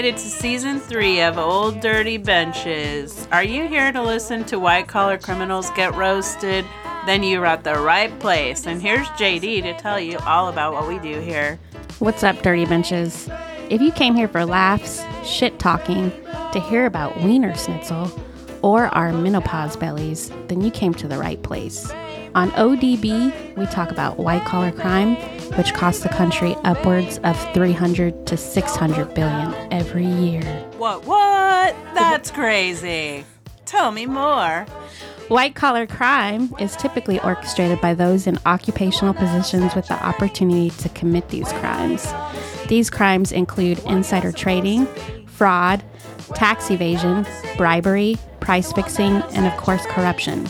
Made 0.00 0.14
it 0.14 0.16
to 0.16 0.30
season 0.30 0.80
three 0.80 1.20
of 1.20 1.36
Old 1.36 1.80
Dirty 1.80 2.16
Benches. 2.16 3.28
Are 3.30 3.44
you 3.44 3.68
here 3.68 3.92
to 3.92 4.00
listen 4.00 4.44
to 4.44 4.58
white 4.58 4.88
collar 4.88 5.18
criminals 5.18 5.68
get 5.72 5.94
roasted? 5.94 6.64
Then 7.04 7.22
you're 7.22 7.44
at 7.44 7.64
the 7.64 7.74
right 7.74 8.18
place. 8.18 8.64
And 8.64 8.80
here's 8.80 9.06
JD 9.08 9.60
to 9.60 9.74
tell 9.76 10.00
you 10.00 10.16
all 10.20 10.48
about 10.48 10.72
what 10.72 10.88
we 10.88 10.98
do 11.00 11.20
here. 11.20 11.60
What's 11.98 12.24
up, 12.24 12.40
Dirty 12.40 12.64
Benches? 12.64 13.28
If 13.68 13.82
you 13.82 13.92
came 13.92 14.14
here 14.14 14.26
for 14.26 14.46
laughs, 14.46 15.02
shit 15.22 15.58
talking, 15.58 16.10
to 16.54 16.60
hear 16.60 16.86
about 16.86 17.20
Wiener 17.20 17.54
Schnitzel, 17.54 18.10
or 18.62 18.86
our 18.94 19.12
menopause 19.12 19.76
bellies, 19.76 20.30
then 20.48 20.62
you 20.62 20.70
came 20.70 20.94
to 20.94 21.08
the 21.08 21.18
right 21.18 21.42
place. 21.42 21.92
On 22.34 22.50
ODB, 22.52 23.54
we 23.54 23.66
talk 23.66 23.90
about 23.90 24.16
white 24.16 24.46
collar 24.46 24.72
crime, 24.72 25.18
which 25.56 25.74
costs 25.74 26.02
the 26.02 26.08
country 26.08 26.56
upwards 26.64 27.18
of 27.24 27.36
300 27.54 28.26
to 28.26 28.36
600 28.36 29.14
billion 29.14 29.54
every 29.72 30.06
year. 30.06 30.42
What? 30.78 31.04
What? 31.06 31.76
That's 31.94 32.30
crazy. 32.30 33.24
Tell 33.66 33.92
me 33.92 34.06
more. 34.06 34.66
White 35.28 35.54
collar 35.54 35.86
crime 35.86 36.52
is 36.58 36.74
typically 36.74 37.20
orchestrated 37.20 37.80
by 37.80 37.94
those 37.94 38.26
in 38.26 38.38
occupational 38.46 39.14
positions 39.14 39.76
with 39.76 39.86
the 39.86 39.94
opportunity 39.94 40.70
to 40.70 40.88
commit 40.88 41.28
these 41.28 41.52
crimes. 41.52 42.12
These 42.66 42.90
crimes 42.90 43.30
include 43.30 43.78
insider 43.80 44.32
trading, 44.32 44.86
fraud, 45.26 45.84
tax 46.34 46.70
evasion, 46.70 47.26
bribery, 47.56 48.16
price 48.40 48.72
fixing, 48.72 49.16
and 49.32 49.46
of 49.46 49.56
course, 49.56 49.86
corruption. 49.86 50.48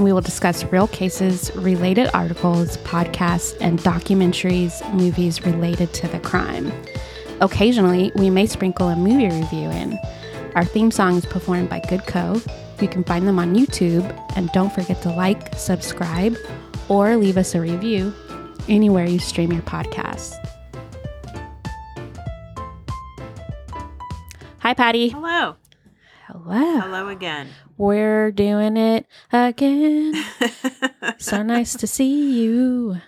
We 0.00 0.14
will 0.14 0.22
discuss 0.22 0.64
real 0.64 0.88
cases, 0.88 1.54
related 1.54 2.08
articles, 2.14 2.78
podcasts, 2.78 3.54
and 3.60 3.78
documentaries, 3.80 4.82
movies 4.94 5.44
related 5.44 5.92
to 5.92 6.08
the 6.08 6.18
crime. 6.18 6.72
Occasionally, 7.42 8.10
we 8.14 8.30
may 8.30 8.46
sprinkle 8.46 8.88
a 8.88 8.96
movie 8.96 9.26
review 9.26 9.68
in. 9.68 9.98
Our 10.54 10.64
theme 10.64 10.90
song 10.90 11.18
is 11.18 11.26
performed 11.26 11.68
by 11.68 11.80
Good 11.80 12.06
Co. 12.06 12.40
You 12.80 12.88
can 12.88 13.04
find 13.04 13.28
them 13.28 13.38
on 13.38 13.54
YouTube, 13.54 14.10
and 14.36 14.50
don't 14.52 14.72
forget 14.72 15.02
to 15.02 15.10
like, 15.10 15.54
subscribe, 15.54 16.34
or 16.88 17.16
leave 17.16 17.36
us 17.36 17.54
a 17.54 17.60
review 17.60 18.14
anywhere 18.70 19.04
you 19.04 19.18
stream 19.18 19.52
your 19.52 19.62
podcasts. 19.62 20.34
Hi, 24.60 24.72
Patty. 24.72 25.10
Hello. 25.10 25.56
Hello. 26.26 26.80
Hello 26.80 27.08
again. 27.08 27.48
We're 27.80 28.30
doing 28.30 28.76
it 28.76 29.06
again. 29.32 30.12
so 31.18 31.42
nice 31.42 31.74
to 31.76 31.86
see 31.86 32.38
you. 32.42 32.98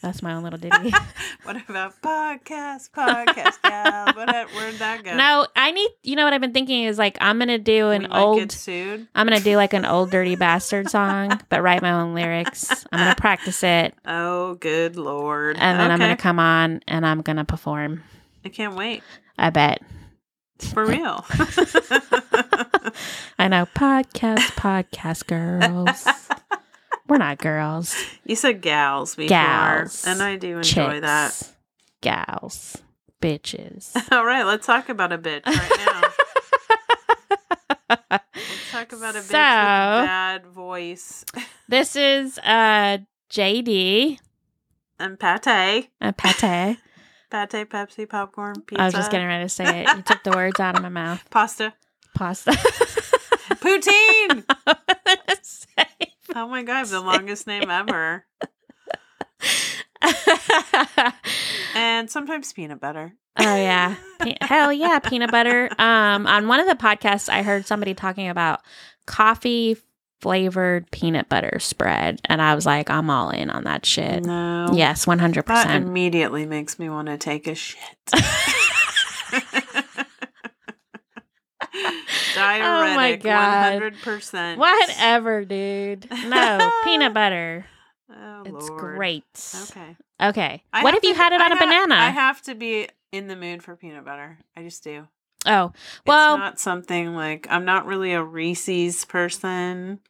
That's 0.00 0.22
my 0.22 0.32
own 0.32 0.42
little 0.42 0.58
ditty. 0.58 0.90
what 1.42 1.56
about 1.68 2.00
podcast? 2.00 2.92
Podcast, 2.92 3.58
yeah. 3.62 4.06
What, 4.16 4.50
where'd 4.54 4.76
that 4.76 5.04
go? 5.04 5.14
no, 5.14 5.46
I 5.54 5.72
need. 5.72 5.90
You 6.02 6.16
know 6.16 6.24
what 6.24 6.32
I've 6.32 6.40
been 6.40 6.54
thinking 6.54 6.84
is 6.84 6.96
like 6.96 7.18
I'm 7.20 7.38
gonna 7.38 7.58
do 7.58 7.90
an 7.90 8.10
old. 8.10 8.56
I'm 8.66 9.06
gonna 9.26 9.38
do 9.38 9.56
like 9.56 9.74
an 9.74 9.84
old 9.84 10.10
dirty 10.10 10.34
bastard 10.34 10.88
song, 10.88 11.38
but 11.50 11.62
write 11.62 11.82
my 11.82 11.92
own 11.92 12.14
lyrics. 12.14 12.86
I'm 12.90 13.00
gonna 13.00 13.16
practice 13.16 13.62
it, 13.62 13.92
Oh, 14.06 14.54
good 14.54 14.96
lord. 14.96 15.58
and 15.58 15.78
then 15.78 15.90
I'm 15.90 15.98
gonna 15.98 16.16
come 16.16 16.38
on 16.38 16.80
and 16.88 17.04
I'm 17.04 17.20
gonna 17.20 17.44
perform. 17.44 18.02
I 18.46 18.48
can't 18.48 18.76
wait. 18.76 19.02
I 19.36 19.50
bet. 19.50 19.82
For 20.58 20.84
real. 20.84 21.24
I 23.38 23.48
know. 23.48 23.66
Podcast, 23.74 24.50
podcast 24.56 25.26
girls. 25.26 26.06
We're 27.08 27.18
not 27.18 27.38
girls. 27.38 27.96
you 28.24 28.36
said 28.36 28.60
gals 28.60 29.14
before. 29.14 29.28
Gals. 29.28 30.04
And 30.06 30.22
I 30.22 30.36
do 30.36 30.58
enjoy 30.58 31.00
that. 31.00 31.50
Gals. 32.00 32.76
Bitches. 33.22 33.92
All 34.12 34.24
right, 34.24 34.44
let's 34.44 34.66
talk 34.66 34.88
about 34.88 35.12
a 35.12 35.18
bitch 35.18 35.44
right 35.46 35.78
now. 35.86 36.02
let's 38.10 38.70
talk 38.70 38.92
about 38.92 39.14
a 39.16 39.18
bitch 39.18 39.22
with 39.22 39.26
So- 39.26 39.36
a 39.38 40.04
bad 40.06 40.46
voice. 40.46 41.24
This 41.68 41.96
is 41.96 42.38
uh 42.38 42.98
JD 43.30 44.18
And 44.98 45.18
pate. 45.18 45.88
and 46.00 46.16
Pate. 46.16 46.78
Pate, 47.30 47.68
Pepsi, 47.68 48.08
popcorn, 48.08 48.62
pizza. 48.62 48.82
I 48.82 48.84
was 48.86 48.94
just 48.94 49.10
getting 49.10 49.26
ready 49.26 49.44
to 49.44 49.48
say 49.48 49.84
it. 49.84 49.96
You 49.96 50.02
took 50.02 50.22
the 50.24 50.30
words 50.32 50.58
out 50.60 50.76
of 50.76 50.82
my 50.82 50.88
mouth. 50.88 51.22
Pasta. 51.30 51.74
Pasta. 52.14 52.50
Poutine! 53.60 54.44
Oh 56.36 56.46
my 56.46 56.62
god, 56.62 56.84
the 56.86 57.00
longest 57.00 57.46
name 57.46 57.70
ever. 57.70 58.26
And 61.74 62.10
sometimes 62.10 62.52
peanut 62.52 62.80
butter. 62.80 63.14
oh 63.38 63.56
yeah, 63.56 63.94
Pe- 64.20 64.36
hell 64.40 64.72
yeah, 64.72 64.98
peanut 64.98 65.30
butter. 65.30 65.70
Um, 65.78 66.26
on 66.26 66.48
one 66.48 66.60
of 66.60 66.66
the 66.66 66.74
podcasts, 66.74 67.28
I 67.28 67.42
heard 67.42 67.66
somebody 67.66 67.94
talking 67.94 68.28
about 68.28 68.60
coffee 69.06 69.76
flavored 70.20 70.90
peanut 70.90 71.28
butter 71.28 71.58
spread, 71.60 72.20
and 72.24 72.40
I 72.42 72.54
was 72.54 72.66
like, 72.66 72.90
I'm 72.90 73.08
all 73.10 73.30
in 73.30 73.50
on 73.50 73.64
that 73.64 73.86
shit. 73.86 74.24
No. 74.24 74.68
Yes, 74.72 75.06
100% 75.06 75.44
That 75.46 75.82
immediately 75.82 76.44
makes 76.46 76.78
me 76.78 76.88
want 76.88 77.06
to 77.08 77.16
take 77.18 77.46
a 77.46 77.54
shit. 77.54 77.78
Diuretic, 82.34 83.20
Oh 83.20 83.28
God. 83.28 83.82
100%. 83.82 84.56
Whatever, 84.58 85.44
dude. 85.44 86.06
No 86.26 86.70
peanut 86.84 87.14
butter. 87.14 87.66
Oh, 88.10 88.42
It's 88.46 88.68
Lord. 88.68 88.80
great. 88.96 89.24
Okay. 89.70 89.96
Okay. 90.22 90.62
I 90.72 90.82
what 90.82 90.94
have 90.94 91.02
if 91.02 91.08
you 91.08 91.14
to- 91.14 91.18
had 91.20 91.32
it 91.32 91.40
on 91.40 91.52
I 91.52 91.54
a 91.54 91.58
ha- 91.58 91.64
banana? 91.64 91.94
I 91.96 92.08
have 92.10 92.40
to 92.42 92.54
be 92.54 92.88
in 93.12 93.28
the 93.28 93.36
mood 93.36 93.62
for 93.62 93.76
peanut 93.76 94.04
butter. 94.04 94.38
I 94.56 94.62
just 94.62 94.82
do. 94.82 95.06
Oh, 95.48 95.72
well, 96.06 96.34
it's 96.34 96.40
not 96.40 96.60
something 96.60 97.14
like 97.14 97.46
I'm 97.50 97.64
not 97.64 97.86
really 97.86 98.12
a 98.12 98.22
Reese's 98.22 99.04
person. 99.04 100.00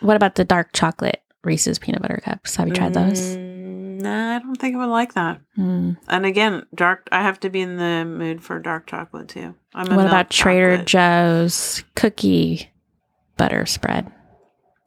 what 0.00 0.16
about 0.16 0.34
the 0.34 0.44
dark 0.44 0.72
chocolate 0.72 1.22
Reese's 1.44 1.78
peanut 1.78 2.02
butter 2.02 2.20
cups? 2.22 2.56
Have 2.56 2.68
you 2.68 2.74
tried 2.74 2.94
those? 2.94 3.36
Mm, 3.36 4.02
nah, 4.02 4.36
I 4.36 4.38
don't 4.38 4.56
think 4.56 4.76
I 4.76 4.78
would 4.78 4.92
like 4.92 5.14
that. 5.14 5.40
Mm. 5.58 5.96
And 6.08 6.26
again, 6.26 6.66
dark. 6.74 7.08
I 7.10 7.22
have 7.22 7.40
to 7.40 7.50
be 7.50 7.60
in 7.60 7.76
the 7.76 8.04
mood 8.04 8.42
for 8.42 8.58
dark 8.58 8.86
chocolate 8.86 9.28
too. 9.28 9.54
I'm 9.74 9.94
What 9.94 10.06
about 10.06 10.30
Trader 10.30 10.72
chocolate. 10.72 10.86
Joe's 10.86 11.84
cookie 11.94 12.70
butter 13.36 13.66
spread? 13.66 14.12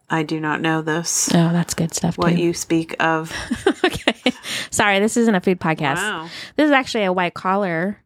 I 0.09 0.23
do 0.23 0.39
not 0.39 0.61
know 0.61 0.81
this. 0.81 1.29
Oh, 1.33 1.51
that's 1.51 1.73
good 1.73 1.93
stuff. 1.93 2.17
What 2.17 2.33
too. 2.33 2.41
you 2.41 2.53
speak 2.53 2.95
of? 2.99 3.33
okay. 3.83 4.33
Sorry, 4.69 4.99
this 4.99 5.17
isn't 5.17 5.33
a 5.33 5.41
food 5.41 5.59
podcast. 5.59 5.95
Wow, 5.95 6.29
This 6.55 6.65
is 6.65 6.71
actually 6.71 7.05
a 7.05 7.13
white 7.13 7.33
collar 7.33 8.03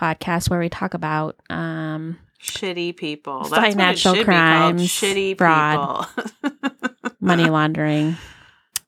podcast 0.00 0.48
where 0.48 0.58
we 0.60 0.68
talk 0.68 0.94
about 0.94 1.36
um 1.50 2.18
shitty 2.42 2.96
people. 2.96 3.44
That's 3.44 3.74
Financial 3.74 4.24
crimes, 4.24 4.82
Shitty 4.88 5.36
fraud. 5.36 6.06
people. 6.42 6.50
money 7.20 7.50
laundering, 7.50 8.16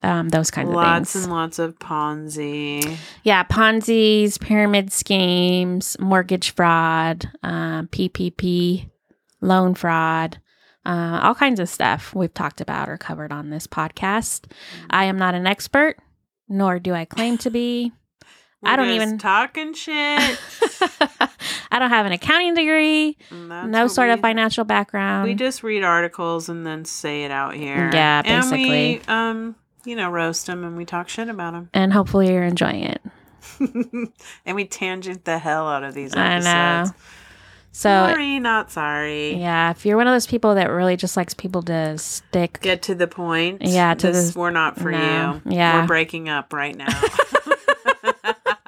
um, 0.02 0.30
those 0.30 0.50
kinds 0.50 0.70
lots 0.70 1.14
of 1.14 1.20
things. 1.20 1.26
Lots 1.26 1.26
and 1.26 1.32
lots 1.32 1.58
of 1.58 1.78
Ponzi. 1.78 2.96
Yeah, 3.22 3.44
Ponzi's, 3.44 4.38
pyramid 4.38 4.90
schemes, 4.92 5.96
mortgage 6.00 6.52
fraud, 6.54 7.30
um, 7.42 7.88
PPP, 7.88 8.88
loan 9.40 9.74
fraud, 9.74 10.38
uh, 10.86 11.20
all 11.22 11.34
kinds 11.34 11.60
of 11.60 11.68
stuff 11.68 12.14
we've 12.14 12.34
talked 12.34 12.60
about 12.60 12.88
or 12.88 12.96
covered 12.96 13.32
on 13.32 13.50
this 13.50 13.66
podcast. 13.66 14.50
I 14.90 15.04
am 15.04 15.18
not 15.18 15.34
an 15.34 15.46
expert, 15.46 15.98
nor 16.48 16.78
do 16.78 16.94
I 16.94 17.04
claim 17.04 17.38
to 17.38 17.50
be. 17.50 17.92
I 18.64 18.70
We're 18.72 18.76
don't 18.76 18.86
just 18.94 19.06
even- 19.06 19.18
talking 19.18 19.74
shit. 19.74 20.38
I 21.70 21.78
don't 21.78 21.90
have 21.90 22.06
an 22.06 22.12
accounting 22.12 22.54
degree, 22.54 23.16
no 23.30 23.88
sort 23.88 24.10
of 24.10 24.20
financial 24.20 24.64
background. 24.64 25.26
We 25.28 25.34
just 25.34 25.62
read 25.62 25.82
articles 25.82 26.48
and 26.48 26.66
then 26.66 26.84
say 26.84 27.24
it 27.24 27.30
out 27.30 27.54
here. 27.54 27.90
Yeah, 27.92 28.22
And 28.24 28.44
we, 28.50 28.68
basically. 28.68 29.02
um, 29.08 29.56
you 29.84 29.96
know, 29.96 30.10
roast 30.10 30.46
them 30.46 30.64
and 30.64 30.76
we 30.76 30.84
talk 30.84 31.08
shit 31.08 31.28
about 31.28 31.54
them. 31.54 31.70
and 31.74 31.92
hopefully 31.92 32.28
you're 32.32 32.44
enjoying 32.44 32.84
it. 32.84 33.00
and 34.46 34.54
we 34.56 34.64
tangent 34.66 35.24
the 35.24 35.38
hell 35.38 35.66
out 35.66 35.82
of 35.82 35.94
these 35.94 36.14
I 36.14 36.38
know. 36.38 36.90
So, 37.74 37.88
sorry, 37.88 38.38
not 38.38 38.70
sorry. 38.70 39.34
yeah, 39.36 39.70
if 39.70 39.86
you're 39.86 39.96
one 39.96 40.06
of 40.06 40.12
those 40.12 40.26
people 40.26 40.54
that 40.56 40.68
really 40.70 40.94
just 40.96 41.16
likes 41.16 41.32
people 41.32 41.62
to 41.62 41.96
stick 41.96 42.60
Get 42.60 42.82
to 42.82 42.94
the 42.94 43.06
point. 43.08 43.62
Yeah, 43.62 43.94
to 43.94 44.12
this, 44.12 44.32
the- 44.34 44.38
we're 44.38 44.50
not 44.50 44.78
for 44.78 44.90
no, 44.92 45.40
you. 45.46 45.52
yeah. 45.52 45.80
We're 45.80 45.86
breaking 45.86 46.28
up 46.28 46.52
right 46.52 46.76
now. 46.76 46.88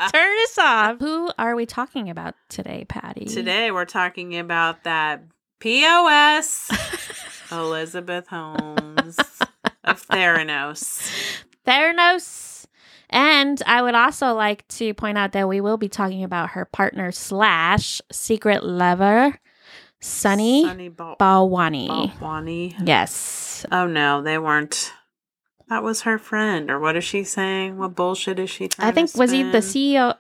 turn 0.12 0.38
us 0.44 0.58
off. 0.58 0.98
Who 0.98 1.30
are 1.38 1.54
we 1.54 1.66
talking 1.66 2.10
about 2.10 2.34
today, 2.48 2.84
Patty? 2.88 3.26
Today 3.26 3.70
we're 3.70 3.84
talking 3.84 4.38
about 4.38 4.84
that 4.84 5.22
POS 5.60 6.70
Elizabeth 7.52 8.26
Holmes 8.28 9.18
of 9.84 10.06
Theranos. 10.08 11.10
Theranos. 11.66 12.66
And 13.10 13.62
I 13.66 13.80
would 13.82 13.94
also 13.94 14.32
like 14.34 14.66
to 14.68 14.92
point 14.94 15.18
out 15.18 15.32
that 15.32 15.48
we 15.48 15.60
will 15.60 15.76
be 15.76 15.88
talking 15.88 16.24
about 16.24 16.50
her 16.50 16.64
partner 16.64 17.12
slash 17.12 18.00
secret 18.10 18.64
lover, 18.64 19.38
Sunny 20.00 20.64
Sunny 20.64 20.88
Bal- 20.88 21.16
Balwani. 21.20 22.12
Balwani. 22.18 22.74
Yes. 22.84 23.64
Oh 23.70 23.86
no, 23.86 24.22
they 24.22 24.38
weren't. 24.38 24.92
That 25.74 25.82
was 25.82 26.02
her 26.02 26.18
friend, 26.18 26.70
or 26.70 26.78
what 26.78 26.94
is 26.94 27.02
she 27.02 27.24
saying? 27.24 27.78
What 27.78 27.96
bullshit 27.96 28.38
is 28.38 28.48
she 28.48 28.68
trying 28.68 28.88
I 28.90 28.92
think 28.92 29.10
to 29.10 29.18
was 29.18 29.32
he 29.32 29.42
the? 29.42 29.58
CEO 29.58 30.14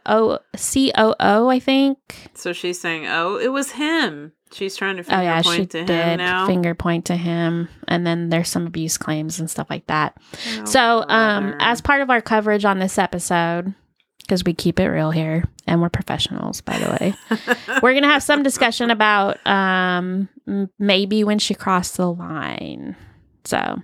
COO, 0.56 1.46
I 1.48 1.60
think. 1.60 1.98
So 2.34 2.52
she's 2.52 2.80
saying, 2.80 3.06
"Oh, 3.06 3.36
it 3.36 3.52
was 3.52 3.70
him." 3.70 4.32
She's 4.52 4.74
trying 4.76 4.96
to 4.96 5.02
Oh 5.02 5.04
finger 5.04 5.22
yeah, 5.22 5.42
she 5.42 5.58
point 5.58 5.70
to 5.70 5.78
him 5.78 5.86
did 5.86 6.16
now. 6.16 6.46
finger 6.48 6.74
point 6.74 7.04
to 7.04 7.14
him 7.14 7.68
and 7.86 8.04
then 8.04 8.30
there's 8.30 8.48
some 8.48 8.66
abuse 8.66 8.98
claims 8.98 9.38
and 9.38 9.48
stuff 9.48 9.68
like 9.70 9.86
that. 9.86 10.16
Oh, 10.58 10.64
So, 10.64 11.04
um 11.08 11.54
as 11.60 11.80
part 11.80 12.02
of 12.02 12.10
our 12.10 12.20
coverage 12.20 12.64
on 12.64 12.80
this 12.80 12.98
episode 12.98 13.74
because 14.22 14.42
we 14.42 14.54
keep 14.54 14.80
it 14.80 14.88
real 14.88 15.12
here 15.12 15.44
and 15.68 15.80
we're 15.80 15.88
professionals 15.88 16.62
by 16.62 16.78
the 16.78 16.90
way. 16.90 17.14
we're 17.80 17.92
going 17.92 18.02
to 18.02 18.08
have 18.08 18.24
some 18.24 18.42
discussion 18.42 18.90
about 18.90 19.44
um 19.46 20.28
maybe 20.80 21.22
when 21.22 21.38
she 21.38 21.54
crossed 21.54 21.96
the 21.96 22.12
line. 22.12 22.96
So, 23.44 23.78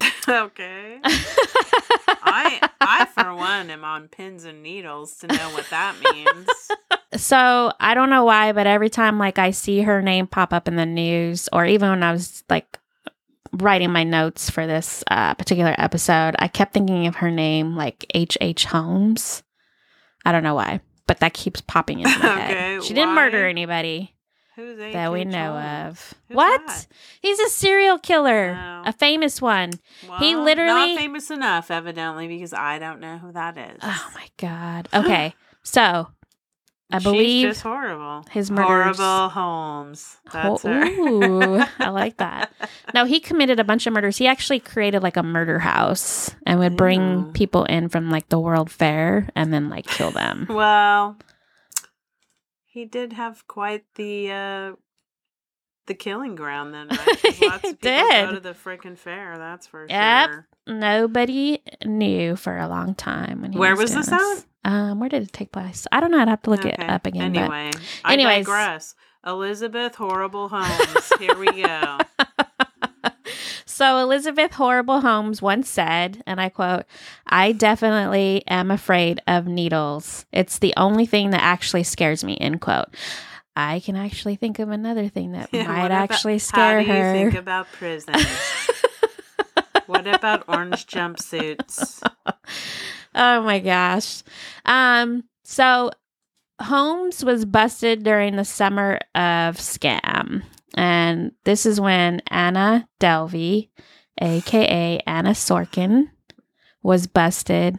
okay. 0.28 1.00
I, 1.04 2.68
I 2.80 3.04
for 3.06 3.34
one, 3.34 3.70
am 3.70 3.84
on 3.84 4.08
pins 4.08 4.44
and 4.44 4.62
needles 4.62 5.16
to 5.18 5.26
know 5.26 5.50
what 5.50 5.68
that 5.70 5.96
means. 6.12 6.48
so 7.22 7.72
I 7.80 7.94
don't 7.94 8.10
know 8.10 8.24
why, 8.24 8.52
but 8.52 8.66
every 8.66 8.90
time 8.90 9.18
like 9.18 9.38
I 9.38 9.50
see 9.50 9.82
her 9.82 10.02
name 10.02 10.26
pop 10.26 10.52
up 10.52 10.68
in 10.68 10.76
the 10.76 10.86
news, 10.86 11.48
or 11.52 11.66
even 11.66 11.90
when 11.90 12.02
I 12.02 12.12
was 12.12 12.44
like 12.48 12.78
writing 13.52 13.90
my 13.92 14.04
notes 14.04 14.50
for 14.50 14.66
this 14.66 15.02
uh, 15.10 15.34
particular 15.34 15.74
episode, 15.78 16.36
I 16.38 16.48
kept 16.48 16.72
thinking 16.72 17.06
of 17.06 17.16
her 17.16 17.30
name 17.30 17.76
like 17.76 18.06
H. 18.14 18.38
H. 18.40 18.64
Holmes. 18.66 19.42
I 20.24 20.32
don't 20.32 20.42
know 20.42 20.54
why, 20.54 20.80
but 21.06 21.20
that 21.20 21.34
keeps 21.34 21.60
popping 21.60 22.00
in 22.00 22.04
my 22.04 22.14
Okay, 22.16 22.54
head. 22.54 22.84
She 22.84 22.94
didn't 22.94 23.14
murder 23.14 23.46
anybody 23.46 24.14
Who's 24.60 24.92
that 24.92 25.12
we 25.12 25.24
know 25.24 25.52
Holmes? 25.52 25.98
of. 26.00 26.14
Who's 26.28 26.36
what? 26.36 26.66
that? 26.66 26.86
He's 27.22 27.38
a 27.40 27.48
serial 27.48 27.98
killer, 27.98 28.56
Oh. 28.60 28.82
a 28.88 28.92
famous 28.92 29.40
one. 29.40 29.72
He 30.18 30.34
literally- 30.36 30.94
not 30.94 30.98
famous 31.00 31.30
enough, 31.30 31.70
evidently, 31.70 32.28
because 32.28 32.52
I 32.52 32.78
don't 32.78 33.00
know 33.00 33.18
who 33.18 33.32
that 33.32 33.56
is. 33.56 33.78
Oh 33.82 34.10
my 34.14 34.26
god. 34.36 34.88
Okay, 34.92 35.34
so 35.62 36.08
I 36.92 36.98
She's 36.98 37.04
believe 37.04 37.46
just 37.48 37.62
horrible. 37.62 38.24
his 38.30 38.50
murders- 38.50 38.98
horrible 38.98 39.28
Holmes. 39.30 40.16
That's 40.32 40.64
Oh, 40.64 40.68
her. 40.68 40.84
ooh, 40.86 41.62
I 41.78 41.88
like 41.90 42.16
that. 42.18 42.52
No, 42.92 43.04
he 43.04 43.20
committed 43.20 43.60
a 43.60 43.64
bunch 43.64 43.86
of 43.86 43.92
murders. 43.92 44.16
He 44.16 44.26
actually 44.26 44.58
created 44.58 45.00
like 45.00 45.16
a 45.16 45.22
murder 45.22 45.60
house 45.60 46.34
and 46.44 46.58
would 46.58 46.76
bring 46.76 47.00
Ew. 47.26 47.30
people 47.32 47.62
in 47.64 47.88
from 47.88 48.10
like 48.10 48.28
the 48.30 48.38
World 48.40 48.68
Fair 48.68 49.28
and 49.36 49.52
then 49.54 49.68
like 49.70 49.86
kill 49.86 50.10
them. 50.10 50.46
Well, 50.48 51.16
he 52.70 52.84
did 52.84 53.12
have 53.14 53.46
quite 53.46 53.84
the 53.96 54.30
uh 54.32 54.72
the 55.86 55.94
killing 55.94 56.36
ground 56.36 56.72
then, 56.72 56.88
right? 56.88 56.98
Lots 57.42 57.70
of 57.70 57.80
people 57.80 57.98
did. 57.98 58.26
go 58.28 58.34
to 58.34 58.40
the 58.40 58.52
freaking 58.54 58.96
fair. 58.96 59.36
That's 59.38 59.66
for 59.66 59.86
Yep. 59.88 60.30
sure. 60.30 60.46
Nobody 60.68 61.62
knew 61.84 62.36
for 62.36 62.56
a 62.58 62.68
long 62.68 62.94
time 62.94 63.42
when 63.42 63.52
he 63.52 63.58
Where 63.58 63.74
was 63.74 63.94
was 63.96 64.06
this 64.06 64.46
Um, 64.64 65.00
where 65.00 65.08
did 65.08 65.22
it 65.24 65.32
take 65.32 65.50
place? 65.50 65.86
I 65.90 65.98
don't 66.00 66.12
know. 66.12 66.18
I'd 66.20 66.28
have 66.28 66.42
to 66.42 66.50
look 66.50 66.64
it 66.64 66.78
up 66.78 67.06
again. 67.06 67.32
but- 67.32 67.40
Anyway, 67.40 67.70
I 68.04 68.12
Anyways. 68.12 68.46
digress. 68.46 68.94
Elizabeth 69.26 69.96
Horrible 69.96 70.48
Holmes. 70.48 71.12
Here 71.18 71.36
we 71.36 71.46
go. 71.62 71.98
So 73.80 73.96
Elizabeth 73.96 74.52
Horrible 74.52 75.00
Holmes 75.00 75.40
once 75.40 75.66
said, 75.66 76.22
and 76.26 76.38
I 76.38 76.50
quote, 76.50 76.84
I 77.26 77.52
definitely 77.52 78.44
am 78.46 78.70
afraid 78.70 79.22
of 79.26 79.46
needles. 79.46 80.26
It's 80.32 80.58
the 80.58 80.74
only 80.76 81.06
thing 81.06 81.30
that 81.30 81.40
actually 81.42 81.84
scares 81.84 82.22
me, 82.22 82.36
end 82.36 82.60
quote. 82.60 82.88
I 83.56 83.80
can 83.80 83.96
actually 83.96 84.36
think 84.36 84.58
of 84.58 84.68
another 84.68 85.08
thing 85.08 85.32
that 85.32 85.48
Yeah, 85.52 85.66
might 85.66 85.86
about- 85.86 86.10
actually 86.10 86.40
scare 86.40 86.82
How 86.82 86.92
do 86.92 86.92
you 86.92 87.02
her. 87.04 87.12
think 87.14 87.34
about 87.36 87.68
prison? 87.72 88.16
what 89.86 90.06
about 90.06 90.44
orange 90.46 90.86
jumpsuits? 90.86 92.02
oh 93.14 93.40
my 93.44 93.60
gosh. 93.60 94.22
Um, 94.66 95.24
so 95.42 95.90
Holmes 96.60 97.24
was 97.24 97.46
busted 97.46 98.02
during 98.02 98.36
the 98.36 98.44
summer 98.44 98.98
of 99.14 99.56
scam. 99.56 100.42
And 100.74 101.32
this 101.44 101.66
is 101.66 101.80
when 101.80 102.22
Anna 102.28 102.88
Delvey, 103.00 103.68
aka 104.20 105.00
Anna 105.06 105.30
Sorkin, 105.30 106.10
was 106.82 107.06
busted 107.06 107.78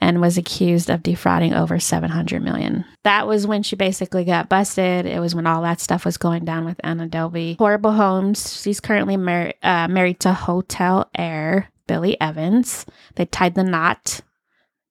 and 0.00 0.20
was 0.20 0.36
accused 0.36 0.90
of 0.90 1.02
defrauding 1.02 1.54
over 1.54 1.78
700 1.78 2.42
million. 2.42 2.84
That 3.04 3.28
was 3.28 3.46
when 3.46 3.62
she 3.62 3.76
basically 3.76 4.24
got 4.24 4.48
busted. 4.48 5.06
It 5.06 5.20
was 5.20 5.32
when 5.34 5.46
all 5.46 5.62
that 5.62 5.80
stuff 5.80 6.04
was 6.04 6.16
going 6.16 6.44
down 6.44 6.64
with 6.64 6.80
Anna 6.82 7.06
Delvey. 7.06 7.56
Horrible 7.56 7.92
Holmes. 7.92 8.60
she's 8.60 8.80
currently 8.80 9.16
mar- 9.16 9.54
uh, 9.62 9.86
married 9.86 10.18
to 10.20 10.32
hotel 10.32 11.08
heir 11.16 11.70
Billy 11.86 12.20
Evans. 12.20 12.84
They 13.14 13.26
tied 13.26 13.54
the 13.54 13.62
knot 13.62 14.22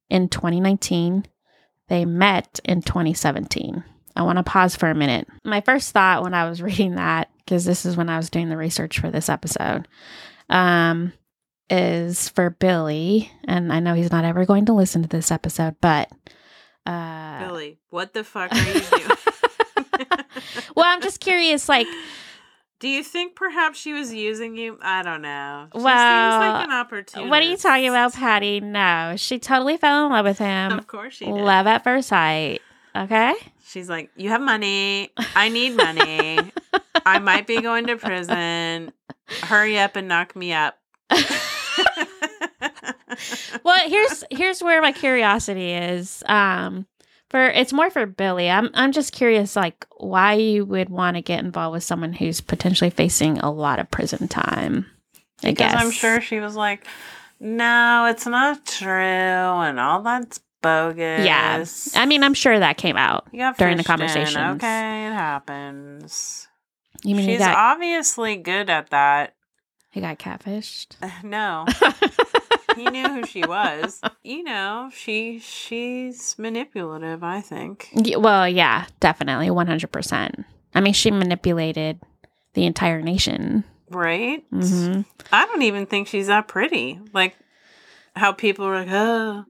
in 0.09 0.29
2019. 0.29 1.25
They 1.89 2.05
met 2.05 2.61
in 2.63 2.81
2017. 2.81 3.83
I 4.15 4.23
want 4.23 4.37
to 4.37 4.43
pause 4.43 4.75
for 4.75 4.89
a 4.89 4.95
minute. 4.95 5.27
My 5.43 5.61
first 5.61 5.91
thought 5.91 6.23
when 6.23 6.33
I 6.33 6.47
was 6.49 6.61
reading 6.61 6.95
that, 6.95 7.29
because 7.39 7.65
this 7.65 7.85
is 7.85 7.95
when 7.97 8.09
I 8.09 8.17
was 8.17 8.29
doing 8.29 8.49
the 8.49 8.57
research 8.57 8.99
for 8.99 9.09
this 9.11 9.29
episode, 9.29 9.87
um, 10.49 11.13
is 11.69 12.29
for 12.29 12.49
Billy. 12.49 13.31
And 13.45 13.71
I 13.71 13.79
know 13.79 13.93
he's 13.93 14.11
not 14.11 14.25
ever 14.25 14.45
going 14.45 14.65
to 14.65 14.73
listen 14.73 15.01
to 15.01 15.07
this 15.09 15.31
episode, 15.31 15.75
but. 15.81 16.09
Uh, 16.85 17.47
Billy, 17.47 17.79
what 17.89 18.13
the 18.13 18.23
fuck 18.23 18.51
are 18.51 18.57
you 18.57 18.73
doing? 18.81 19.11
well, 20.75 20.85
I'm 20.87 21.01
just 21.01 21.19
curious, 21.19 21.69
like, 21.69 21.87
Do 22.79 22.87
you 22.87 23.03
think 23.03 23.35
perhaps 23.35 23.79
she 23.79 23.93
was 23.93 24.11
using 24.13 24.57
you? 24.57 24.79
I 24.81 25.03
don't 25.03 25.21
know. 25.21 25.67
She 25.75 25.81
Well, 25.81 26.31
seems 26.31 26.53
like 26.53 26.65
an 26.65 26.71
opportunist. 26.71 27.29
what 27.29 27.41
are 27.41 27.45
you 27.45 27.57
talking 27.57 27.87
about, 27.89 28.13
Patty? 28.13 28.59
No, 28.59 29.13
she 29.17 29.37
totally 29.37 29.77
fell 29.77 30.07
in 30.07 30.11
love 30.11 30.25
with 30.25 30.39
him. 30.39 30.71
Of 30.71 30.87
course 30.87 31.13
she 31.15 31.25
did. 31.25 31.31
Love 31.33 31.67
at 31.67 31.83
first 31.83 32.07
sight. 32.09 32.61
Okay. 32.95 33.33
She's 33.65 33.89
like, 33.89 34.09
you 34.15 34.29
have 34.29 34.41
money. 34.41 35.11
I 35.35 35.49
need 35.49 35.75
money. 35.75 36.51
I 37.05 37.19
might 37.19 37.47
be 37.47 37.61
going 37.61 37.87
to 37.87 37.97
prison. 37.97 38.91
Hurry 39.43 39.79
up 39.79 39.95
and 39.95 40.07
knock 40.07 40.35
me 40.35 40.51
up. 40.53 40.77
well, 43.63 43.89
here's 43.89 44.23
here's 44.29 44.61
where 44.61 44.81
my 44.81 44.91
curiosity 44.91 45.71
is. 45.71 46.23
Um, 46.27 46.85
for 47.29 47.41
it's 47.45 47.73
more 47.73 47.89
for 47.89 48.05
Billy. 48.05 48.49
I'm 48.49 48.69
I'm 48.73 48.91
just 48.91 49.13
curious, 49.13 49.55
like 49.55 49.85
why 49.97 50.33
you 50.33 50.65
would 50.65 50.89
want 50.89 51.15
to 51.15 51.21
get 51.21 51.43
involved 51.43 51.73
with 51.73 51.83
someone 51.83 52.13
who's 52.13 52.41
potentially 52.41 52.89
facing 52.89 53.39
a 53.39 53.51
lot 53.51 53.79
of 53.79 53.89
prison 53.89 54.27
time. 54.27 54.85
I 55.43 55.51
Because 55.51 55.71
guess 55.73 55.81
I'm 55.81 55.91
sure 55.91 56.21
she 56.21 56.39
was 56.39 56.55
like, 56.55 56.85
no, 57.39 58.05
it's 58.09 58.25
not 58.25 58.65
true, 58.65 58.89
and 58.91 59.79
all 59.79 60.01
that's 60.01 60.39
bogus. 60.61 61.25
Yeah. 61.25 61.65
I 61.95 62.05
mean, 62.05 62.23
I'm 62.23 62.33
sure 62.33 62.57
that 62.59 62.77
came 62.77 62.97
out. 62.97 63.27
during 63.57 63.77
the 63.77 63.83
conversation. 63.83 64.41
Okay, 64.55 65.07
it 65.07 65.13
happens. 65.13 66.47
You 67.03 67.15
mean 67.15 67.25
he 67.25 67.31
She's 67.33 67.39
got 67.39 67.55
obviously 67.57 68.35
good 68.37 68.69
at 68.69 68.89
that. 68.91 69.33
he 69.89 70.01
got 70.01 70.19
catfished? 70.19 70.95
No, 71.23 71.65
he 72.75 72.85
knew 72.85 73.07
who 73.09 73.25
she 73.25 73.43
was. 73.43 74.01
You 74.23 74.43
know, 74.43 74.91
she 74.93 75.39
she's 75.39 76.35
manipulative. 76.37 77.23
I 77.23 77.41
think. 77.41 77.89
Well, 78.17 78.47
yeah, 78.47 78.85
definitely, 78.99 79.49
100. 79.49 79.91
percent 79.91 80.45
I 80.75 80.79
mean, 80.81 80.93
she 80.93 81.09
manipulated 81.09 81.99
the 82.53 82.65
entire 82.67 83.01
nation. 83.01 83.63
Right? 83.89 84.45
hmm 84.51 85.01
I 85.33 85.45
don't 85.47 85.63
even 85.63 85.87
think 85.87 86.07
she's 86.07 86.27
that 86.27 86.47
pretty. 86.47 86.99
Like 87.13 87.35
how 88.15 88.31
people 88.31 88.65
are 88.65 88.75
like, 88.85 88.89
oh. 88.91 89.45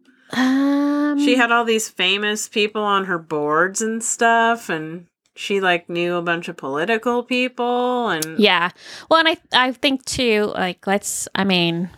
Um, 1.11 1.19
She 1.19 1.35
had 1.35 1.51
all 1.51 1.65
these 1.65 1.89
famous 1.89 2.47
people 2.47 2.83
on 2.83 3.05
her 3.05 3.17
boards 3.17 3.81
and 3.81 4.03
stuff, 4.03 4.69
and 4.69 5.07
she 5.35 5.61
like 5.61 5.89
knew 5.89 6.15
a 6.15 6.21
bunch 6.21 6.47
of 6.47 6.57
political 6.57 7.23
people 7.23 8.09
and 8.09 8.39
Yeah. 8.39 8.69
Well, 9.09 9.19
and 9.19 9.29
I 9.29 9.37
I 9.53 9.71
think 9.71 10.05
too, 10.05 10.51
like 10.55 10.85
let's 10.87 11.27
I 11.35 11.43
mean 11.43 11.89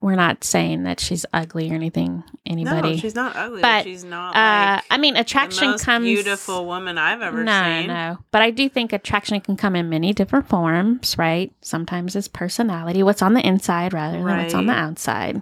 we're 0.00 0.16
not 0.16 0.42
saying 0.42 0.82
that 0.82 0.98
she's 0.98 1.24
ugly 1.32 1.70
or 1.70 1.74
anything 1.74 2.24
anybody. 2.44 2.90
No, 2.90 2.96
she's 2.96 3.14
not 3.14 3.36
ugly. 3.36 3.62
But, 3.62 3.84
she's 3.84 4.02
not 4.02 4.34
uh 4.34 4.76
like 4.76 4.84
I 4.90 4.98
mean 4.98 5.14
the 5.14 5.20
attraction 5.20 5.70
most 5.70 5.84
comes 5.84 6.04
beautiful 6.04 6.66
woman 6.66 6.98
I've 6.98 7.22
ever 7.22 7.44
no, 7.44 7.62
seen. 7.62 7.86
no. 7.86 8.18
But 8.32 8.42
I 8.42 8.50
do 8.50 8.68
think 8.68 8.92
attraction 8.92 9.40
can 9.40 9.56
come 9.56 9.76
in 9.76 9.88
many 9.88 10.12
different 10.12 10.48
forms, 10.48 11.16
right? 11.18 11.52
Sometimes 11.60 12.16
it's 12.16 12.28
personality, 12.28 13.02
what's 13.02 13.22
on 13.22 13.34
the 13.34 13.46
inside 13.46 13.92
rather 13.92 14.16
than 14.16 14.26
what's 14.26 14.54
on 14.54 14.66
the 14.66 14.72
outside. 14.72 15.40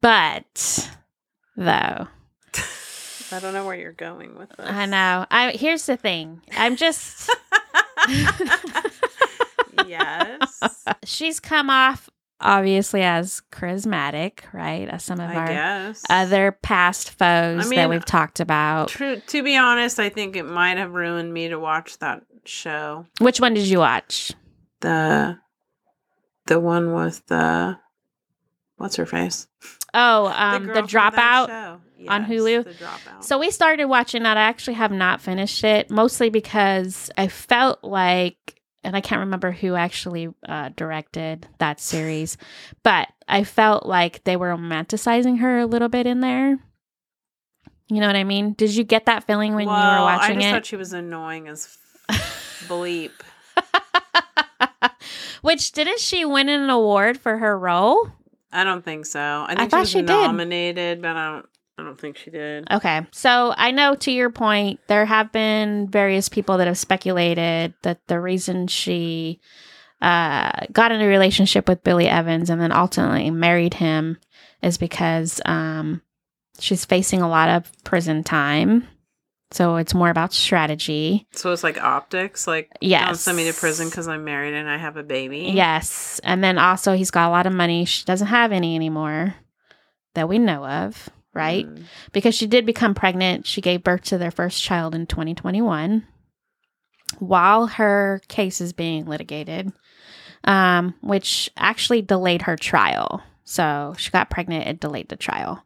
But 0.00 0.88
though, 1.58 2.06
I 3.30 3.40
don't 3.40 3.52
know 3.52 3.66
where 3.66 3.76
you're 3.76 3.92
going 3.92 4.38
with 4.38 4.48
this. 4.50 4.66
I 4.66 4.86
know. 4.86 5.26
I 5.30 5.50
here's 5.52 5.84
the 5.86 5.96
thing. 5.96 6.40
I'm 6.52 6.76
just 6.76 7.30
yes, 9.86 10.64
she's 11.04 11.40
come 11.40 11.70
off 11.70 12.08
obviously 12.40 13.02
as 13.02 13.42
charismatic, 13.50 14.40
right? 14.52 14.88
As 14.88 15.02
some 15.02 15.20
of 15.20 15.30
I 15.30 15.34
our 15.34 15.46
guess. 15.48 16.04
other 16.08 16.52
past 16.62 17.10
foes 17.10 17.66
I 17.66 17.68
mean, 17.68 17.76
that 17.78 17.90
we've 17.90 18.04
talked 18.04 18.40
about. 18.40 18.88
True. 18.88 19.20
To 19.26 19.42
be 19.42 19.56
honest, 19.56 19.98
I 19.98 20.08
think 20.08 20.36
it 20.36 20.44
might 20.44 20.78
have 20.78 20.92
ruined 20.92 21.32
me 21.32 21.48
to 21.48 21.58
watch 21.58 21.98
that 21.98 22.22
show. 22.44 23.06
Which 23.20 23.40
one 23.40 23.54
did 23.54 23.66
you 23.66 23.78
watch? 23.80 24.32
The 24.80 25.38
the 26.46 26.60
one 26.60 26.94
with 26.94 27.26
the 27.26 27.78
what's 28.76 28.96
her 28.96 29.06
face? 29.06 29.48
Oh, 29.94 30.26
um, 30.26 30.66
the, 30.66 30.72
that 30.74 30.84
Dropout. 30.84 31.46
show. 31.48 31.80
on 32.08 32.24
Hulu? 32.26 32.64
The 32.64 32.70
dropout. 32.70 33.24
So 33.24 33.38
we 33.38 33.50
started 33.50 33.86
watching 33.86 34.22
that. 34.24 34.36
I 34.36 34.42
actually 34.42 34.74
have 34.74 34.92
not 34.92 35.20
finished 35.20 35.64
it, 35.64 35.90
mostly 35.90 36.30
because 36.30 37.10
I 37.18 37.28
felt 37.28 37.82
like, 37.82 38.60
and 38.84 38.94
I 38.94 39.00
can't 39.00 39.20
remember 39.20 39.50
who 39.50 39.74
actually 39.74 40.28
uh, 40.48 40.70
directed 40.76 41.48
that 41.58 41.80
series, 41.80 42.36
but 42.82 43.08
I 43.26 43.44
felt 43.44 43.86
like 43.86 44.22
they 44.24 44.36
were 44.36 44.54
romanticizing 44.54 45.38
her 45.40 45.58
a 45.58 45.66
little 45.66 45.88
bit 45.88 46.06
in 46.06 46.20
there. 46.20 46.58
You 47.90 48.00
know 48.00 48.06
what 48.06 48.16
I 48.16 48.24
mean? 48.24 48.52
Did 48.52 48.74
you 48.76 48.84
get 48.84 49.06
that 49.06 49.24
feeling 49.24 49.54
when 49.54 49.64
you 49.64 49.70
were 49.70 49.74
Well, 49.74 50.04
watching 50.04 50.36
I 50.36 50.40
just 50.40 50.46
it? 50.46 50.50
thought 50.52 50.66
she 50.66 50.76
was 50.76 50.92
annoying 50.92 51.48
as 51.48 51.76
bleep. 52.68 53.10
Which 55.42 55.72
didn't 55.72 56.00
she 56.00 56.24
win 56.24 56.48
an 56.48 56.68
award 56.68 57.18
for 57.18 57.38
her 57.38 57.58
role? 57.58 58.10
I 58.52 58.64
don't 58.64 58.84
think 58.84 59.06
so. 59.06 59.44
I 59.46 59.54
think 59.54 59.70
thought 59.70 59.86
she 59.86 59.98
she 59.98 59.98
did. 59.98 60.08
nominated, 60.08 61.02
but 61.02 61.16
I 61.16 61.32
don't. 61.32 61.46
I 61.78 61.84
don't 61.84 62.00
think 62.00 62.16
she 62.16 62.30
did. 62.30 62.66
Okay. 62.72 63.06
So 63.12 63.54
I 63.56 63.70
know 63.70 63.94
to 63.94 64.10
your 64.10 64.30
point, 64.30 64.80
there 64.88 65.04
have 65.04 65.30
been 65.30 65.86
various 65.88 66.28
people 66.28 66.58
that 66.58 66.66
have 66.66 66.76
speculated 66.76 67.72
that 67.82 68.04
the 68.08 68.18
reason 68.20 68.66
she 68.66 69.40
uh, 70.02 70.50
got 70.72 70.90
in 70.90 71.00
a 71.00 71.06
relationship 71.06 71.68
with 71.68 71.84
Billy 71.84 72.08
Evans 72.08 72.50
and 72.50 72.60
then 72.60 72.72
ultimately 72.72 73.30
married 73.30 73.74
him 73.74 74.18
is 74.60 74.76
because 74.76 75.40
um, 75.44 76.02
she's 76.58 76.84
facing 76.84 77.22
a 77.22 77.28
lot 77.28 77.48
of 77.48 77.70
prison 77.84 78.24
time. 78.24 78.86
So 79.50 79.76
it's 79.76 79.94
more 79.94 80.10
about 80.10 80.34
strategy. 80.34 81.26
So 81.32 81.52
it's 81.52 81.64
like 81.64 81.82
optics. 81.82 82.46
Like, 82.46 82.70
Yes. 82.80 83.06
don't 83.06 83.16
send 83.16 83.36
me 83.38 83.50
to 83.50 83.58
prison 83.58 83.88
because 83.88 84.06
I'm 84.06 84.24
married 84.24 84.54
and 84.54 84.68
I 84.68 84.76
have 84.76 84.96
a 84.98 85.02
baby. 85.02 85.50
Yes. 85.54 86.20
And 86.22 86.44
then 86.44 86.58
also, 86.58 86.94
he's 86.94 87.10
got 87.10 87.28
a 87.28 87.30
lot 87.30 87.46
of 87.46 87.52
money. 87.54 87.84
She 87.86 88.04
doesn't 88.04 88.26
have 88.26 88.52
any 88.52 88.74
anymore 88.74 89.34
that 90.14 90.28
we 90.28 90.38
know 90.38 90.66
of, 90.66 91.08
right? 91.32 91.66
Mm. 91.66 91.84
because 92.12 92.34
she 92.34 92.46
did 92.46 92.66
become 92.66 92.94
pregnant. 92.94 93.46
She 93.46 93.60
gave 93.60 93.82
birth 93.84 94.02
to 94.04 94.18
their 94.18 94.30
first 94.30 94.62
child 94.62 94.94
in 94.94 95.06
2021 95.06 96.06
while 97.18 97.66
her 97.68 98.20
case 98.28 98.60
is 98.60 98.72
being 98.74 99.06
litigated, 99.06 99.72
um, 100.44 100.94
which 101.00 101.50
actually 101.56 102.02
delayed 102.02 102.42
her 102.42 102.56
trial. 102.56 103.22
So 103.44 103.94
she 103.96 104.10
got 104.10 104.28
pregnant, 104.28 104.66
it 104.66 104.80
delayed 104.80 105.08
the 105.08 105.16
trial. 105.16 105.64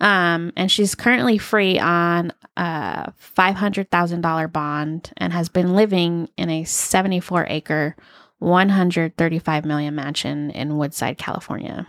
Um, 0.00 0.52
and 0.56 0.70
she's 0.70 0.94
currently 0.94 1.38
free 1.38 1.78
on 1.78 2.32
a 2.56 3.12
$500,000 3.36 4.52
bond 4.52 5.12
and 5.16 5.32
has 5.32 5.48
been 5.48 5.74
living 5.74 6.28
in 6.36 6.50
a 6.50 6.64
74 6.64 7.46
acre, 7.48 7.96
135 8.38 9.64
million 9.64 9.94
mansion 9.94 10.50
in 10.50 10.76
Woodside, 10.76 11.18
California. 11.18 11.88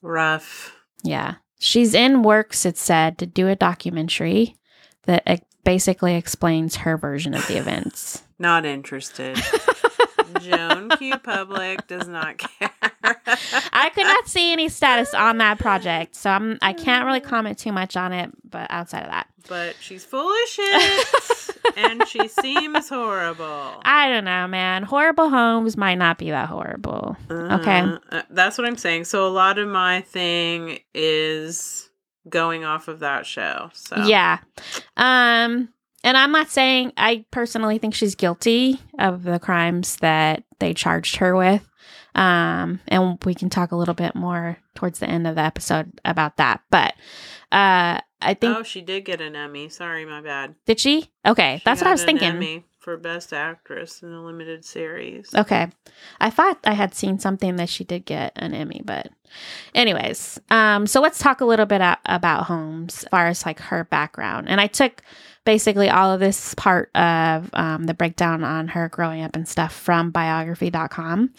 Rough. 0.00 0.74
Yeah. 1.04 1.36
She's 1.58 1.94
in 1.94 2.22
works, 2.22 2.64
it 2.64 2.76
said, 2.78 3.18
to 3.18 3.26
do 3.26 3.48
a 3.48 3.56
documentary 3.56 4.56
that 5.04 5.22
uh, 5.26 5.36
basically 5.64 6.14
explains 6.14 6.76
her 6.76 6.96
version 6.96 7.34
of 7.34 7.46
the 7.46 7.56
events. 7.56 8.22
Not 8.38 8.64
interested. 8.64 9.40
Joan 10.40 10.90
Q. 10.90 11.18
Public 11.18 11.86
does 11.86 12.08
not 12.08 12.38
care. 12.38 12.70
I 13.72 13.90
could 13.94 14.04
not 14.04 14.28
see 14.28 14.52
any 14.52 14.68
status 14.68 15.12
on 15.14 15.38
that 15.38 15.58
project, 15.58 16.14
so 16.16 16.30
I'm 16.30 16.58
I 16.62 16.72
can't 16.72 17.04
really 17.06 17.20
comment 17.32 17.58
too 17.58 17.72
much 17.72 17.96
on 17.96 18.12
it, 18.12 18.30
but 18.48 18.66
outside 18.70 19.02
of 19.04 19.10
that. 19.10 19.26
but 19.48 19.74
she's 19.80 20.04
full 20.04 20.30
of 20.30 20.48
shit 20.48 21.50
and 21.76 22.06
she 22.08 22.28
seems 22.28 22.88
horrible. 22.88 23.80
I 23.84 24.08
don't 24.08 24.24
know, 24.24 24.46
man. 24.46 24.82
Horrible 24.84 25.28
Holmes 25.30 25.76
might 25.76 25.96
not 25.96 26.18
be 26.18 26.30
that 26.30 26.48
horrible. 26.48 27.16
Okay. 27.30 27.80
Uh, 27.80 27.98
uh, 28.10 28.22
that's 28.30 28.56
what 28.58 28.66
I'm 28.66 28.76
saying. 28.76 29.04
So 29.04 29.26
a 29.26 29.30
lot 29.30 29.58
of 29.58 29.68
my 29.68 30.00
thing 30.02 30.78
is 30.94 31.90
going 32.28 32.64
off 32.64 32.86
of 32.88 33.00
that 33.00 33.26
show. 33.26 33.70
So 33.74 33.96
Yeah. 34.04 34.38
Um 34.96 35.70
and 36.04 36.16
I'm 36.16 36.32
not 36.32 36.50
saying 36.50 36.92
I 36.96 37.24
personally 37.30 37.78
think 37.78 37.94
she's 37.94 38.14
guilty 38.14 38.80
of 38.98 39.22
the 39.22 39.38
crimes 39.38 39.96
that 39.96 40.44
they 40.58 40.74
charged 40.74 41.16
her 41.16 41.34
with. 41.36 41.68
Um 42.14 42.80
and 42.88 43.18
we 43.24 43.34
can 43.34 43.48
talk 43.50 43.72
a 43.72 43.76
little 43.76 43.94
bit 43.94 44.14
more 44.14 44.58
towards 44.74 44.98
the 44.98 45.08
end 45.08 45.26
of 45.26 45.34
the 45.36 45.42
episode 45.42 45.92
about 46.04 46.36
that. 46.36 46.60
But 46.70 46.94
uh 47.50 48.00
I 48.24 48.34
think 48.34 48.56
Oh, 48.56 48.62
she 48.62 48.82
did 48.82 49.04
get 49.04 49.20
an 49.20 49.34
Emmy. 49.34 49.68
Sorry, 49.68 50.04
my 50.04 50.20
bad. 50.20 50.54
did 50.66 50.78
she? 50.78 51.10
Okay, 51.26 51.56
She 51.58 51.62
that's 51.64 51.80
what 51.80 51.88
I 51.88 51.92
was 51.92 52.02
an 52.02 52.06
thinking. 52.06 52.28
Emmy 52.28 52.64
for 52.78 52.96
best 52.96 53.32
actress 53.32 54.02
in 54.02 54.12
a 54.12 54.24
limited 54.24 54.64
series. 54.64 55.32
Okay. 55.34 55.68
I 56.20 56.30
thought 56.30 56.58
I 56.64 56.72
had 56.72 56.94
seen 56.94 57.18
something 57.20 57.54
that 57.56 57.68
she 57.68 57.84
did 57.84 58.04
get 58.04 58.32
an 58.36 58.54
Emmy, 58.54 58.82
but 58.84 59.08
anyways, 59.74 60.40
um 60.50 60.86
so 60.86 61.00
let's 61.00 61.18
talk 61.18 61.40
a 61.40 61.44
little 61.46 61.66
bit 61.66 61.80
about 62.06 62.44
Holmes 62.46 63.04
as 63.04 63.08
far 63.08 63.26
as 63.28 63.46
like 63.46 63.60
her 63.60 63.84
background. 63.84 64.48
And 64.48 64.60
I 64.60 64.66
took 64.66 65.02
basically 65.44 65.88
all 65.88 66.12
of 66.12 66.20
this 66.20 66.54
part 66.54 66.90
of 66.94 67.50
um, 67.52 67.84
the 67.84 67.94
breakdown 67.94 68.44
on 68.44 68.68
her 68.68 68.88
growing 68.88 69.22
up 69.22 69.34
and 69.34 69.48
stuff 69.48 69.72
from 69.72 70.10
biography.com. 70.10 71.30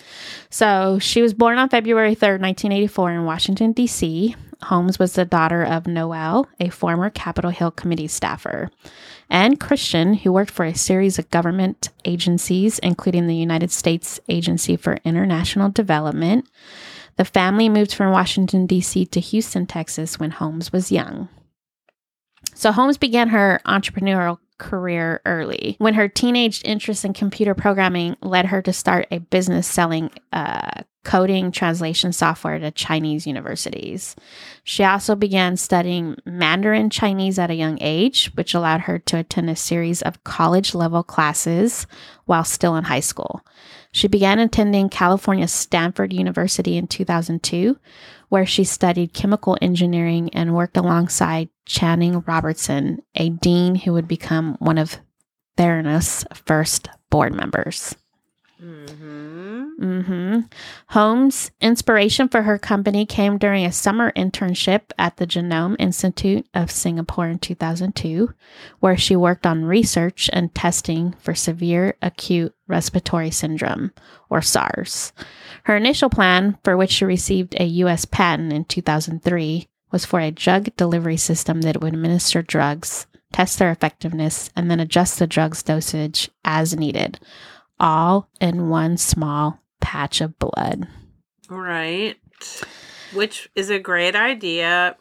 So 0.49 0.99
she 0.99 1.21
was 1.21 1.33
born 1.33 1.57
on 1.57 1.69
February 1.69 2.15
3rd, 2.15 2.41
1984 2.41 3.11
in 3.11 3.25
Washington 3.25 3.71
D.C. 3.71 4.35
Holmes 4.63 4.97
was 4.97 5.13
the 5.13 5.25
daughter 5.25 5.63
of 5.63 5.87
Noel, 5.87 6.47
a 6.59 6.69
former 6.69 7.09
Capitol 7.09 7.51
Hill 7.51 7.71
committee 7.71 8.07
staffer 8.07 8.71
and 9.29 9.59
Christian, 9.59 10.13
who 10.13 10.31
worked 10.31 10.51
for 10.51 10.65
a 10.65 10.75
series 10.75 11.19
of 11.19 11.29
government 11.29 11.89
agencies, 12.05 12.79
including 12.79 13.27
the 13.27 13.35
United 13.35 13.71
States 13.71 14.19
Agency 14.29 14.75
for 14.75 14.99
International 15.03 15.69
Development. 15.69 16.47
The 17.15 17.25
family 17.25 17.69
moved 17.69 17.93
from 17.93 18.11
Washington, 18.11 18.65
D.C. 18.65 19.05
to 19.07 19.19
Houston, 19.19 19.65
Texas 19.65 20.19
when 20.19 20.31
Holmes 20.31 20.71
was 20.71 20.91
young. 20.91 21.29
So 22.55 22.71
Holmes 22.71 22.97
began 22.97 23.29
her 23.29 23.59
entrepreneurial 23.65 24.39
career 24.57 25.21
early 25.25 25.75
when 25.79 25.95
her 25.95 26.07
teenage 26.07 26.61
interest 26.63 27.03
in 27.03 27.13
computer 27.13 27.53
programming 27.53 28.15
led 28.21 28.45
her 28.45 28.61
to 28.61 28.71
start 28.71 29.07
a 29.11 29.19
business 29.19 29.67
selling 29.67 30.11
uh, 30.31 30.83
coding 31.03 31.51
translation 31.51 32.13
software 32.13 32.59
to 32.59 32.71
Chinese 32.71 33.27
universities. 33.27 34.15
She 34.63 34.83
also 34.83 35.15
began 35.15 35.57
studying 35.57 36.15
Mandarin 36.25 36.89
Chinese 36.89 37.37
at 37.37 37.51
a 37.51 37.55
young 37.55 37.77
age, 37.81 38.31
which 38.35 38.53
allowed 38.53 38.81
her 38.81 38.99
to 38.99 39.17
attend 39.19 39.49
a 39.49 39.55
series 39.55 40.01
of 40.01 40.23
college 40.23 40.73
level 40.73 41.03
classes 41.03 41.85
while 42.25 42.45
still 42.45 42.77
in 42.77 42.85
high 42.85 43.01
school. 43.01 43.41
She 43.91 44.07
began 44.07 44.39
attending 44.39 44.89
California 44.89 45.47
Stanford 45.47 46.13
University 46.13 46.77
in 46.77 46.87
2002, 46.87 47.77
where 48.29 48.45
she 48.45 48.63
studied 48.63 49.13
chemical 49.13 49.57
engineering 49.61 50.29
and 50.33 50.55
worked 50.55 50.77
alongside 50.77 51.49
Channing 51.65 52.21
Robertson, 52.21 53.01
a 53.15 53.29
dean 53.29 53.75
who 53.75 53.93
would 53.93 54.07
become 54.07 54.55
one 54.59 54.77
of 54.77 54.97
Theranos' 55.57 56.25
first 56.45 56.89
board 57.09 57.33
members. 57.33 57.95
Mm-hmm. 58.61 60.01
hmm 60.01 60.39
Holmes' 60.89 61.51
inspiration 61.59 62.29
for 62.29 62.43
her 62.43 62.57
company 62.57 63.05
came 63.05 63.37
during 63.37 63.65
a 63.65 63.71
summer 63.73 64.13
internship 64.15 64.91
at 64.97 65.17
the 65.17 65.27
Genome 65.27 65.75
Institute 65.79 66.47
of 66.53 66.71
Singapore 66.71 67.27
in 67.27 67.39
2002, 67.39 68.33
where 68.79 68.95
she 68.95 69.15
worked 69.15 69.45
on 69.45 69.65
research 69.65 70.29
and 70.31 70.53
testing 70.55 71.13
for 71.19 71.35
severe 71.35 71.95
acute 72.01 72.53
respiratory 72.67 73.31
syndrome, 73.31 73.91
or 74.29 74.41
SARS. 74.41 75.11
Her 75.65 75.75
initial 75.75 76.09
plan, 76.09 76.57
for 76.63 76.77
which 76.77 76.91
she 76.91 77.05
received 77.05 77.55
a 77.59 77.65
U.S. 77.65 78.05
patent 78.05 78.53
in 78.53 78.63
2003, 78.65 79.67
was 79.93 80.03
for 80.03 80.19
a 80.19 80.31
drug 80.31 80.75
delivery 80.75 81.15
system 81.15 81.61
that 81.61 81.79
would 81.79 81.93
administer 81.93 82.41
drugs, 82.41 83.07
test 83.31 83.59
their 83.59 83.71
effectiveness, 83.71 84.49
and 84.57 84.69
then 84.69 84.81
adjust 84.81 85.19
the 85.19 85.27
drug's 85.27 85.63
dosage 85.63 86.29
as 86.43 86.75
needed 86.75 87.19
all 87.79 88.29
in 88.39 88.69
one 88.69 88.97
small 88.97 89.59
patch 89.81 90.21
of 90.21 90.37
blood. 90.39 90.87
Right. 91.49 92.17
Which 93.13 93.49
is 93.55 93.69
a 93.69 93.79
great 93.79 94.15
idea, 94.15 94.95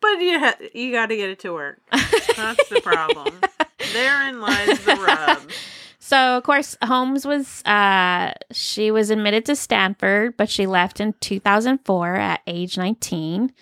but 0.00 0.20
you 0.20 0.38
ha- 0.38 0.56
you 0.74 0.90
got 0.90 1.06
to 1.06 1.16
get 1.16 1.30
it 1.30 1.38
to 1.40 1.52
work. 1.52 1.80
That's 1.90 2.68
the 2.68 2.80
problem. 2.82 3.40
Therein 3.92 4.40
lies 4.40 4.84
the 4.84 4.94
rub. 4.96 5.50
So, 5.98 6.36
of 6.36 6.42
course, 6.42 6.76
Holmes 6.82 7.24
was, 7.24 7.62
uh, 7.64 8.32
she 8.50 8.90
was 8.90 9.10
admitted 9.10 9.44
to 9.46 9.56
Stanford, 9.56 10.36
but 10.36 10.50
she 10.50 10.66
left 10.66 10.98
in 10.98 11.14
2004 11.20 12.16
at 12.16 12.40
age 12.46 12.76
19 12.76 13.52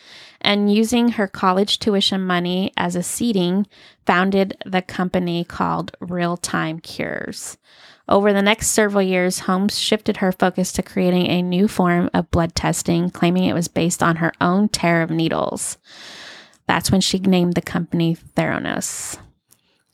and 0.41 0.73
using 0.73 1.11
her 1.11 1.27
college 1.27 1.79
tuition 1.79 2.27
money 2.27 2.73
as 2.77 2.97
a 2.97 3.03
seeding, 3.03 3.67
founded 4.07 4.57
the 4.65 4.83
company 4.83 5.45
called 5.45 5.97
Real 6.01 6.37
Time 6.37 6.81
Cures. 6.81 7.59
Over 8.09 8.33
the 8.33 8.43
next 8.43 8.69
several 8.69 9.03
years, 9.03 9.41
Holmes 9.41 9.79
shifted 9.79 10.17
her 10.17 10.33
focus 10.33 10.73
to 10.73 10.83
creating 10.83 11.29
a 11.29 11.43
new 11.43 11.69
form 11.69 12.11
of 12.13 12.31
blood 12.33 12.57
testing, 12.57 13.11
claiming 13.11 13.45
it 13.45 13.55
was 13.55 13.69
based 13.69 14.03
on 14.03 14.17
her 14.17 14.33
own 14.41 14.69
tear 14.69 15.03
of 15.03 15.11
needles. 15.11 15.79
That's 16.67 16.91
when 16.91 17.01
she 17.01 17.21
named 17.21 17.55
the 17.55 17.63
company 17.63 18.17
Theranos, 18.37 19.19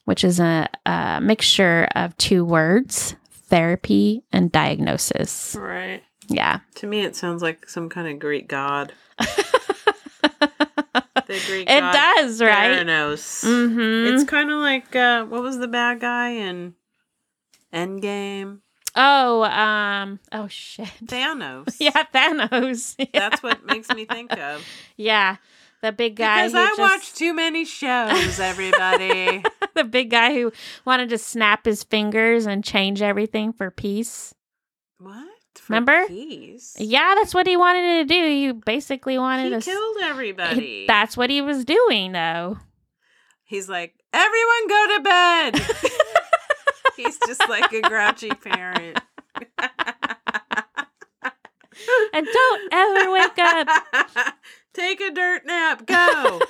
which 0.06 0.24
is 0.24 0.40
a, 0.40 0.68
a 0.86 1.20
mixture 1.20 1.88
of 1.94 2.16
two 2.16 2.44
words 2.44 3.16
therapy 3.48 4.24
and 4.32 4.50
diagnosis. 4.50 5.56
Right. 5.58 6.02
Yeah. 6.28 6.60
To 6.76 6.86
me, 6.86 7.02
it 7.02 7.16
sounds 7.16 7.42
like 7.42 7.68
some 7.68 7.88
kind 7.88 8.08
of 8.08 8.18
Greek 8.18 8.48
god. 8.48 8.92
the 11.26 11.40
Greek 11.47 11.68
It 11.68 11.80
does, 11.80 12.40
right? 12.40 12.80
Theranos. 12.87 13.45
Mm-hmm. 13.45 14.14
It's 14.14 14.25
kind 14.25 14.50
of 14.50 14.59
like 14.59 14.95
uh, 14.97 15.25
what 15.25 15.42
was 15.42 15.59
the 15.59 15.68
bad 15.68 16.00
guy 16.00 16.30
in 16.30 16.75
Endgame? 17.73 18.61
oh, 18.97 19.45
um, 19.45 20.18
oh 20.33 20.49
shit. 20.49 20.88
Thanos. 21.04 21.76
Yeah, 21.78 22.04
Thanos. 22.14 22.95
Yeah. 22.99 23.06
That's 23.28 23.42
what 23.42 23.64
makes 23.66 23.88
me 23.90 24.04
think 24.06 24.33
of. 24.38 24.64
Yeah, 24.97 25.37
the 25.83 25.92
big 25.92 26.16
guy. 26.16 26.47
Because 26.47 26.54
I 26.54 26.66
just- 26.68 26.78
watch 26.80 27.12
too 27.14 27.35
many 27.35 27.64
shows, 27.64 28.40
everybody. 28.40 29.42
the 29.75 29.85
big 29.85 30.11
guy 30.11 30.33
who 30.35 30.52
wanted 30.85 31.11
to 31.11 31.18
snap 31.18 31.66
his 31.66 31.83
fingers 31.85 32.47
and 32.47 32.64
change 32.64 33.02
everything 33.02 33.52
for 33.52 33.71
peace. 33.71 34.35
Remember? 35.68 36.06
Peace? 36.06 36.75
Yeah, 36.78 37.14
that's 37.16 37.34
what 37.34 37.46
he 37.46 37.56
wanted 37.56 38.08
to 38.08 38.14
do. 38.14 38.26
He 38.28 38.52
basically 38.52 39.18
wanted 39.18 39.52
He 39.52 39.58
to. 39.58 39.64
killed 39.64 39.96
everybody. 40.02 40.84
That's 40.86 41.16
what 41.16 41.30
he 41.30 41.40
was 41.42 41.64
doing, 41.64 42.12
though. 42.12 42.58
He's 43.44 43.68
like, 43.68 43.94
everyone 44.12 44.68
go 44.68 44.86
to 44.96 45.02
bed. 45.02 45.60
He's 46.96 47.18
just 47.26 47.48
like 47.48 47.72
a 47.72 47.82
grouchy 47.82 48.30
parent. 48.30 48.98
And 52.12 52.26
don't 52.32 52.72
ever 52.72 53.12
wake 53.12 53.38
up. 53.38 53.68
Take 54.75 55.00
a 55.00 55.10
dirt 55.10 55.42
nap. 55.46 55.86
Go. 55.86 56.40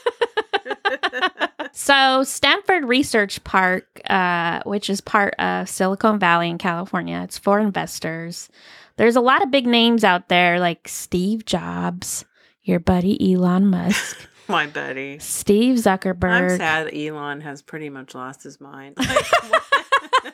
So, 1.79 2.25
Stanford 2.25 2.87
Research 2.87 3.45
Park, 3.45 4.01
uh, 4.09 4.63
which 4.65 4.89
is 4.89 5.03
part 5.03 5.35
of 5.35 5.69
Silicon 5.69 6.19
Valley 6.19 6.49
in 6.49 6.57
California, 6.57 7.21
it's 7.23 7.37
for 7.37 7.61
investors. 7.61 8.49
There's 8.97 9.15
a 9.15 9.21
lot 9.21 9.43
of 9.43 9.51
big 9.51 9.67
names 9.67 10.03
out 10.03 10.31
there 10.31 10.59
like 10.59 10.89
Steve 10.89 11.45
Jobs, 11.45 12.25
your 12.63 12.81
buddy 12.81 13.35
Elon 13.35 13.67
Musk, 13.67 14.17
My 14.49 14.67
buddy. 14.67 15.19
Steve 15.19 15.77
Zuckerberg. 15.77 16.53
I'm 16.53 16.57
sad 16.57 16.95
Elon 16.95 17.43
has 17.43 17.61
pretty 17.61 17.91
much 17.91 18.15
lost 18.15 18.43
his 18.43 18.59
mind. 18.59 18.97
Like? 19.07 19.83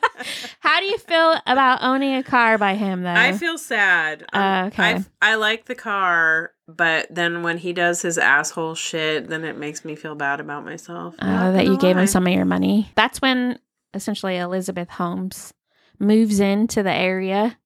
How 0.59 0.79
do 0.79 0.85
you 0.85 0.97
feel 0.97 1.35
about 1.45 1.83
owning 1.83 2.15
a 2.15 2.23
car 2.23 2.57
by 2.57 2.75
him, 2.75 3.03
though? 3.03 3.13
I 3.13 3.33
feel 3.33 3.57
sad. 3.57 4.23
Um, 4.33 4.41
Uh, 4.41 4.65
okay. 4.67 4.83
I 5.21 5.31
I 5.31 5.35
like 5.35 5.65
the 5.65 5.75
car, 5.75 6.51
but 6.67 7.07
then 7.09 7.43
when 7.43 7.57
he 7.57 7.73
does 7.73 8.01
his 8.01 8.17
asshole 8.17 8.75
shit, 8.75 9.29
then 9.29 9.43
it 9.43 9.57
makes 9.57 9.83
me 9.85 9.95
feel 9.95 10.15
bad 10.15 10.39
about 10.39 10.65
myself. 10.65 11.15
I'm 11.19 11.35
uh, 11.47 11.51
that 11.51 11.65
you 11.65 11.77
gave 11.77 11.97
him 11.97 12.07
some 12.07 12.27
of 12.27 12.33
your 12.33 12.45
money. 12.45 12.91
That's 12.95 13.21
when 13.21 13.59
essentially 13.93 14.37
Elizabeth 14.37 14.89
Holmes 14.89 15.53
moves 15.99 16.39
into 16.39 16.83
the 16.83 16.91
area. 16.91 17.57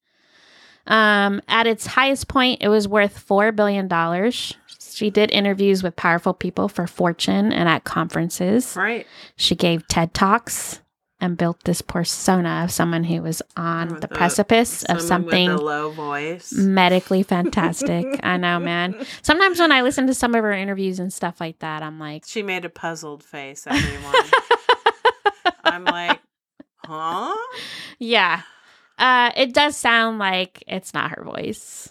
Um, 0.85 1.41
at 1.47 1.67
its 1.67 1.85
highest 1.85 2.27
point, 2.27 2.61
it 2.61 2.69
was 2.69 2.87
worth 2.87 3.25
$4 3.27 3.53
billion. 3.55 3.89
She 4.79 5.09
did 5.09 5.31
interviews 5.31 5.83
with 5.83 5.95
powerful 5.97 6.33
people 6.33 6.69
for 6.69 6.87
Fortune 6.87 7.51
and 7.51 7.67
at 7.67 7.83
conferences. 7.83 8.73
Right. 8.75 9.05
She 9.35 9.53
gave 9.53 9.87
TED 9.87 10.13
Talks 10.13 10.79
and 11.19 11.37
built 11.37 11.63
this 11.63 11.81
persona 11.81 12.61
of 12.63 12.71
someone 12.71 13.03
who 13.03 13.21
was 13.23 13.41
on 13.55 13.89
With 13.89 14.01
the 14.01 14.13
a- 14.13 14.15
precipice 14.15 14.83
of 14.83 15.01
something 15.01 15.49
with 15.49 15.59
a 15.59 15.63
low 15.63 15.89
voice. 15.89 16.53
medically 16.53 17.23
fantastic. 17.23 18.05
I 18.23 18.37
know, 18.37 18.59
man. 18.59 18.95
Sometimes 19.23 19.59
when 19.59 19.71
I 19.71 19.81
listen 19.81 20.05
to 20.07 20.13
some 20.13 20.35
of 20.35 20.43
her 20.43 20.51
interviews 20.51 20.99
and 20.99 21.11
stuff 21.11 21.39
like 21.41 21.59
that, 21.59 21.81
I'm 21.81 21.99
like, 21.99 22.23
She 22.27 22.43
made 22.43 22.65
a 22.65 22.69
puzzled 22.69 23.23
face, 23.23 23.65
everyone. 23.65 24.13
I'm 25.63 25.83
like, 25.85 26.19
huh? 26.85 27.35
yeah. 27.99 28.41
Uh, 28.97 29.31
it 29.35 29.53
does 29.53 29.75
sound 29.77 30.17
like 30.19 30.63
it's 30.67 30.93
not 30.93 31.11
her 31.11 31.23
voice. 31.23 31.89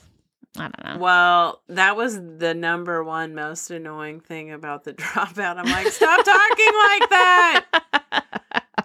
I 0.59 0.62
don't 0.68 0.85
know. 0.85 0.98
Well, 1.03 1.62
that 1.68 1.96
was 1.96 2.14
the 2.16 2.55
number 2.55 3.05
one 3.05 3.35
most 3.35 3.70
annoying 3.70 4.20
thing 4.20 4.50
about 4.53 4.85
the 4.85 4.94
dropout. 4.94 5.57
I'm 5.59 5.66
like, 5.66 5.88
stop 5.88 6.24
talking 6.24 6.72
like 6.85 7.11
that. 7.11 7.64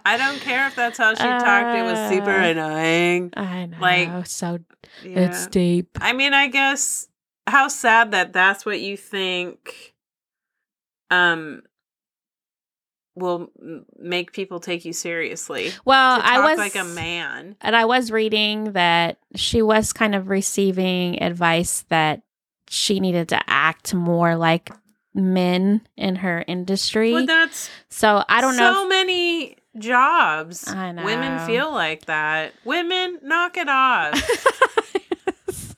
I 0.04 0.16
don't 0.16 0.40
care 0.40 0.66
if 0.66 0.74
that's 0.76 0.98
how 0.98 1.14
she 1.14 1.22
talked. 1.22 1.74
It 1.76 1.82
was 1.82 1.98
super 2.08 2.30
Uh, 2.30 2.48
annoying. 2.48 3.32
I 3.36 3.66
know. 3.66 3.76
like, 3.80 4.26
so 4.26 4.58
Yeah. 5.02 5.20
it's 5.24 5.46
deep. 5.48 5.98
I 6.00 6.12
mean, 6.12 6.34
I 6.34 6.48
guess 6.48 7.08
how 7.46 7.68
sad 7.68 8.12
that 8.12 8.32
that's 8.32 8.64
what 8.66 8.80
you 8.80 8.96
think 8.96 9.94
um 11.10 11.62
will 13.14 13.50
make 13.98 14.32
people 14.32 14.58
take 14.58 14.84
you 14.86 14.92
seriously. 14.92 15.70
Well, 15.84 16.20
I 16.22 16.40
was 16.40 16.56
like 16.58 16.76
a 16.76 16.84
man. 16.84 17.56
and 17.60 17.76
I 17.76 17.84
was 17.84 18.10
reading 18.10 18.72
that 18.72 19.18
she 19.34 19.60
was 19.60 19.92
kind 19.92 20.14
of 20.14 20.28
receiving 20.28 21.22
advice 21.22 21.84
that 21.90 22.22
she 22.70 23.00
needed 23.00 23.28
to 23.28 23.40
act 23.46 23.92
more 23.92 24.34
like 24.36 24.70
men 25.14 25.82
in 25.96 26.16
her 26.16 26.42
industry. 26.46 27.12
But 27.12 27.26
that's 27.26 27.68
so 27.90 28.24
I 28.28 28.40
don't 28.40 28.56
know. 28.56 28.72
so 28.72 28.88
many 28.88 29.56
jobs. 29.78 30.68
I 30.68 30.92
know. 30.92 31.04
Women 31.04 31.46
feel 31.46 31.70
like 31.72 32.06
that. 32.06 32.52
Women, 32.64 33.18
knock 33.22 33.56
it 33.56 33.68
off. 33.68 34.14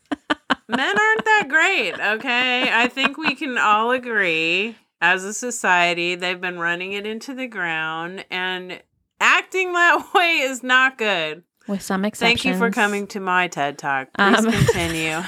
Men 0.68 0.98
aren't 0.98 1.24
that 1.24 1.46
great, 1.48 1.92
okay? 2.00 2.70
I 2.72 2.88
think 2.88 3.16
we 3.18 3.34
can 3.34 3.58
all 3.58 3.90
agree 3.90 4.76
as 5.00 5.22
a 5.22 5.34
society 5.34 6.14
they've 6.14 6.40
been 6.40 6.58
running 6.58 6.92
it 6.94 7.06
into 7.06 7.34
the 7.34 7.46
ground 7.46 8.24
and 8.30 8.80
acting 9.20 9.72
that 9.74 10.06
way 10.14 10.38
is 10.38 10.62
not 10.62 10.96
good. 10.96 11.42
with 11.68 11.82
some 11.82 12.04
exceptions. 12.04 12.42
Thank 12.42 12.54
you 12.54 12.58
for 12.58 12.70
coming 12.70 13.06
to 13.08 13.20
my 13.20 13.46
TED 13.48 13.76
Talk. 13.78 14.08
Please 14.16 14.38
Um, 14.44 14.52
continue. 14.52 15.20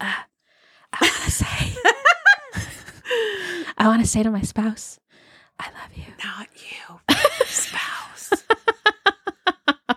I 0.00 0.24
want 1.00 1.12
to 1.24 1.30
say. 1.30 1.74
I 3.76 3.88
want 3.88 4.02
to 4.02 4.08
say 4.08 4.22
to 4.22 4.30
my 4.30 4.42
spouse, 4.42 4.98
I 5.58 5.66
love 5.66 5.94
you. 5.96 6.04
Not 6.24 6.48
you, 6.88 7.14
spouse. 7.46 8.32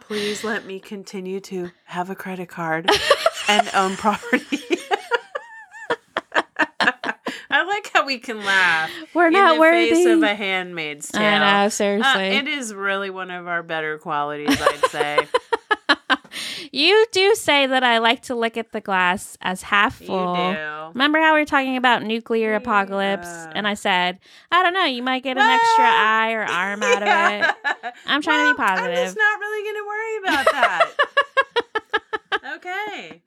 Please 0.01 0.43
let 0.43 0.65
me 0.65 0.79
continue 0.79 1.39
to 1.41 1.71
have 1.85 2.09
a 2.09 2.15
credit 2.15 2.47
card 2.49 2.89
and 3.49 3.69
own 3.73 3.95
property. 3.97 4.61
I 7.49 7.63
like 7.63 7.89
how 7.93 8.05
we 8.05 8.19
can 8.19 8.43
laugh 8.43 8.91
We're 9.13 9.27
in 9.27 9.33
not 9.33 9.55
the 9.55 9.59
worthy. 9.59 9.89
face 9.89 10.05
of 10.05 10.21
a 10.21 10.35
handmaid's 10.35 11.09
tale. 11.09 11.21
I 11.23 11.39
know, 11.39 11.65
Uh, 11.65 11.69
seriously. 11.69 12.23
it 12.37 12.47
is 12.47 12.73
really 12.73 13.09
one 13.09 13.31
of 13.31 13.47
our 13.47 13.63
better 13.63 13.97
qualities, 13.97 14.61
I'd 14.61 14.85
say. 14.91 15.27
You 16.77 17.05
do 17.11 17.35
say 17.35 17.67
that 17.67 17.83
I 17.83 17.97
like 17.97 18.21
to 18.23 18.35
look 18.35 18.55
at 18.57 18.71
the 18.71 18.79
glass 18.81 19.37
as 19.41 19.61
half 19.63 19.95
full. 19.95 20.35
do. 20.35 20.57
Remember 20.93 21.19
how 21.19 21.33
we 21.33 21.41
were 21.41 21.45
talking 21.45 21.75
about 21.77 22.03
nuclear 22.03 22.55
apocalypse? 22.55 23.27
Yeah. 23.27 23.51
And 23.55 23.67
I 23.67 23.73
said, 23.73 24.19
I 24.51 24.63
don't 24.63 24.73
know, 24.73 24.85
you 24.85 25.03
might 25.03 25.23
get 25.23 25.37
an 25.37 25.43
extra 25.43 25.83
eye 25.85 26.31
or 26.33 26.43
arm 26.43 26.81
out 26.83 27.03
of 27.03 27.07
it. 27.47 27.55
I'm 28.05 28.21
trying 28.21 28.47
to 28.47 28.53
be 28.53 28.57
positive. 28.57 28.97
I'm 28.97 29.05
just 29.05 29.17
not 29.17 29.39
really 29.39 29.63
going 29.63 29.75
to 29.75 29.87
worry 29.87 30.17
about 30.23 30.45
that. 30.51 30.91
okay. 32.55 33.21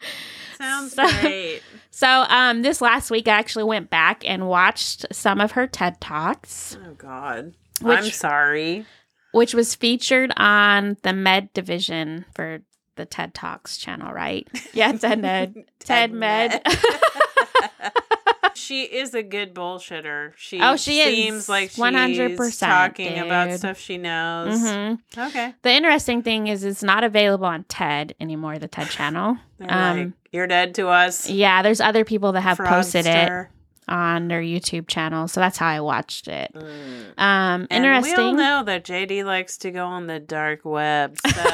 Sounds 0.57 0.95
So- 0.95 1.07
great. 1.21 1.61
So, 1.91 2.09
um, 2.29 2.63
this 2.63 2.81
last 2.81 3.11
week 3.11 3.29
I 3.29 3.33
actually 3.33 3.65
went 3.65 3.91
back 3.91 4.25
and 4.27 4.49
watched 4.49 5.05
some 5.13 5.39
of 5.41 5.53
her 5.53 5.67
TED 5.67 6.01
Talks, 6.01 6.79
Oh, 6.83 6.95
God. 6.95 7.53
Which- 7.83 7.99
I'm 7.99 8.11
sorry. 8.11 8.87
which 9.33 9.53
was 9.55 9.75
featured 9.75 10.33
on 10.39 10.97
the 11.03 11.13
Med 11.13 11.53
division 11.53 12.25
for 12.35 12.61
the 13.01 13.07
TED 13.07 13.33
Talks 13.35 13.77
channel, 13.79 14.13
right? 14.13 14.47
Yeah, 14.75 14.93
TED 15.05 15.21
Med. 15.21 15.65
TED 15.81 16.13
Med. 16.13 16.61
she 18.55 18.83
is 18.85 19.15
a 19.15 19.23
good 19.23 19.55
bullshitter. 19.55 20.33
She 20.37 20.61
Oh, 20.61 20.77
she 20.77 21.01
is. 21.01 21.07
seems 21.15 21.49
like 21.49 21.71
she's 21.71 21.79
100%, 21.83 22.59
talking 22.61 23.19
about 23.19 23.53
stuff 23.59 23.79
she 23.79 23.97
knows. 23.99 24.61
hmm 24.61 24.95
Okay. 25.19 25.55
The 25.63 25.73
interesting 25.73 26.23
thing 26.23 26.47
is, 26.47 26.63
it's 26.65 26.83
not 26.83 27.03
available 27.05 27.47
on 27.47 27.65
TED 27.65 28.15
anymore, 28.21 28.59
the 28.59 28.69
TED 28.69 28.89
channel. 28.91 29.37
Um, 29.67 29.99
like, 29.99 30.13
you're 30.33 30.47
dead 30.47 30.75
to 30.77 30.89
us. 30.89 31.29
Yeah, 31.29 31.63
there's 31.63 31.81
other 31.81 32.05
people 32.05 32.33
that 32.33 32.43
have 32.43 32.59
posted 32.59 33.07
it 33.07 33.29
fraudster." 33.29 33.47
On 33.89 34.29
their 34.29 34.41
YouTube 34.43 34.87
channel, 34.87 35.27
so 35.27 35.41
that's 35.41 35.59
how 35.59 35.67
I 35.67 35.81
watched 35.81 36.29
it. 36.29 36.53
Mm. 36.55 37.19
Um, 37.19 37.67
And 37.71 38.05
we 38.05 38.15
all 38.15 38.33
know 38.33 38.63
that 38.65 38.85
JD 38.85 39.25
likes 39.25 39.59
to 39.59 39.71
go 39.71 39.85
on 39.85 40.07
the 40.07 40.21
dark 40.21 40.65
web. 40.65 41.17
So 41.27 41.51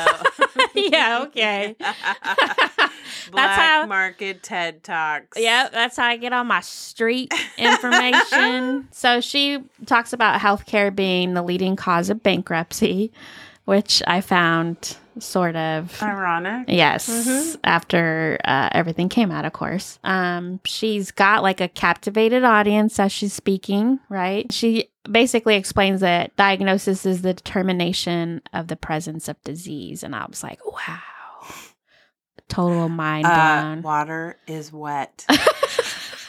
Yeah, 0.75 1.23
okay. 1.27 1.75
Black 3.31 3.59
how- 3.59 3.87
market 3.87 4.43
TED 4.43 4.83
Talks. 4.83 5.39
Yep, 5.41 5.73
that's 5.73 5.97
how 5.97 6.07
I 6.07 6.17
get 6.17 6.33
all 6.33 6.45
my 6.45 6.61
street 6.61 7.33
information. 7.57 8.89
so 8.93 9.21
she 9.21 9.63
talks 9.87 10.13
about 10.13 10.41
healthcare 10.41 10.95
being 10.95 11.35
the 11.35 11.43
leading 11.43 11.77
cause 11.77 12.11
of 12.11 12.23
bankruptcy, 12.23 13.13
which 13.65 14.03
I 14.07 14.21
found 14.21 14.97
sort 15.19 15.57
of 15.57 16.03
Ironic. 16.03 16.67
Yes, 16.69 17.09
Mhm. 17.09 17.59
after 17.65 18.39
uh, 18.45 18.69
everything 18.73 19.09
came 19.09 19.31
out, 19.31 19.45
of 19.45 19.53
course. 19.53 19.99
Um, 20.05 20.61
she's 20.65 21.11
got 21.11 21.43
like 21.43 21.61
a 21.61 21.69
captivated 21.69 22.45
audience 22.45 22.99
as 23.01 23.13
she's 23.13 23.33
speaking, 23.33 24.01
right? 24.09 24.51
She 24.53 24.91
basically 25.11 25.57
explains 25.57 26.01
that 26.01 26.35
diagnosis 26.37 27.07
is 27.07 27.23
the 27.23 27.33
determination 27.35 28.43
of 28.53 28.69
the 28.69 28.77
presence 28.77 29.29
of 29.29 29.41
disease. 29.43 30.03
And 30.03 30.15
I 30.15 30.27
was 30.27 30.43
like, 30.43 30.59
wow, 30.65 30.99
total 32.49 32.89
mind 32.89 33.27
Uh, 33.27 33.61
blown. 33.63 33.83
water 33.83 34.39
is 34.47 34.73
wet. 34.73 35.25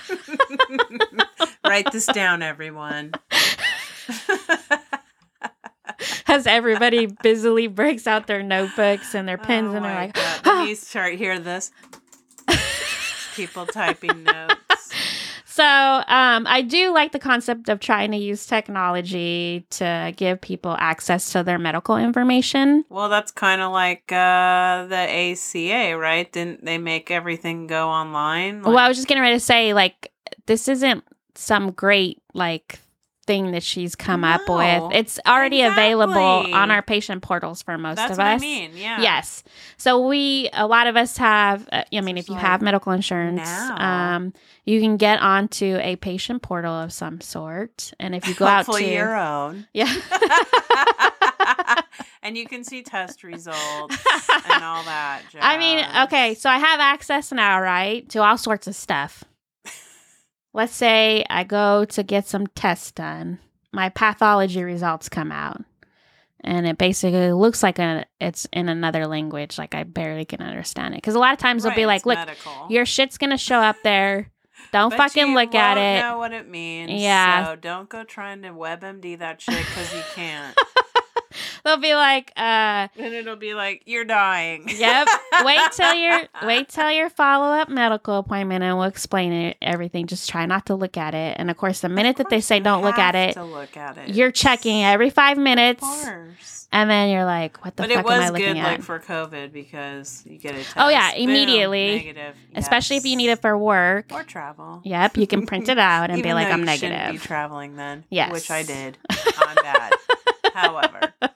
Write 1.65 1.91
this 1.91 2.05
down, 2.05 2.41
everyone. 2.41 3.11
As 6.27 6.45
everybody 6.47 7.05
busily 7.07 7.67
breaks 7.67 8.07
out 8.07 8.27
their 8.27 8.43
notebooks 8.43 9.15
and 9.15 9.27
their 9.27 9.37
pens, 9.37 9.73
Oh 9.73 9.77
and 9.77 9.85
they're 9.85 9.95
like, 9.95 10.13
God. 10.13 10.45
Let 10.45 10.65
me 10.65 10.75
start 10.75 11.15
hear 11.15 11.39
this. 11.39 11.71
People 13.35 13.65
typing 13.65 14.23
notes. 14.23 14.55
So 15.45 15.63
um, 15.63 16.45
I 16.45 16.61
do 16.61 16.93
like 16.93 17.13
the 17.13 17.19
concept 17.19 17.67
of 17.67 17.79
trying 17.79 18.11
to 18.11 18.17
use 18.17 18.45
technology 18.45 19.65
to 19.71 20.13
give 20.15 20.39
people 20.39 20.75
access 20.77 21.31
to 21.31 21.41
their 21.41 21.57
medical 21.57 21.97
information. 21.97 22.85
Well, 22.89 23.09
that's 23.09 23.31
kind 23.31 23.59
of 23.59 23.71
like 23.71 24.03
uh, 24.11 24.85
the 24.85 24.95
ACA, 24.95 25.97
right? 25.97 26.31
Didn't 26.31 26.63
they 26.63 26.77
make 26.77 27.09
everything 27.09 27.65
go 27.65 27.89
online? 27.89 28.61
well, 28.61 28.77
I 28.77 28.87
was 28.87 28.97
just 28.97 29.07
getting 29.07 29.23
ready 29.23 29.35
to 29.35 29.39
say, 29.39 29.73
like, 29.73 30.11
this 30.45 30.67
isn't 30.67 31.03
some 31.33 31.71
great 31.71 32.21
like 32.35 32.77
thing 33.27 33.51
that 33.51 33.61
she's 33.61 33.95
come 33.95 34.23
up 34.23 34.41
with. 34.47 34.95
It's 34.95 35.19
already 35.27 35.61
available 35.61 36.13
on 36.53 36.71
our 36.71 36.81
patient 36.81 37.21
portals 37.21 37.61
for 37.61 37.77
most 37.77 37.97
that's 37.97 38.13
of 38.13 38.17
what 38.17 38.27
us. 38.27 38.41
I 38.41 38.45
mean. 38.45 38.71
Yeah. 38.75 39.01
Yes. 39.01 39.43
So 39.77 40.07
we, 40.07 40.49
a 40.53 40.65
lot 40.65 40.87
of 40.87 40.95
us 40.95 41.17
have, 41.17 41.67
uh, 41.71 41.83
I 41.93 42.01
mean, 42.01 42.17
if 42.17 42.29
you 42.29 42.35
have 42.35 42.61
medical 42.61 42.93
insurance, 42.93 43.41
now. 43.41 44.15
um, 44.15 44.33
you 44.65 44.81
can 44.81 44.97
get 44.97 45.21
onto 45.21 45.77
a 45.81 45.97
patient 45.97 46.41
portal 46.41 46.73
of 46.73 46.91
some 46.91 47.21
sort. 47.21 47.93
And 47.99 48.15
if 48.15 48.27
you 48.27 48.33
go 48.33 48.45
out 48.45 48.65
to, 48.65 48.83
your 48.83 49.15
own. 49.15 49.67
yeah. 49.73 49.93
and 52.23 52.37
you 52.37 52.47
can 52.47 52.63
see 52.63 52.81
test 52.81 53.23
results 53.23 53.97
and 54.49 54.63
all 54.63 54.83
that. 54.83 55.21
I 55.39 55.57
mean, 55.57 55.85
okay, 56.05 56.33
so 56.33 56.49
I 56.49 56.57
have 56.57 56.79
access 56.79 57.31
now, 57.31 57.61
right, 57.61 58.07
to 58.09 58.23
all 58.23 58.37
sorts 58.37 58.67
of 58.67 58.75
stuff. 58.75 59.23
Let's 60.57 60.73
say 60.73 61.23
I 61.29 61.43
go 61.43 61.85
to 61.85 62.01
get 62.01 62.27
some 62.27 62.47
tests 62.47 62.91
done. 62.91 63.37
My 63.71 63.89
pathology 63.89 64.63
results 64.63 65.07
come 65.07 65.31
out. 65.31 65.63
And 66.41 66.65
it 66.65 66.79
basically 66.79 67.31
looks 67.31 67.61
like 67.61 67.77
a, 67.77 68.05
it's 68.19 68.47
in 68.51 68.67
another 68.67 69.05
language, 69.05 69.59
like 69.59 69.75
I 69.75 69.83
barely 69.83 70.25
can 70.25 70.41
understand 70.41 70.95
it. 70.95 70.97
Because 70.97 71.13
a 71.13 71.19
lot 71.19 71.33
of 71.33 71.37
times 71.37 71.61
they'll 71.61 71.75
be 71.75 71.85
like, 71.85 72.07
"Look, 72.07 72.17
medical. 72.17 72.65
your 72.71 72.87
shit's 72.87 73.19
gonna 73.19 73.37
show 73.37 73.59
up 73.59 73.75
there. 73.83 74.31
Don't 74.73 74.89
But 74.89 74.97
fucking 74.97 75.35
look 75.35 75.53
at 75.53 75.77
it." 75.77 76.01
Know 76.01 76.17
what 76.17 76.33
it 76.33 76.49
means. 76.49 76.89
Yeah. 76.91 77.45
So 77.45 77.55
don't 77.55 77.87
go 77.87 78.03
trying 78.03 78.41
to 78.41 78.49
WebMD 78.49 79.19
that 79.19 79.39
shit 79.39 79.57
because 79.59 79.93
you 79.93 80.01
can't. 80.15 80.57
They'll 81.63 81.77
be 81.77 81.95
like, 81.95 82.31
"Uh, 82.37 82.87
and 82.97 83.13
it'll 83.13 83.35
be 83.35 83.53
like 83.53 83.83
you're 83.85 84.05
dying. 84.05 84.65
Yep. 84.67 85.07
Wait 85.43 85.59
till 85.73 85.93
your 85.93 86.21
wait 86.43 86.69
till 86.69 86.91
your 86.91 87.09
follow 87.09 87.53
up 87.59 87.69
medical 87.69 88.17
appointment, 88.19 88.63
and 88.63 88.77
we'll 88.77 88.87
explain 88.87 89.31
it 89.31 89.57
everything. 89.61 90.07
Just 90.07 90.29
try 90.29 90.45
not 90.45 90.65
to 90.67 90.75
look 90.75 90.97
at 90.97 91.13
it. 91.13 91.35
And 91.39 91.49
of 91.51 91.57
course, 91.57 91.81
the 91.81 91.89
minute 91.89 92.17
that 92.17 92.29
they 92.29 92.41
say 92.41 92.59
don't 92.59 92.81
look 92.83 92.97
at 92.97 93.15
it, 93.15 93.33
To 93.33 93.43
look 93.43 93.75
at 93.77 93.97
it. 93.97 94.09
you're 94.15 94.31
checking 94.31 94.83
every 94.83 95.09
five 95.09 95.37
Of 95.37 95.43
minutes, 95.43 95.81
course. 95.83 96.67
and 96.71 96.89
then 96.89 97.09
you're 97.09 97.25
like, 97.25 97.63
"What 97.63 97.75
the 97.75 97.83
But 97.83 97.91
it 97.91 97.95
fuck 97.97 98.05
am 98.07 98.11
I 98.11 98.19
was 98.23 98.31
looking 98.31 98.53
good, 98.53 98.57
at?" 98.57 98.63
like 98.71 98.81
for 98.81 98.99
COVID, 98.99 99.51
because 99.53 100.23
you 100.25 100.37
get 100.37 100.53
a 100.55 100.57
test. 100.57 100.73
Oh, 100.77 100.89
yeah, 100.89 101.13
boom, 101.13 101.29
immediately. 101.29 101.97
negative. 101.97 102.35
Especially 102.55 102.97
if 102.97 103.05
you 103.05 103.15
need 103.15 103.29
it 103.29 103.41
for 103.41 103.57
work. 103.57 104.07
or 104.11 104.23
travel. 104.23 104.81
Yep, 104.83 105.17
you 105.17 105.27
can 105.27 105.45
print 105.45 105.69
it 105.69 105.77
out 105.79 106.09
and 106.09 106.23
be 106.23 106.33
like, 106.33 106.47
"I'm 106.47 106.61
you 106.61 106.67
shouldn't 106.67 106.81
Be 106.81 106.97
negative." 106.97 107.23
traveling 107.23 107.75
then. 107.75 108.05
Yes. 108.09 108.31
which 108.31 108.49
I 108.51 108.63
did. 108.63 108.97
I'm 109.09 109.55
bad. 109.55 109.93
However, 110.57 111.13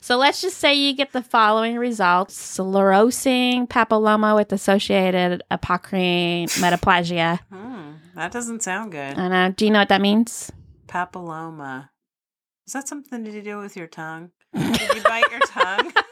So 0.00 0.18
let's 0.18 0.42
just 0.42 0.58
say 0.58 0.74
you 0.74 0.94
get 0.94 1.12
the 1.12 1.22
following 1.22 1.78
results: 1.78 2.36
sclerosing 2.58 3.66
papilloma 3.66 4.34
with 4.36 4.52
associated 4.52 5.42
apocrine 5.50 6.44
metaplasia. 6.60 7.40
hmm, 7.50 7.92
that 8.14 8.30
doesn't 8.30 8.62
sound 8.62 8.92
good. 8.92 9.16
I 9.18 9.28
know. 9.28 9.54
Do 9.56 9.64
you 9.64 9.70
know 9.70 9.78
what 9.78 9.88
that 9.88 10.02
means? 10.02 10.52
Papilloma. 10.86 11.88
Is 12.66 12.74
that 12.74 12.86
something 12.86 13.24
to 13.24 13.42
do 13.42 13.58
with 13.58 13.76
your 13.78 13.86
tongue? 13.86 14.30
Did 14.54 14.94
you 14.94 15.02
bite 15.02 15.30
your 15.30 15.40
tongue? 15.40 15.92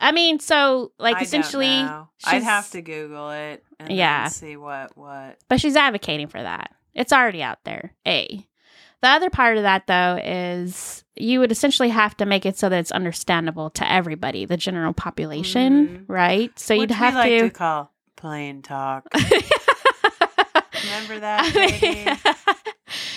I 0.00 0.12
mean, 0.12 0.38
so 0.40 0.92
like 0.98 1.14
I 1.16 1.18
don't 1.20 1.22
essentially, 1.26 1.82
know. 1.84 2.08
I'd 2.24 2.42
have 2.42 2.70
to 2.72 2.82
Google 2.82 3.30
it 3.30 3.64
and 3.80 3.90
Yeah. 3.92 4.28
see 4.28 4.56
what 4.56 4.96
what. 4.96 5.38
but 5.48 5.58
she's 5.60 5.76
advocating 5.76 6.26
for 6.26 6.42
that. 6.42 6.72
It's 6.94 7.12
already 7.12 7.42
out 7.42 7.58
there. 7.64 7.94
A. 8.06 8.46
The 9.02 9.08
other 9.08 9.30
part 9.30 9.56
of 9.56 9.64
that 9.64 9.86
though 9.86 10.18
is 10.24 11.04
you 11.16 11.40
would 11.40 11.52
essentially 11.52 11.88
have 11.90 12.16
to 12.18 12.24
make 12.26 12.46
it 12.46 12.56
so 12.56 12.68
that 12.68 12.78
it's 12.78 12.92
understandable 12.92 13.68
to 13.70 13.90
everybody, 13.92 14.44
the 14.46 14.56
general 14.56 14.92
population, 14.94 15.88
Mhm. 15.88 16.04
right? 16.08 16.58
So 16.58 16.74
which 16.74 16.90
you'd 16.90 16.96
have 16.96 17.14
like 17.14 17.30
to, 17.30 17.40
to. 17.42 17.50
call 17.50 17.92
plain 18.16 18.62
talk. 18.62 19.06
Remember 20.84 21.20
that? 21.20 21.52
I 21.54 21.78
mean, 21.80 22.34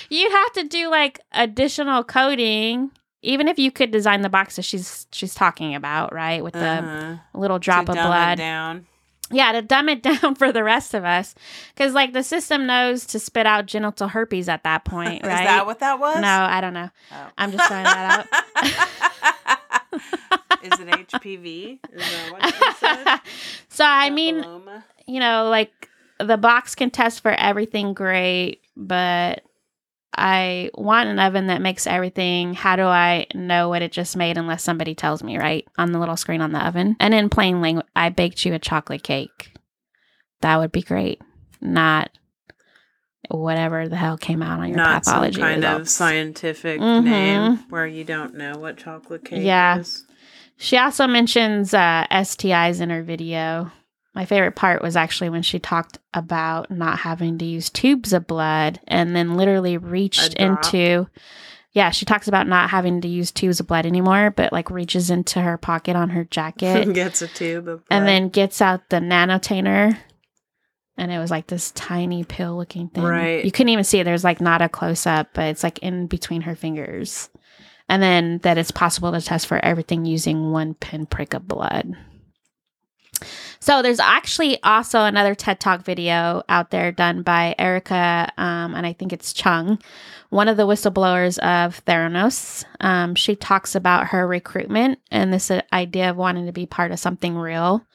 you'd 0.10 0.32
have 0.32 0.54
to 0.54 0.64
do 0.64 0.90
like 0.90 1.20
additional 1.32 2.04
coding, 2.04 2.92
even 3.22 3.48
if 3.48 3.58
you 3.58 3.72
could 3.72 3.92
design 3.92 4.22
the 4.22 4.30
box 4.30 4.56
that 4.58 4.64
she's 4.66 5.08
she's 5.12 5.34
talking 5.34 5.74
about, 5.76 6.14
right? 6.14 6.44
With 6.44 6.54
the 6.54 6.60
Uh-huh. 6.60 7.16
little 7.34 7.60
drop 7.60 7.86
To 7.86 7.92
of 7.94 7.98
blood. 7.98 8.38
down. 8.38 8.86
Yeah, 9.32 9.52
to 9.54 9.62
dumb 9.62 9.90
it 9.90 10.04
down 10.22 10.36
for 10.36 10.52
the 10.52 10.64
rest 10.64 10.94
of 10.94 11.04
us, 11.04 11.34
because 11.74 11.94
like 11.94 12.14
the 12.14 12.24
system 12.24 12.66
knows 12.68 13.06
to 13.08 13.20
spit 13.20 13.46
out 13.46 13.66
genital 13.66 14.08
herpes 14.08 14.48
at 14.50 14.64
that 14.64 14.86
point, 14.86 15.24
right? 15.24 15.42
Is 15.42 15.48
that 15.48 15.66
what 15.66 15.80
that 15.80 16.00
was? 16.00 16.22
No, 16.22 16.28
I 16.28 16.62
don't 16.62 16.74
know. 16.74 16.90
Oh. 17.12 17.28
I'm 17.38 17.52
just 17.52 17.68
throwing 17.68 17.84
that 17.84 18.28
out. 18.34 20.02
Is 20.64 20.80
it 20.80 20.88
HPV? 20.88 21.80
Is 21.94 22.02
that 22.02 22.32
what 22.32 23.22
so 23.70 23.86
I 23.86 24.10
mean, 24.10 24.42
Papilloma? 24.42 24.84
you 25.06 25.20
know, 25.20 25.50
like 25.50 25.90
the 26.20 26.38
box 26.38 26.76
can 26.76 26.90
test 26.90 27.22
for 27.22 27.32
everything 27.32 27.94
great, 27.94 28.62
but 28.76 29.44
I 30.18 30.70
want 30.74 31.10
an 31.10 31.20
oven 31.20 31.48
that 31.48 31.62
makes 31.62 31.86
everything. 31.88 32.54
How 32.54 32.76
do 32.76 32.84
I 32.84 33.28
know 33.34 33.70
what 33.70 33.82
it 33.82 33.92
just 33.92 34.16
made 34.16 34.38
unless 34.38 34.64
somebody 34.64 34.96
tells 34.96 35.22
me, 35.24 35.38
right? 35.38 35.66
On 35.78 35.92
the 35.92 36.00
little 36.00 36.18
screen 36.18 36.42
on 36.42 36.52
the 36.52 36.66
oven. 36.66 36.96
And 37.00 37.14
in 37.14 37.30
plain 37.30 37.62
language, 37.62 37.86
I 37.96 38.10
baked 38.10 38.46
you 38.46 38.54
a 38.54 38.60
chocolate 38.60 39.04
cake. 39.04 39.54
That 40.42 40.58
would 40.58 40.72
be 40.72 40.82
great. 40.82 41.22
Not 41.62 42.10
whatever 43.30 43.88
the 43.90 43.96
hell 43.96 44.18
came 44.18 44.44
out 44.44 44.60
on 44.60 44.68
your 44.68 44.78
not 44.78 45.04
some 45.04 45.14
pathology 45.16 45.42
kind 45.42 45.64
of 45.66 45.72
results. 45.80 45.92
scientific 45.94 46.80
Mhm. 46.80 47.04
name 47.04 47.58
where 47.70 47.88
you 47.88 48.04
don't 48.04 48.36
know 48.36 48.54
what 48.58 48.78
chocolate 48.78 49.26
cake 49.26 49.44
Yeah. 49.44 49.80
is. 49.80 50.06
She 50.58 50.78
also 50.78 51.08
mentions 51.08 51.74
uh, 51.74 52.06
STIs 52.12 52.80
in 52.82 52.90
her 52.92 53.02
video. 53.04 53.72
My 54.16 54.24
favorite 54.24 54.56
part 54.56 54.82
was 54.82 54.96
actually 54.96 55.30
when 55.30 55.42
she 55.42 55.60
talked 55.60 56.00
about 56.14 56.72
not 56.72 57.00
having 57.00 57.38
to 57.38 57.46
use 57.46 57.70
tubes 57.70 58.14
of 58.14 58.26
blood 58.26 58.80
and 58.88 59.14
then 59.14 59.36
literally 59.36 59.78
reached 59.78 60.34
into. 60.36 61.08
Yeah, 61.74 61.90
she 61.90 62.06
talks 62.06 62.30
about 62.30 62.48
not 62.48 62.70
having 62.70 63.02
to 63.02 63.10
use 63.10 63.34
tubes 63.34 63.60
of 63.60 63.68
blood 63.68 63.86
anymore, 63.86 64.32
but 64.32 64.54
like 64.54 64.72
reaches 64.72 65.10
into 65.10 65.42
her 65.42 65.58
pocket 65.58 65.98
on 65.98 66.12
her 66.12 66.24
jacket 66.24 66.94
Gets 66.94 67.22
a 67.22 67.28
tube 67.28 67.68
of 67.68 67.84
and 67.92 68.08
then 68.08 68.30
gets 68.30 68.62
out 68.62 68.90
the 68.90 68.98
nanotainer. 68.98 69.98
And 70.98 71.12
it 71.12 71.20
was 71.20 71.30
like 71.30 71.48
this 71.48 71.72
tiny 71.72 72.24
pill 72.24 72.56
looking 72.56 72.88
thing. 72.88 73.04
Right. 73.04 73.44
You 73.44 73.52
couldn't 73.52 73.70
even 73.70 73.84
see 73.84 74.00
it. 74.00 74.06
There's 74.06 74.24
like 74.24 74.40
not 74.40 74.62
a 74.62 74.70
close 74.70 75.06
up, 75.06 75.28
but 75.34 75.48
it's 75.48 75.64
like 75.64 75.80
in 75.80 76.08
between 76.08 76.44
her 76.44 76.56
fingers. 76.56 77.30
And 77.90 78.02
then 78.02 78.38
that 78.44 78.58
it's 78.58 78.72
possible 78.72 79.12
to 79.12 79.20
test 79.20 79.46
for 79.46 79.64
everything 79.64 80.06
using 80.06 80.52
one 80.52 80.74
pinprick 80.76 81.34
of 81.34 81.46
blood. 81.46 81.94
So 83.60 83.82
there's 83.82 84.00
actually 84.00 84.62
also 84.64 85.02
another 85.02 85.36
TED 85.36 85.60
Talk 85.60 85.84
video 85.84 86.44
out 86.50 86.72
there 86.72 86.92
done 86.92 87.24
by 87.24 87.56
Erika, 87.58 88.32
um, 88.38 88.76
and 88.76 88.86
I 88.86 88.94
think 88.94 89.14
it's 89.14 89.34
Cheung, 89.34 89.82
one 90.30 90.48
of 90.48 90.58
the 90.58 90.68
whistleblowers 90.68 91.40
of 91.40 91.84
Theranos. 91.86 92.64
Um, 92.80 93.16
she 93.16 93.36
talks 93.36 93.76
about 93.76 94.08
her 94.08 94.28
recruitment 94.28 95.00
and 95.12 95.34
this 95.34 95.50
uh, 95.50 95.62
idea 95.74 96.12
of 96.12 96.18
wanting 96.18 96.46
to 96.46 96.52
be 96.52 96.66
part 96.66 96.92
of 96.92 97.00
something 97.00 97.36
real. 97.36 97.86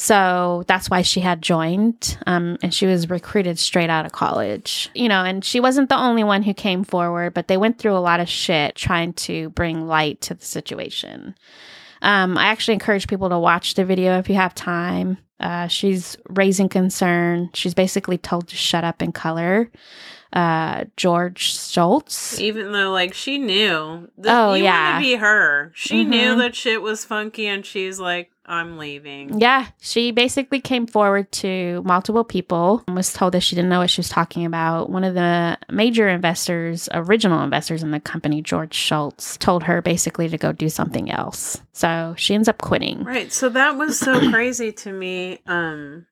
So 0.00 0.62
that's 0.68 0.88
why 0.88 1.02
she 1.02 1.18
had 1.20 1.42
joined, 1.42 2.18
um, 2.24 2.56
and 2.62 2.72
she 2.72 2.86
was 2.86 3.10
recruited 3.10 3.58
straight 3.58 3.90
out 3.90 4.06
of 4.06 4.12
college. 4.12 4.90
You 4.94 5.08
know, 5.08 5.24
and 5.24 5.44
she 5.44 5.58
wasn't 5.58 5.88
the 5.88 5.98
only 5.98 6.22
one 6.22 6.44
who 6.44 6.54
came 6.54 6.84
forward, 6.84 7.34
but 7.34 7.48
they 7.48 7.56
went 7.56 7.78
through 7.78 7.96
a 7.96 7.98
lot 7.98 8.20
of 8.20 8.28
shit 8.28 8.76
trying 8.76 9.12
to 9.14 9.50
bring 9.50 9.88
light 9.88 10.20
to 10.22 10.34
the 10.34 10.44
situation. 10.44 11.34
Um, 12.02 12.38
I 12.38 12.46
actually 12.46 12.74
encourage 12.74 13.08
people 13.08 13.28
to 13.30 13.38
watch 13.38 13.74
the 13.74 13.84
video 13.84 14.18
if 14.18 14.28
you 14.28 14.34
have 14.36 14.54
time. 14.54 15.18
Uh, 15.40 15.66
she's 15.68 16.16
raising 16.30 16.68
concern. 16.68 17.50
She's 17.54 17.74
basically 17.74 18.18
told 18.18 18.48
to 18.48 18.56
shut 18.56 18.84
up 18.84 19.02
in 19.02 19.12
color. 19.12 19.70
Uh, 20.32 20.84
George 20.96 21.54
Shultz. 21.56 22.38
Even 22.40 22.72
though, 22.72 22.90
like, 22.90 23.14
she 23.14 23.38
knew. 23.38 24.08
That 24.18 24.34
Oh, 24.48 24.54
you 24.54 24.64
yeah. 24.64 24.98
to 24.98 25.00
be 25.04 25.14
her. 25.14 25.72
She 25.74 26.04
knew 26.04 26.34
Mhm. 26.34 26.38
that 26.38 26.54
shit 26.54 26.82
was 26.82 27.04
funky, 27.04 27.46
and 27.46 27.64
she's 27.64 27.98
like, 27.98 28.30
I'm 28.48 28.78
leaving. 28.78 29.38
Yeah, 29.38 29.66
she 29.78 30.10
basically 30.10 30.60
came 30.60 30.86
forward 30.86 31.30
to 31.32 31.82
multiple 31.84 32.24
people 32.24 32.82
and 32.86 32.96
was 32.96 33.12
told 33.12 33.34
that 33.34 33.42
she 33.42 33.54
didn't 33.54 33.68
know 33.68 33.80
what 33.80 33.90
she 33.90 34.00
was 34.00 34.08
talking 34.08 34.46
about. 34.46 34.88
One 34.88 35.04
of 35.04 35.14
the 35.14 35.58
major 35.70 36.08
investors, 36.08 36.88
original 36.92 37.42
investors 37.42 37.82
in 37.82 37.90
the 37.90 38.00
company, 38.00 38.40
George 38.40 38.74
Shultz, 38.74 39.36
told 39.36 39.64
her 39.64 39.82
basically 39.82 40.30
to 40.30 40.38
go 40.38 40.52
do 40.52 40.70
something 40.70 41.10
else. 41.10 41.60
So 41.72 42.14
she 42.16 42.34
ends 42.34 42.48
up 42.48 42.58
quitting. 42.58 43.04
Right. 43.04 43.30
So 43.30 43.50
that 43.50 43.76
was 43.76 43.98
so 43.98 44.18
crazy 44.30 44.72
to 44.72 44.92
me. 44.92 45.40
Um, 45.46 46.06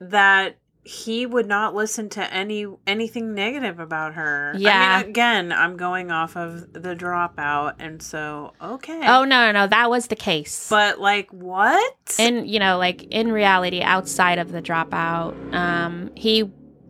that 0.00 0.58
he 0.84 1.24
would 1.24 1.46
not 1.46 1.74
listen 1.74 2.08
to 2.10 2.32
any 2.32 2.66
anything 2.86 3.34
negative 3.34 3.80
about 3.80 4.14
her. 4.14 4.52
I 4.54 4.58
Yeah. 4.58 4.98
mean, 4.98 5.08
again, 5.08 5.52
I'm 5.52 5.76
going 5.78 6.10
off 6.10 6.36
of 6.36 6.72
the 6.74 6.94
dropout, 6.94 7.74
and 7.78 8.02
so 8.02 8.52
okay. 8.60 9.00
Oh, 9.06 9.24
no, 9.24 9.46
no, 9.46 9.52
no. 9.52 9.66
That 9.66 9.88
was 9.88 10.08
the 10.08 10.16
case. 10.16 10.68
but 10.68 11.00
like 11.00 11.30
what? 11.30 11.94
and 12.18 12.46
you 12.48 12.58
know 12.58 12.76
like 12.76 13.02
in 13.04 13.32
reality 13.32 13.80
outside 13.80 14.38
of 14.38 14.52
the 14.52 14.60
dropout 14.60 15.34
um 15.54 16.10
he 16.14 16.44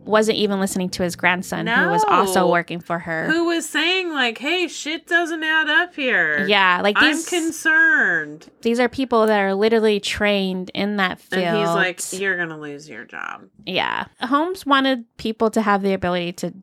wasn't 0.05 0.37
even 0.37 0.59
listening 0.59 0.89
to 0.89 1.03
his 1.03 1.15
grandson 1.15 1.67
who 1.67 1.89
was 1.89 2.03
also 2.07 2.49
working 2.49 2.79
for 2.79 2.99
her 2.99 3.25
Who 3.29 3.45
was 3.45 3.67
saying 3.67 4.11
like, 4.11 4.37
"Hey, 4.37 4.67
shit 4.67 5.07
doesn't 5.07 5.43
add 5.43 5.69
up 5.69 5.95
here." 5.95 6.45
yeah 6.47 6.79
like 6.83 6.95
I'm 6.97 7.21
concerned. 7.23 8.49
these 8.61 8.79
are 8.79 8.89
people 8.89 9.27
that 9.27 9.39
are 9.39 9.53
literally 9.53 9.99
trained 9.99 10.71
in 10.73 10.97
that 10.97 11.19
field 11.19 11.43
And 11.43 11.57
he's 11.57 11.67
like, 11.67 12.19
"You're 12.21 12.37
gonna 12.37 12.59
lose 12.59 12.87
your 12.89 13.05
job." 13.05 13.43
yeah 13.65 14.05
holmes 14.21 14.65
wanted 14.65 15.05
people 15.17 15.49
to 15.51 15.61
have 15.61 15.81
the 15.81 15.93
ability 15.93 16.33
to 16.33 16.53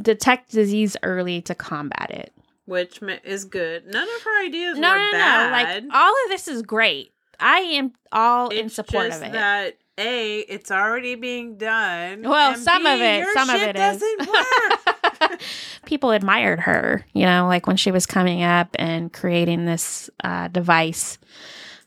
detect 0.00 0.52
disease 0.52 0.96
early 1.02 1.40
to 1.42 1.54
combat 1.54 2.10
it 2.10 2.32
which 2.66 3.00
is 3.22 3.44
good. 3.44 3.86
None 3.86 4.02
of 4.02 4.22
her 4.22 4.44
ideas 4.44 4.76
no 4.76 4.90
were 4.90 4.98
no 4.98 5.04
no 5.04 5.12
bad. 5.12 5.84
like 5.84 5.84
all 5.94 6.10
of 6.24 6.30
this 6.30 6.48
is 6.48 6.62
great 6.62 7.12
i 7.38 7.58
am 7.60 7.92
all 8.12 8.48
in 8.48 8.68
support 8.68 9.12
of 9.12 9.22
it 9.22 9.32
that 9.32 9.76
a, 9.98 10.38
it's 10.40 10.70
already 10.70 11.14
being 11.14 11.56
done. 11.56 12.22
Well, 12.22 12.54
some 12.56 12.84
B, 12.84 12.90
of 12.92 13.00
it- 13.00 13.26
some 13.34 13.50
of 13.50 13.62
it 13.62 13.72
doesn't 13.74 14.28
work. 14.28 15.40
people 15.86 16.10
admired 16.10 16.60
her, 16.60 17.04
you 17.14 17.24
know, 17.24 17.46
like 17.46 17.66
when 17.66 17.76
she 17.76 17.90
was 17.90 18.06
coming 18.06 18.42
up 18.42 18.68
and 18.78 19.12
creating 19.12 19.64
this 19.64 20.10
uh, 20.22 20.48
device. 20.48 21.18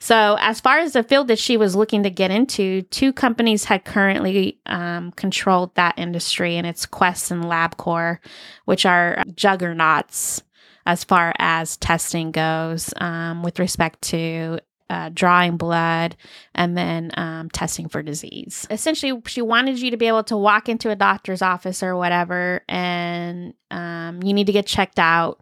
So, 0.02 0.38
as 0.40 0.62
far 0.62 0.80
as 0.80 0.94
the 0.94 1.04
field 1.04 1.28
that 1.28 1.40
she 1.40 1.58
was 1.58 1.76
looking 1.76 2.04
to 2.04 2.10
get 2.10 2.32
into, 2.32 2.84
two 2.84 3.12
companies 3.12 3.66
had 3.66 3.84
currently 3.84 4.58
um, 4.66 5.12
controlled 5.12 5.76
that 5.76 6.00
industry, 6.00 6.56
and 6.56 6.66
it's 6.66 6.86
Quest 6.86 7.32
and 7.32 7.44
LabCorp, 7.44 8.20
which 8.64 8.86
are 8.86 9.22
juggernauts 9.36 10.42
as 10.86 11.04
far 11.04 11.34
as 11.38 11.76
testing 11.78 12.32
goes 12.32 12.94
um, 13.02 13.44
with 13.44 13.60
respect 13.60 14.02
to 14.04 14.60
uh, 14.90 15.10
drawing 15.14 15.58
blood 15.58 16.16
and 16.56 16.78
then 16.78 17.12
um, 17.16 17.50
testing 17.50 17.88
for 17.88 18.02
disease. 18.02 18.68
Essentially, 18.70 19.22
she 19.28 19.42
wanted 19.42 19.80
you 19.80 19.92
to 19.92 19.98
be 19.98 20.08
able 20.08 20.24
to 20.26 20.38
walk 20.38 20.68
into 20.68 20.90
a 20.90 20.96
doctor's 20.96 21.42
office 21.42 21.84
or 21.84 21.96
whatever, 21.96 22.62
and 22.68 23.54
um, 23.72 24.22
you 24.24 24.34
need 24.34 24.48
to 24.48 24.54
get 24.54 24.66
checked 24.66 25.00
out. 25.00 25.42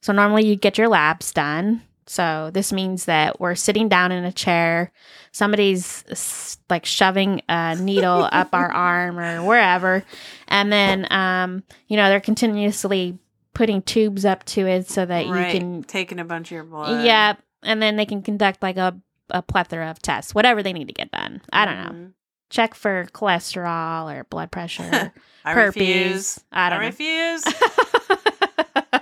So, 0.00 0.12
normally 0.12 0.46
you 0.46 0.56
get 0.56 0.78
your 0.78 0.88
labs 0.88 1.32
done. 1.32 1.82
So, 2.06 2.50
this 2.52 2.72
means 2.72 3.04
that 3.04 3.40
we're 3.40 3.54
sitting 3.54 3.88
down 3.88 4.12
in 4.12 4.24
a 4.24 4.32
chair, 4.32 4.90
somebody's 5.30 6.58
like 6.68 6.84
shoving 6.84 7.42
a 7.48 7.76
needle 7.76 8.28
up 8.32 8.48
our 8.52 8.70
arm 8.70 9.18
or 9.18 9.44
wherever, 9.44 10.02
and 10.48 10.72
then, 10.72 11.10
um, 11.12 11.62
you 11.86 11.96
know, 11.96 12.08
they're 12.08 12.20
continuously 12.20 13.18
putting 13.54 13.82
tubes 13.82 14.24
up 14.24 14.44
to 14.44 14.68
it 14.68 14.88
so 14.88 15.04
that 15.04 15.26
right. 15.26 15.52
you 15.52 15.60
can 15.60 15.82
taking 15.82 16.20
a 16.20 16.24
bunch 16.24 16.48
of 16.48 16.52
your 16.52 16.64
blood. 16.64 17.04
yeah, 17.04 17.34
and 17.62 17.82
then 17.82 17.96
they 17.96 18.06
can 18.06 18.22
conduct 18.22 18.62
like 18.62 18.76
a, 18.76 18.96
a 19.30 19.42
plethora 19.42 19.90
of 19.90 20.00
tests, 20.00 20.34
whatever 20.34 20.62
they 20.62 20.72
need 20.72 20.88
to 20.88 20.94
get 20.94 21.10
done. 21.10 21.40
I 21.52 21.64
don't 21.64 21.76
know. 21.84 21.90
Mhm. 21.90 22.12
Check 22.50 22.74
for 22.74 23.04
cholesterol 23.12 24.10
or 24.14 24.24
blood 24.24 24.50
pressure, 24.50 25.12
I 25.44 25.52
herpes. 25.52 25.76
refuse. 25.76 26.40
I 26.50 26.66
I, 26.66 26.70
don't 26.70 26.80
know. 26.80 26.86
refuse. 26.86 27.44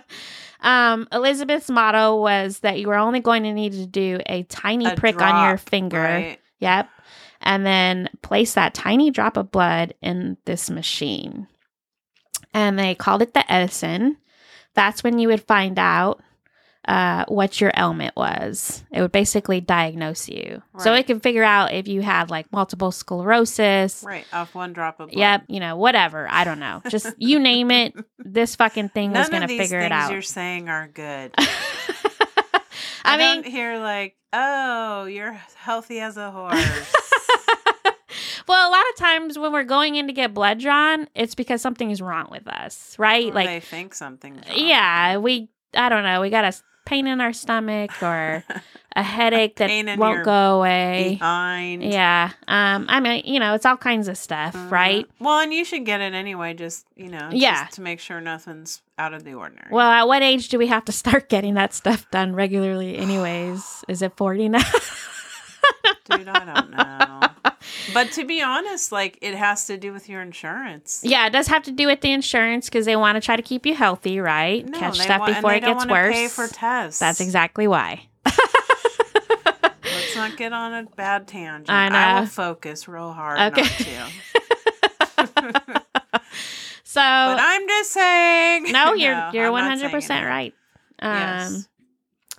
um, 0.61 1.07
Elizabeth's 1.13 1.71
motto 1.71 2.17
was 2.17 2.61
that 2.61 2.81
you 2.81 2.89
were 2.89 2.97
only 2.97 3.21
going 3.21 3.45
to 3.45 3.53
need 3.53 3.73
to 3.73 3.87
do 3.87 4.19
a 4.27 4.43
tiny 4.45 4.87
A 4.87 4.97
prick 4.97 5.21
on 5.21 5.49
your 5.49 5.59
finger. 5.59 6.01
Right. 6.01 6.41
Yep. 6.59 6.89
And 7.43 7.65
then 7.65 8.09
place 8.23 8.55
that 8.55 8.75
tiny 8.75 9.11
drop 9.11 9.37
of 9.37 9.51
blood 9.53 9.95
in 10.03 10.37
this 10.47 10.69
machine. 10.71 11.47
And 12.53 12.79
they 12.79 12.95
called 12.95 13.23
it 13.23 13.35
the 13.35 13.51
Edison. 13.53 14.17
That's 14.75 15.05
when 15.05 15.19
you 15.19 15.29
would 15.29 15.43
find 15.43 15.79
out 15.79 16.21
uh, 16.87 17.25
what 17.27 17.61
your 17.61 17.73
ailment 17.77 18.15
was. 18.17 18.85
It 18.93 19.01
would 19.01 19.11
basically 19.13 19.61
diagnose 19.61 20.29
you. 20.29 20.63
So 20.79 20.91
it 20.93 20.95
Right. 20.95 21.07
could 21.07 21.23
figure 21.23 21.43
out 21.43 21.73
if 21.73 21.89
you 21.89 22.01
had 22.03 22.31
like 22.31 22.51
multiple 22.53 22.93
sclerosis. 22.93 24.05
Right. 24.07 24.25
Off 24.33 24.55
one 24.55 24.73
drop 24.73 25.01
of 25.01 25.11
blood. 25.11 25.19
Yep, 25.19 25.45
you 25.49 25.59
know, 25.61 25.77
whatever. 25.77 26.29
I 26.31 26.45
don't 26.45 26.61
know. 26.61 26.83
Just 26.89 27.13
you 27.19 27.39
name 27.41 27.71
it. 27.71 27.95
This 28.29 28.57
fucking 28.57 28.89
thing 28.91 29.13
None 29.13 29.21
was 29.21 29.29
going 29.29 29.43
to 29.47 29.57
figure 29.57 29.79
it 29.79 29.93
out. 29.93 30.11
you're 30.11 30.21
saying 30.21 30.69
are 30.69 30.89
good. 30.89 31.33
I 31.39 32.61
I, 33.05 33.17
mean, 33.17 33.43
don't 33.43 33.47
hear 33.51 33.79
like, 33.79 34.17
oh, 34.33 35.05
you're 35.05 35.41
healthy 35.55 36.01
as 36.01 36.17
a 36.17 36.31
horse. 36.33 36.57
well, 38.49 38.69
a 38.69 38.73
lot 38.73 38.83
of 38.91 38.97
times 38.97 39.39
when 39.39 39.53
we're 39.53 39.63
going 39.65 39.95
in 39.95 40.09
to 40.09 40.13
get 40.13 40.35
blood 40.35 40.59
drawn, 40.59 41.09
it's 41.15 41.35
because 41.37 41.63
something 41.63 41.91
is 41.91 42.03
wrong 42.03 42.27
with 42.31 42.47
us, 42.49 42.97
right? 42.99 43.33
Like, 43.33 43.47
they 43.49 43.61
think 43.61 43.95
something's 43.95 44.47
wrong. 44.49 44.59
yeah, 44.59 45.19
we, 45.19 45.49
I 45.75 45.89
don't 45.89 46.03
know, 46.03 46.21
we 46.21 46.31
got 46.31 46.45
a 46.45 46.53
pain 46.87 47.07
in 47.07 47.21
our 47.21 47.35
stomach 47.35 47.91
or 48.03 48.43
a 48.97 49.03
headache 49.03 49.57
that 49.57 49.99
won't 49.99 50.25
go 50.25 50.59
away. 50.59 51.17
behind. 51.19 51.83
Yeah. 51.85 52.31
Um, 52.49 52.87
I 52.89 53.01
mean, 53.01 53.23
you 53.27 53.39
know, 53.39 53.53
it's 53.55 53.67
all 53.67 53.77
kinds 53.77 54.09
of 54.09 54.17
stuff, 54.17 54.55
Uh, 54.57 54.69
right? 54.71 55.07
Well, 55.21 55.41
and 55.41 55.53
you 55.53 55.65
should 55.67 55.85
get 55.85 56.01
it 56.01 56.15
anyway, 56.15 56.55
just 56.55 56.87
you 56.97 57.09
know, 57.11 57.29
Yeah. 57.31 57.65
just 57.65 57.75
to 57.77 57.83
make 57.83 58.01
sure 58.01 58.21
nothing's 58.23 58.81
out 58.99 59.13
of 59.13 59.25
the 59.25 59.35
ordinary. 59.35 59.69
Well, 59.71 59.91
at 59.91 60.09
what 60.09 60.23
age 60.23 60.49
do 60.49 60.57
we 60.59 60.69
have 60.69 60.85
to 60.87 60.93
start 60.93 61.29
getting 61.35 61.53
that 61.55 61.75
stuff 61.75 62.11
done 62.11 62.35
regularly, 62.35 62.97
anyways? 62.97 63.85
Is 63.89 64.01
it 64.01 64.17
40 64.17 64.49
now? 64.49 64.59
dude, 66.11 66.29
I 66.29 66.45
don't 66.55 66.71
know. 66.71 67.29
But 67.95 68.13
to 68.13 68.25
be 68.25 68.43
honest, 68.43 68.93
like 68.93 69.19
it 69.23 69.35
has 69.35 69.67
to 69.67 69.77
do 69.77 69.93
with 69.93 70.09
your 70.09 70.23
insurance. 70.23 71.01
Yeah, 71.03 71.27
it 71.27 71.31
does 71.31 71.47
have 71.49 71.63
to 71.65 71.73
do 71.73 71.87
with 71.87 72.01
the 72.01 72.13
insurance 72.13 72.67
because 72.69 72.87
they 72.87 72.97
want 72.97 73.17
to 73.17 73.21
try 73.21 73.37
to 73.37 73.43
keep 73.43 73.67
you 73.67 73.75
healthy, 73.75 74.21
right? 74.21 74.67
No, 74.67 74.79
Catch 74.79 74.99
stuff 75.01 75.21
want- 75.21 75.35
before 75.35 75.53
it 75.55 75.61
don't 75.61 75.79
gets 75.79 75.87
worse. 75.91 76.15
Pay 76.15 76.29
for 76.29 76.47
tests. 76.49 76.99
That's 77.01 77.21
exactly 77.21 77.67
why. 77.67 78.07
Let's 79.85 80.17
not 80.17 80.37
get 80.37 80.53
on 80.53 80.73
a 80.75 80.83
bad 80.97 81.27
tangent. 81.29 81.71
I 81.71 81.87
I 81.89 82.15
will 82.15 82.21
know. 82.23 82.27
focus 82.27 82.87
real 82.89 83.13
hard 83.13 83.39
Okay. 83.53 83.65
So 86.85 87.01
But 87.03 87.39
I'm 87.41 87.67
just 87.69 87.91
saying. 87.93 88.73
no, 88.73 88.95
you're 88.95 89.15
No, 89.15 89.31
you're 89.35 89.47
I'm 89.47 89.53
one 89.53 89.65
not 89.65 89.69
hundred 89.71 89.81
saying 89.81 89.93
percent 89.93 90.27
right. 90.27 90.55
Um, 91.01 91.13
Yes. 91.15 91.69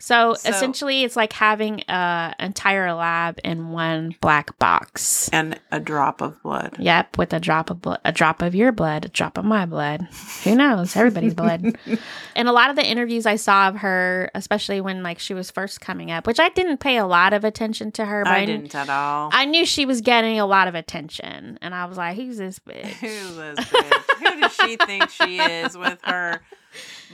So, 0.08 0.36
So- 0.36 0.50
essentially, 0.50 1.04
it's 1.04 1.17
like 1.17 1.34
having 1.34 1.82
an 1.84 2.34
entire 2.39 2.93
lab 2.93 3.39
in 3.43 3.72
one 3.72 4.15
black 4.22 4.58
box. 4.58 5.28
And 5.34 5.60
a 5.70 5.80
drop 5.82 6.22
of 6.22 6.41
blood. 6.43 6.78
Yep, 6.80 7.17
with 7.17 7.34
a 7.34 7.39
drop 7.41 7.70
of 7.70 7.82
blood, 7.82 8.00
a 8.06 8.13
drop 8.13 8.41
of 8.41 8.56
your 8.56 8.72
blood, 8.72 9.04
a 9.04 9.10
drop 9.10 9.38
of 9.38 9.43
my 9.43 9.65
blood. 9.65 10.08
Who 10.46 10.56
knows? 10.56 10.96
Everybody's 10.96 11.34
blood. 11.34 11.78
And 12.36 12.48
a 12.48 12.52
lot 12.52 12.70
of 12.70 12.76
the 12.76 12.86
interviews 12.86 13.26
I 13.26 13.36
saw 13.36 13.67
of 13.67 13.78
her, 13.78 14.30
especially 14.36 14.80
when 14.80 15.02
like 15.02 15.17
she 15.17 15.34
was 15.34 15.50
first 15.50 15.82
coming 15.82 16.12
up, 16.12 16.28
which 16.28 16.39
I 16.39 16.50
didn't 16.50 16.78
pay 16.78 16.98
a 16.98 17.06
lot 17.08 17.34
of 17.34 17.43
attention 17.43 17.91
to 17.93 18.06
her, 18.06 18.24
but 18.24 18.32
I 18.32 18.46
didn't 18.46 18.76
at 18.76 18.89
all. 18.89 19.32
I 19.34 19.46
knew 19.46 19.65
she 19.65 19.88
was 19.88 20.02
getting 20.02 20.39
a 20.39 20.46
lot 20.46 20.67
of 20.67 20.76
attention, 20.76 21.58
and 21.63 21.74
I 21.74 21.86
was 21.86 21.98
like, 21.98 22.15
"Who's 22.15 22.38
this 22.38 22.60
bitch?" 22.60 22.86
Who 22.86 23.08
this 23.08 23.60
bitch? 23.65 24.04
Who 24.20 24.39
does 24.39 24.54
she 24.54 24.76
think 24.78 25.10
she 25.10 25.39
is 25.39 25.76
with 25.76 25.98
her 26.04 26.41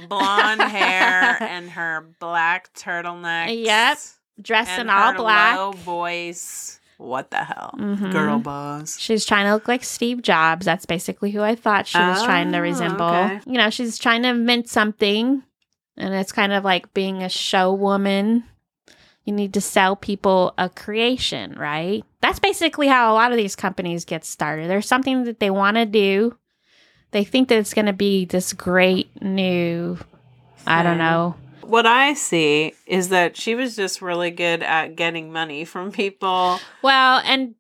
blonde 0.09 0.61
hair 0.61 1.37
and 1.41 1.69
her 1.71 2.05
black 2.19 2.73
turtleneck? 2.73 3.63
Yep. 3.65 3.97
Dressed 4.41 4.79
in 4.79 4.89
all 4.89 5.13
black. 5.13 5.57
Low 5.57 5.71
voice. 5.73 6.79
What 6.97 7.31
the 7.31 7.43
hell, 7.43 7.75
Mhm. 7.77 8.11
girl 8.11 8.39
boss? 8.39 8.97
She's 8.99 9.25
trying 9.25 9.45
to 9.45 9.53
look 9.53 9.67
like 9.67 9.83
Steve 9.83 10.21
Jobs. 10.21 10.65
That's 10.65 10.85
basically 10.85 11.31
who 11.31 11.41
I 11.41 11.55
thought 11.55 11.87
she 11.87 11.97
was 11.97 12.23
trying 12.23 12.51
to 12.51 12.59
Oh, 12.59 12.61
resemble. 12.61 13.05
okay. 13.07 13.41
You 13.45 13.53
know, 13.57 13.69
she's 13.69 13.97
trying 13.97 14.21
to 14.23 14.33
mint 14.33 14.69
something, 14.69 15.43
and 15.97 16.13
it's 16.13 16.31
kind 16.31 16.53
of 16.53 16.63
like 16.63 16.93
being 16.93 17.21
a 17.21 17.29
show 17.29 17.73
woman. 17.73 18.45
You 19.25 19.33
need 19.33 19.53
to 19.55 19.61
sell 19.61 19.95
people 19.95 20.53
a 20.57 20.69
creation, 20.69 21.55
right? 21.57 22.03
That's 22.21 22.39
basically 22.39 22.87
how 22.87 23.11
a 23.11 23.15
lot 23.15 23.31
of 23.31 23.37
these 23.37 23.55
companies 23.55 24.05
get 24.05 24.23
started. 24.23 24.69
There's 24.69 24.87
something 24.87 25.23
that 25.25 25.39
they 25.39 25.49
want 25.49 25.75
to 25.77 25.85
do. 25.85 26.37
They 27.13 27.23
think 27.23 27.47
that 27.49 27.59
it's 27.59 27.75
going 27.75 27.85
to 27.85 27.93
be 27.93 28.25
this 28.25 28.53
great 28.53 29.21
new, 29.21 29.99
I 30.65 30.81
don't 30.81 30.97
know. 30.97 31.35
What 31.61 31.85
I 31.85 32.15
see 32.15 32.73
is 32.87 33.09
that 33.09 33.37
she 33.37 33.53
was 33.53 33.75
just 33.75 34.01
really 34.01 34.31
good 34.31 34.63
at 34.63 34.95
getting 34.95 35.31
money 35.31 35.63
from 35.63 35.91
people. 35.91 36.59
Well, 36.81 37.21
and 37.23 37.53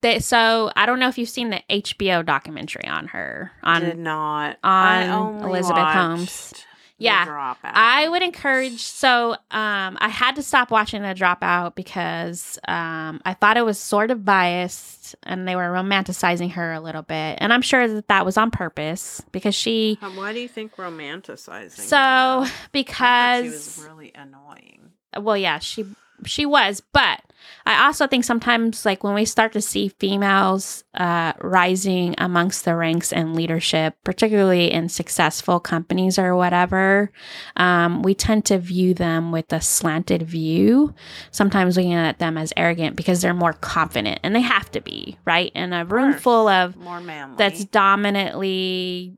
they, 0.00 0.20
so 0.20 0.70
I 0.76 0.86
don't 0.86 1.00
know 1.00 1.08
if 1.08 1.18
you've 1.18 1.28
seen 1.28 1.50
the 1.50 1.60
HBO 1.68 2.24
documentary 2.24 2.86
on 2.86 3.08
her 3.08 3.50
on 3.62 3.82
Did 3.82 3.98
not. 3.98 4.58
on 4.62 5.42
Elizabeth 5.44 5.88
Holmes. 5.88 6.52
watched. 6.52 6.66
Yeah. 7.00 7.26
Dropout. 7.26 7.56
I 7.64 8.08
would 8.08 8.22
encourage. 8.22 8.82
So, 8.82 9.32
um, 9.32 9.98
I 10.00 10.08
had 10.08 10.36
to 10.36 10.42
stop 10.42 10.70
watching 10.70 11.02
the 11.02 11.14
dropout 11.14 11.74
because 11.74 12.58
um, 12.68 13.20
I 13.24 13.34
thought 13.34 13.56
it 13.56 13.64
was 13.64 13.78
sort 13.78 14.10
of 14.10 14.24
biased, 14.24 15.16
and 15.24 15.48
they 15.48 15.56
were 15.56 15.62
romanticizing 15.70 16.52
her 16.52 16.72
a 16.72 16.80
little 16.80 17.02
bit. 17.02 17.38
And 17.40 17.52
I'm 17.52 17.62
sure 17.62 17.88
that 17.88 18.08
that 18.08 18.24
was 18.24 18.36
on 18.36 18.50
purpose 18.50 19.22
because 19.32 19.54
she. 19.54 19.98
Um, 20.02 20.14
Why 20.16 20.32
do 20.32 20.40
you 20.40 20.48
think 20.48 20.76
romanticizing? 20.76 21.72
So, 21.80 21.96
her? 22.44 22.52
Because 22.72 23.44
she 23.44 23.50
was 23.50 23.84
really 23.88 24.12
annoying. 24.14 24.90
well 25.18 25.36
yeah 25.36 25.58
she 25.58 25.84
she 26.26 26.44
was 26.46 26.82
but 26.92 27.20
i 27.66 27.84
also 27.86 28.06
think 28.06 28.22
sometimes 28.24 28.84
like 28.84 29.02
when 29.02 29.14
we 29.14 29.24
start 29.24 29.52
to 29.52 29.60
see 29.60 29.88
females 29.98 30.84
uh 30.94 31.32
rising 31.40 32.14
amongst 32.18 32.64
the 32.64 32.74
ranks 32.76 33.12
and 33.12 33.34
leadership 33.34 33.96
particularly 34.04 34.70
in 34.70 34.88
successful 34.88 35.58
companies 35.58 36.18
or 36.18 36.36
whatever 36.36 37.10
um 37.56 38.02
we 38.02 38.14
tend 38.14 38.44
to 38.44 38.58
view 38.58 38.92
them 38.94 39.32
with 39.32 39.52
a 39.52 39.60
slanted 39.60 40.22
view. 40.22 40.94
Sometimes 41.30 41.76
looking 41.76 41.94
at 41.94 42.18
them 42.18 42.36
as 42.36 42.52
arrogant 42.56 42.96
because 42.96 43.20
they're 43.22 43.34
more 43.34 43.52
confident 43.54 44.20
and 44.22 44.34
they 44.34 44.40
have 44.40 44.70
to 44.72 44.80
be 44.80 45.16
right? 45.24 45.50
In 45.54 45.72
a 45.72 45.84
room 45.84 46.12
full 46.14 46.48
of 46.48 46.76
More 46.76 47.00
manly. 47.00 47.36
that's 47.38 47.64
dominantly 47.64 49.16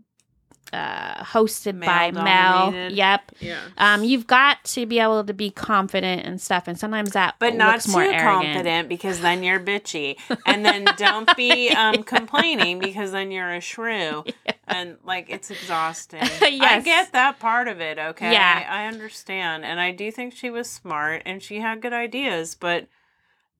uh 0.72 1.22
hosted 1.24 1.78
by 1.84 2.10
male 2.10 2.22
Male-dominated. 2.24 2.96
yep 2.96 3.32
yeah. 3.40 3.60
um, 3.78 4.04
you've 4.04 4.26
got 4.26 4.62
to 4.64 4.86
be 4.86 4.98
able 5.00 5.22
to 5.24 5.34
be 5.34 5.50
confident 5.50 6.26
and 6.26 6.40
stuff, 6.40 6.66
and 6.68 6.78
sometimes 6.78 7.10
that 7.12 7.34
But 7.38 7.54
not 7.54 7.80
too 7.82 7.92
more 7.92 8.02
arrogant. 8.02 8.22
confident 8.54 8.88
because 8.88 9.20
then 9.20 9.42
you're 9.42 9.60
bitchy. 9.60 10.16
And 10.46 10.64
then 10.64 10.86
don't 10.96 11.28
be 11.36 11.70
um, 11.76 12.02
complaining 12.04 12.78
because 12.78 13.12
then 13.12 13.30
you're 13.30 13.50
a 13.52 13.60
shrew. 13.60 14.24
And 14.68 14.96
like 15.04 15.28
it's 15.28 15.50
exhausting. 15.50 16.20
I 16.40 16.80
get 16.82 17.12
that 17.12 17.38
part 17.40 17.68
of 17.68 17.80
it, 17.80 17.98
okay? 17.98 18.32
Yeah. 18.32 18.66
I 18.70 18.86
understand. 18.86 19.64
And 19.66 19.78
I 19.80 19.90
do 19.92 20.10
think 20.10 20.34
she 20.34 20.48
was 20.48 20.70
smart 20.70 21.22
and 21.26 21.42
she 21.42 21.60
had 21.60 21.82
good 21.82 21.92
ideas, 21.92 22.54
but 22.58 22.86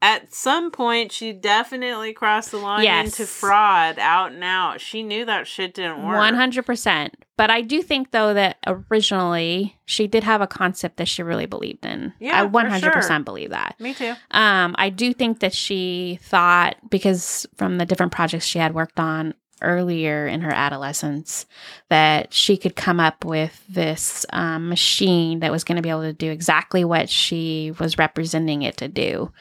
at 0.03 0.35
some 0.35 0.71
point 0.71 1.13
she 1.13 1.33
definitely 1.33 2.13
crossed 2.13 2.51
the 2.51 2.59
line 2.59 2.83
Yes. 2.83 3.07
into 3.19 3.25
fraud 3.27 3.99
out 3.99 4.33
and 4.33 4.43
out. 4.45 4.81
She 4.81 5.03
knew 5.03 5.25
that 5.25 5.47
shit 5.47 5.73
didn't 5.75 6.05
work. 6.05 6.17
One 6.19 6.35
hundred 6.35 6.67
percent. 6.67 7.15
But 7.39 7.51
I 7.51 7.63
do 7.63 7.81
think 7.83 8.11
though 8.11 8.35
that 8.35 8.59
originally 8.67 9.77
she 9.87 10.07
did 10.07 10.25
have 10.25 10.41
a 10.41 10.47
concept 10.47 10.97
that 10.99 11.09
she 11.09 11.23
really 11.23 11.47
believed 11.47 11.87
in. 11.87 12.13
Yeah, 12.21 12.41
I 12.41 12.43
for 12.45 12.49
one 12.49 12.67
hundred 12.67 12.87
sure. 12.87 12.93
percent 12.93 13.25
believe 13.25 13.51
that. 13.51 13.77
Me 13.81 13.95
too. 13.95 14.13
Um, 14.33 14.75
I 14.79 14.91
do 14.91 15.13
think 15.15 15.41
that 15.41 15.55
she 15.55 16.19
thought 16.23 16.77
because 16.91 17.47
from 17.57 17.79
the 17.79 17.87
different 17.87 18.13
projects 18.13 18.45
she 18.45 18.59
had 18.59 18.75
worked 18.75 19.01
on 19.01 19.35
earlier 19.63 20.27
in 20.27 20.41
her 20.43 20.53
adolescence 20.53 21.47
that 21.89 22.33
she 22.33 22.57
could 22.57 22.77
come 22.77 23.01
up 23.01 23.25
with 23.25 23.65
this 23.69 24.27
um, 24.33 24.69
machine 24.69 25.41
that 25.41 25.53
was 25.53 25.65
going 25.65 25.77
to 25.77 25.83
be 25.83 25.91
able 25.91 26.03
to 26.03 26.13
do 26.13 26.31
exactly 26.31 26.85
what 26.85 27.09
she 27.09 27.73
was 27.79 27.99
representing 27.99 28.63
it 28.63 28.77
to 28.77 28.89
do. 28.89 29.33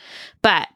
But 0.41 0.67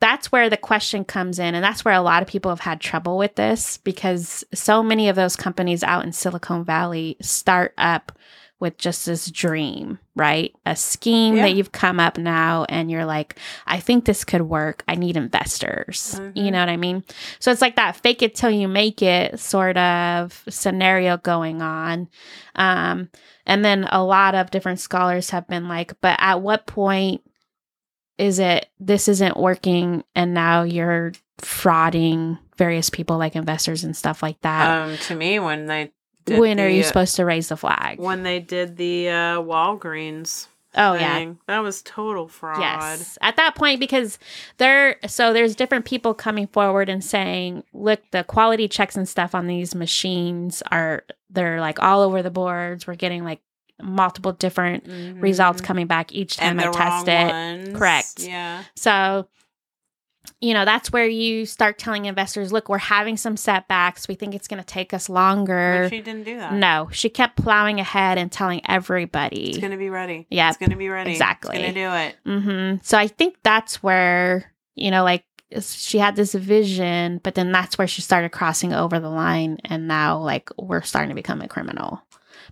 that's 0.00 0.30
where 0.30 0.50
the 0.50 0.56
question 0.56 1.04
comes 1.04 1.38
in, 1.38 1.54
and 1.54 1.64
that's 1.64 1.84
where 1.84 1.94
a 1.94 2.02
lot 2.02 2.22
of 2.22 2.28
people 2.28 2.50
have 2.50 2.60
had 2.60 2.80
trouble 2.80 3.16
with 3.16 3.36
this 3.36 3.78
because 3.78 4.44
so 4.52 4.82
many 4.82 5.08
of 5.08 5.16
those 5.16 5.36
companies 5.36 5.82
out 5.82 6.04
in 6.04 6.12
Silicon 6.12 6.64
Valley 6.64 7.16
start 7.22 7.72
up 7.78 8.12
with 8.64 8.78
just 8.78 9.04
this 9.06 9.30
dream, 9.30 9.98
right? 10.16 10.52
A 10.64 10.74
scheme 10.74 11.36
Yeah. 11.36 11.42
that 11.42 11.54
you've 11.54 11.70
come 11.70 12.00
up 12.00 12.16
now, 12.18 12.64
and 12.68 12.90
you're 12.90 13.04
like, 13.04 13.36
I 13.66 13.78
think 13.78 14.06
this 14.06 14.24
could 14.24 14.40
work. 14.42 14.82
I 14.88 14.94
need 14.94 15.16
investors. 15.18 16.18
You 16.34 16.44
Mhm. 16.44 16.52
know 16.52 16.58
what 16.60 16.68
I 16.70 16.76
mean? 16.78 17.04
So 17.38 17.52
it's 17.52 17.60
like 17.60 17.76
that 17.76 17.94
fake 17.96 18.22
it 18.22 18.34
till 18.34 18.50
you 18.50 18.66
make 18.66 19.02
it 19.02 19.38
sort 19.38 19.76
of 19.76 20.42
scenario 20.48 21.18
going 21.18 21.60
on. 21.62 22.08
Um, 22.56 23.10
and 23.46 23.62
then 23.64 23.86
a 23.92 24.02
lot 24.02 24.34
of 24.34 24.50
different 24.50 24.80
scholars 24.80 25.30
have 25.30 25.46
been 25.46 25.68
like, 25.68 25.92
but 26.00 26.16
at 26.18 26.40
what 26.40 26.66
point 26.66 27.20
is 28.16 28.38
it 28.38 28.66
this 28.80 29.08
isn't 29.08 29.36
working 29.36 30.04
and 30.14 30.32
now 30.34 30.62
you're 30.62 31.12
frauding 31.38 32.38
various 32.56 32.88
people 32.88 33.18
like 33.18 33.34
investors 33.36 33.82
and 33.84 33.96
stuff 33.96 34.22
like 34.22 34.40
that? 34.42 34.70
Um, 34.70 34.96
to 34.98 35.14
me, 35.16 35.38
when 35.40 35.66
they 35.66 35.90
when 36.26 36.60
are 36.60 36.68
you 36.68 36.82
supposed 36.82 37.16
to 37.16 37.24
raise 37.24 37.48
the 37.48 37.56
flag? 37.56 37.98
when 37.98 38.22
they 38.22 38.40
did 38.40 38.76
the 38.76 39.08
uh, 39.08 39.38
Walgreens 39.40 40.46
oh 40.76 40.94
yeah. 40.94 41.32
That 41.46 41.60
was 41.60 41.82
total 41.82 42.26
fraud. 42.28 42.60
Yes. 42.60 43.16
At 43.20 43.36
that 43.36 43.54
point, 43.54 43.78
because 43.78 44.18
there, 44.56 44.96
so 45.06 45.32
there's 45.32 45.54
different 45.54 45.84
people 45.84 46.14
coming 46.14 46.48
forward 46.48 46.88
and 46.88 47.04
saying, 47.04 47.62
look, 47.72 48.00
the 48.10 48.24
quality 48.24 48.66
checks 48.66 48.96
and 48.96 49.08
stuff 49.08 49.34
on 49.36 49.46
these 49.46 49.74
machines 49.76 50.62
are, 50.72 51.04
they're 51.30 51.60
like 51.60 51.80
all 51.80 52.00
over 52.02 52.22
the 52.22 52.30
boards. 52.30 52.86
We're 52.88 52.96
getting 52.96 53.22
like 53.22 53.40
multiple 53.80 54.32
different 54.32 54.86
results 55.20 55.60
Mhm. 55.60 55.64
coming 55.64 55.86
back 55.86 56.12
each 56.12 56.36
time 56.38 56.58
I 56.58 56.66
the 56.66 56.72
test 56.72 57.06
it. 57.08 57.28
ones. 57.28 57.76
Correct. 57.78 58.20
Yeah. 58.20 58.64
So, 58.74 59.28
you 60.40 60.54
know, 60.54 60.64
that's 60.64 60.92
where 60.92 61.06
you 61.06 61.46
start 61.46 61.78
telling 61.78 62.06
investors, 62.06 62.52
look, 62.52 62.68
we're 62.68 62.78
having 62.78 63.16
some 63.16 63.36
setbacks. 63.36 64.08
We 64.08 64.14
think 64.14 64.34
it's 64.34 64.48
going 64.48 64.60
to 64.62 64.66
take 64.66 64.92
us 64.94 65.08
longer. 65.08 65.82
But 65.84 65.90
she 65.96 66.00
didn't 66.02 66.24
do 66.24 66.36
that. 66.38 66.52
no, 66.54 66.88
she 66.92 67.08
kept 67.08 67.36
plowing 67.36 67.80
ahead 67.80 68.18
and 68.18 68.30
telling 68.32 68.60
everybody. 68.68 69.50
It's 69.50 69.58
gonna 69.58 69.76
be 69.76 69.90
ready. 69.90 70.26
Yeah. 70.30 70.48
It's 70.48 70.58
gonna 70.58 70.76
be 70.76 70.88
ready. 70.88 71.10
Exactly. 71.12 71.56
It's 71.56 71.74
gonna 71.74 71.74
do 71.74 72.08
it. 72.30 72.40
hmm 72.40 72.76
So 72.82 72.96
I 72.98 73.06
think 73.06 73.36
that's 73.42 73.82
where, 73.82 74.52
you 74.74 74.90
know, 74.90 75.04
like 75.04 75.24
she 75.60 75.98
had 75.98 76.16
this 76.16 76.34
vision, 76.34 77.20
but 77.22 77.34
then 77.34 77.52
that's 77.52 77.78
where 77.78 77.86
she 77.86 78.02
started 78.02 78.30
crossing 78.30 78.72
over 78.72 78.98
the 78.98 79.08
line. 79.10 79.58
And 79.64 79.86
now, 79.86 80.18
like, 80.18 80.50
we're 80.58 80.82
starting 80.82 81.10
to 81.10 81.14
become 81.14 81.40
a 81.42 81.48
criminal 81.48 82.02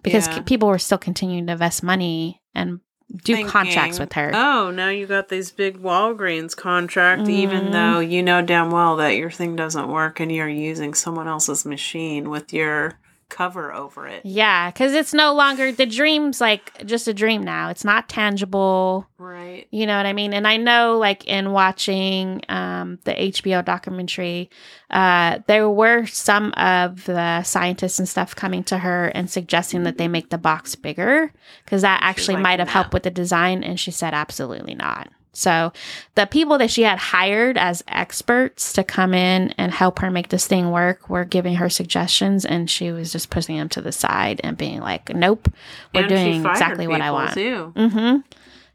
because 0.03 0.27
Yeah. 0.29 0.37
c- 0.37 0.41
people 0.43 0.69
were 0.69 0.79
still 0.79 0.99
continuing 0.99 1.47
to 1.47 1.53
invest 1.53 1.83
money 1.83 2.41
and 2.55 2.81
do 3.25 3.47
contracts 3.47 3.99
with 3.99 4.13
her. 4.15 4.31
Oh, 4.35 4.71
now 4.71 4.89
you 4.89 5.07
got 5.07 5.29
these 5.29 5.51
big 5.51 5.83
Walgreens 5.83 6.57
contract, 6.57 7.29
even 7.29 7.65
Mhm. 7.67 7.73
though 7.73 8.01
you 8.01 8.23
know 8.23 8.43
damn 8.43 8.71
well 8.71 8.97
that 8.97 9.17
your 9.17 9.31
thing 9.31 9.55
doesn't 9.57 9.89
work 9.89 10.21
and 10.21 10.31
you're 10.33 10.49
using 10.49 10.95
someone 10.95 11.29
else's 11.29 11.65
machine 11.65 12.31
with 12.31 12.53
your 12.53 12.95
cover 13.33 13.73
over 13.73 14.07
it. 14.07 14.25
Yeah, 14.25 14.71
because 14.71 14.93
it's 14.93 15.15
no 15.15 15.33
longer 15.33 15.73
the 15.73 15.87
dream's 15.87 16.41
like 16.41 16.87
just 16.87 17.09
a 17.09 17.15
dream 17.15 17.43
now. 17.43 17.71
It's 17.71 17.85
not 17.85 18.09
tangible. 18.09 19.09
Right. 19.17 19.67
You 19.71 19.87
know 19.87 19.97
what 19.97 20.05
I 20.05 20.13
mean? 20.13 20.35
And 20.35 20.47
I 20.47 20.59
know, 20.59 20.99
like, 20.99 21.25
in 21.25 21.53
watching 21.53 22.43
um, 22.49 22.99
the 23.05 23.13
HBO 23.15 23.65
documentary, 23.65 24.51
uh, 24.91 25.39
there 25.47 25.69
were 25.71 26.07
some 26.07 26.53
of 26.57 27.05
the 27.07 27.43
scientists 27.43 27.99
and 27.99 28.09
stuff 28.09 28.37
coming 28.37 28.65
to 28.65 28.79
her 28.79 29.07
and 29.09 29.31
suggesting 29.31 29.85
that 29.85 29.97
they 29.97 30.09
make 30.09 30.31
the 30.31 30.39
box 30.39 30.75
bigger 30.75 31.33
because 31.65 31.83
that 31.83 32.01
actually 32.03 32.35
like, 32.35 32.43
might 32.43 32.59
have 32.59 32.69
"No." 32.69 32.73
helped 32.73 32.93
with 32.93 33.05
the 33.05 33.11
design. 33.11 33.65
And 33.65 33.81
she 33.81 33.91
said, 33.91 34.13
absolutely 34.13 34.75
not. 34.75 35.09
So 35.35 35.73
the 36.15 36.27
people 36.27 36.59
that 36.59 36.71
she 36.71 36.83
had 36.83 36.99
hired 36.99 37.57
as 37.57 37.83
experts 37.89 38.73
to 38.75 38.85
come 38.85 39.15
in 39.15 39.51
and 39.59 39.73
help 39.73 39.99
her 40.01 40.11
make 40.11 40.29
this 40.29 40.47
thing 40.47 40.71
work 40.71 41.09
were 41.09 41.25
giving 41.25 41.55
her 41.57 41.71
suggestions, 41.71 42.45
and 42.45 42.69
she 42.69 42.93
was 42.93 43.13
just 43.13 43.31
pushing 43.31 43.57
them 43.57 43.69
to 43.71 43.81
the 43.81 43.93
side 43.93 44.41
and 44.45 44.59
being 44.59 44.81
like, 44.81 45.09
"Nope, 45.15 45.49
we're 45.95 46.01
And 46.03 46.09
doing 46.11 46.47
exactly 46.47 46.87
what 46.87 47.01
I 47.01 47.11
want." 47.13 47.33
Too. 47.35 47.73
Mm-hmm. 47.75 48.17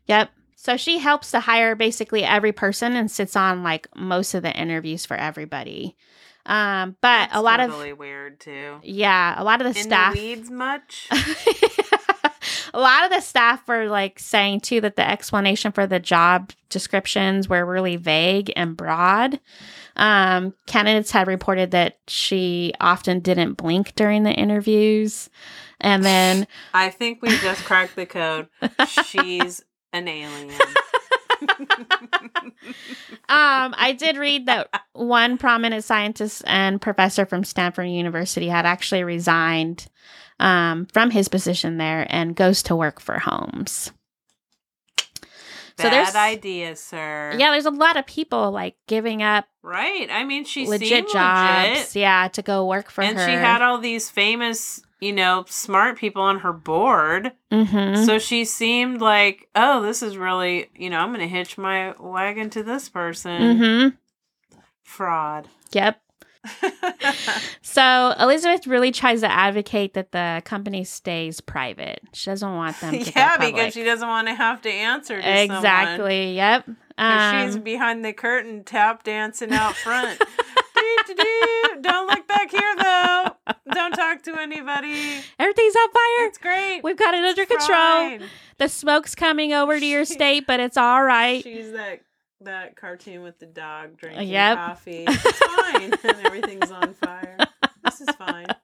Yep. 0.08 0.32
So 0.56 0.76
she 0.78 0.98
helps 0.98 1.32
to 1.32 1.40
hire 1.42 1.76
basically 1.76 2.24
every 2.24 2.52
person 2.52 2.96
and 2.96 3.10
sits 3.10 3.36
on 3.36 3.62
like 3.64 3.88
most 3.96 4.34
of 4.34 4.42
the 4.44 4.52
interviews 4.54 5.06
for 5.06 5.16
everybody. 5.16 5.96
Um, 6.46 6.96
but 7.02 7.28
That's 7.28 7.36
a 7.36 7.42
lot 7.42 7.58
totally 7.58 7.90
of 7.92 8.00
weird 8.00 8.40
too. 8.40 8.80
yeah, 8.82 9.36
a 9.38 9.44
lot 9.44 9.62
of 9.62 9.72
the 9.74 9.80
In 9.80 9.86
staff. 9.86 10.14
the 10.16 10.20
weeds 10.22 10.50
much? 10.50 11.08
a 12.74 12.80
lot 12.80 13.06
of 13.06 13.12
the 13.12 13.22
staff 13.22 13.68
were 13.68 13.88
like 13.88 14.20
saying 14.20 14.62
too 14.62 14.82
that 14.82 14.96
the 14.96 15.10
explanation 15.10 15.72
for 15.72 15.88
the 15.88 16.00
job 16.00 16.52
descriptions 16.70 17.48
were 17.48 17.66
really 17.66 17.96
vague 17.96 18.52
and 18.56 18.76
broad. 18.76 19.40
Um, 19.96 20.54
candidates 20.68 21.12
had 21.12 21.28
reported 21.28 21.72
that 21.72 21.98
she 22.08 22.74
often 22.80 23.20
didn't 23.20 23.54
blink 23.54 23.96
during 23.96 24.24
the 24.24 24.32
interviews. 24.32 25.30
And 25.80 26.04
then 26.04 26.48
I 26.74 26.90
think 26.90 27.22
we 27.22 27.30
just 27.38 27.64
cracked 27.66 27.96
the 27.96 28.06
code. 28.06 28.48
She's 29.06 29.64
an 29.94 30.08
alien. 30.08 30.52
um, 33.30 33.76
I 33.78 33.96
did 33.98 34.18
read 34.18 34.48
that 34.48 34.70
one 34.94 35.38
prominent 35.38 35.84
scientist 35.84 36.44
and 36.46 36.82
professor 36.82 37.26
from 37.26 37.44
Stanford 37.44 37.90
University 37.90 38.48
had 38.48 38.66
actually 38.66 39.04
resigned 39.04 39.88
um, 40.40 40.86
from 40.94 41.10
his 41.12 41.28
position 41.28 41.78
there 41.78 42.06
and 42.10 42.36
goes 42.36 42.64
to 42.64 42.76
work 42.76 43.00
for 43.00 43.20
Holmes. 43.20 43.92
So 45.80 45.84
Bad 45.84 45.94
there's- 45.94 46.16
idea, 46.16 46.76
sir. 46.76 47.36
Yeah, 47.38 47.52
there's 47.52 47.68
a 47.68 47.72
lot 47.72 47.98
of 47.98 48.06
people 48.08 48.50
like 48.52 48.76
giving 48.88 49.22
up 49.22 49.46
Right. 49.62 50.10
I 50.10 50.24
mean, 50.24 50.44
she 50.46 50.66
legit 50.66 50.88
seemed 50.88 51.10
jobs, 51.12 51.70
legit. 51.70 51.96
yeah, 51.98 52.28
to 52.30 52.42
go 52.42 52.66
work 52.66 52.90
for 52.90 53.04
and 53.04 53.18
her. 53.18 53.26
she 53.28 53.34
had 53.34 53.62
all 53.62 53.78
these 53.78 54.10
famous, 54.10 54.82
you 55.02 55.12
know, 55.14 55.44
smart 55.48 55.98
people 55.98 56.22
on 56.24 56.40
her 56.40 56.54
board. 56.54 57.34
mm-hmm. 57.52 58.06
So 58.06 58.18
she 58.18 58.44
seemed 58.46 59.02
like, 59.02 59.50
oh, 59.56 59.82
this 59.84 60.02
is 60.02 60.18
really, 60.18 60.70
you 60.74 60.90
know, 60.90 61.00
I'm 61.00 61.10
going 61.10 61.20
to 61.20 61.28
hitch 61.28 61.58
my 61.60 61.94
wagon 62.00 62.50
to 62.52 62.64
this 62.64 62.88
person. 62.90 63.42
mm-hmm. 63.42 63.96
Fraud. 64.84 65.48
Yep. 65.74 66.02
So 67.62 68.14
Elizabeth 68.20 68.66
really 68.66 68.92
tries 68.92 69.22
to 69.22 69.32
advocate 69.32 69.94
that 69.94 70.12
the 70.12 70.42
company 70.46 70.84
stays 70.84 71.42
private. 71.42 72.00
She 72.14 72.30
doesn't 72.30 72.56
want 72.56 72.80
them 72.82 72.96
yeah, 72.96 73.38
because 73.38 73.74
she 73.74 73.84
doesn't 73.84 74.08
want 74.08 74.28
to 74.28 74.34
have 74.34 74.62
to 74.64 74.70
answer 74.72 75.18
to 75.18 75.22
someone. 75.22 75.58
exactly. 75.58 76.36
Yep. 76.36 76.66
'Cause 76.98 77.44
she's 77.46 77.56
Um, 77.58 77.62
behind 77.62 78.04
the 78.04 78.14
curtain, 78.14 78.64
tap 78.64 79.04
dancing 79.04 79.52
out 79.54 79.76
front. 79.76 80.20
Don't 81.82 82.08
look 82.08 82.28
back 82.28 82.50
here, 82.52 82.76
though. 82.78 83.26
Don't 83.74 83.92
talk 83.92 84.24
to 84.24 84.40
anybody. 84.40 85.14
everything's 85.40 85.76
on 85.76 85.92
fire. 85.92 86.26
It's 86.28 86.38
great. 86.38 86.82
We've 86.84 86.98
got 86.98 87.14
it 87.14 87.24
under 87.24 87.42
It's 87.44 87.52
control. 87.52 87.68
fine. 88.20 88.24
The 88.58 88.68
smoke's 88.68 89.14
coming 89.16 89.54
over 89.54 89.80
to 89.80 89.86
your 89.86 90.06
state, 90.06 90.46
but 90.48 90.60
it's 90.60 90.78
all 90.78 91.04
right. 91.04 91.44
She's 91.44 91.72
that 91.74 92.02
that 92.42 92.76
cartoon 92.76 93.24
with 93.24 93.40
the 93.40 93.46
dog 93.46 93.98
drinking 93.98 94.30
Yep. 94.30 94.58
coffee. 94.58 95.06
It's 95.08 95.40
fine, 95.40 95.94
and 96.04 96.26
everything's 96.26 96.72
on 96.72 96.94
fire. 96.94 97.38
This 97.84 98.02
is 98.02 98.10
fine. 98.16 98.48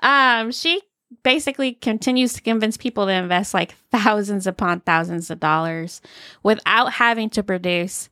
Um, 0.00 0.52
she 0.52 0.82
basically 1.22 1.72
continues 1.72 2.34
to 2.34 2.42
convince 2.42 2.76
people 2.76 3.06
to 3.06 3.12
invest 3.12 3.54
like 3.54 3.72
thousands 3.90 4.46
upon 4.46 4.80
thousands 4.80 5.30
of 5.30 5.40
dollars 5.40 6.02
without 6.42 6.92
having 6.92 7.30
to 7.30 7.42
produce 7.42 8.10